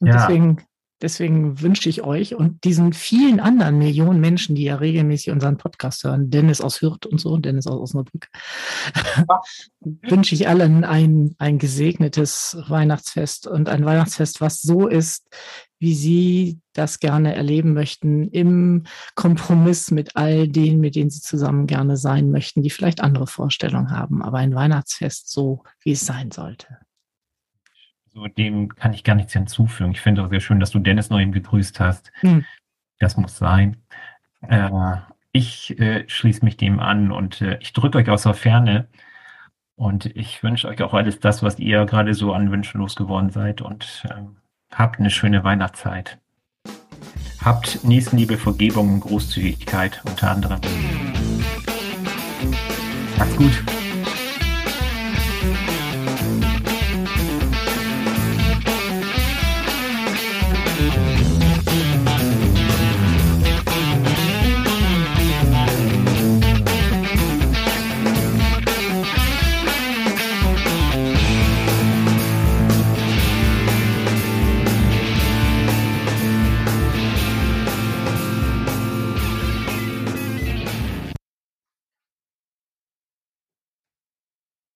[0.00, 0.14] und ja.
[0.14, 0.66] deswegen
[1.00, 6.02] Deswegen wünsche ich euch und diesen vielen anderen Millionen Menschen, die ja regelmäßig unseren Podcast
[6.02, 8.28] hören, Dennis aus Hürth und so, Dennis aus Osnabrück,
[9.80, 15.28] wünsche ich allen ein, ein gesegnetes Weihnachtsfest und ein Weihnachtsfest, was so ist,
[15.78, 18.84] wie sie das gerne erleben möchten, im
[19.14, 23.90] Kompromiss mit all denen, mit denen sie zusammen gerne sein möchten, die vielleicht andere Vorstellungen
[23.90, 26.78] haben, aber ein Weihnachtsfest so, wie es sein sollte.
[28.12, 29.92] So, dem kann ich gar nichts hinzufügen.
[29.92, 32.10] Ich finde auch sehr schön, dass du Dennis noch eben gegrüßt hast.
[32.20, 32.44] Hm.
[32.98, 33.76] Das muss sein.
[34.42, 34.70] Äh,
[35.32, 38.88] ich äh, schließe mich dem an und äh, ich drücke euch aus der Ferne.
[39.76, 43.62] Und ich wünsche euch auch alles das, was ihr gerade so an Wünschen losgeworden seid.
[43.62, 44.36] Und ähm,
[44.72, 46.18] habt eine schöne Weihnachtszeit.
[47.44, 50.60] Habt Nächstenliebe, Vergebung und Großzügigkeit unter anderem.
[53.16, 53.77] Macht's gut.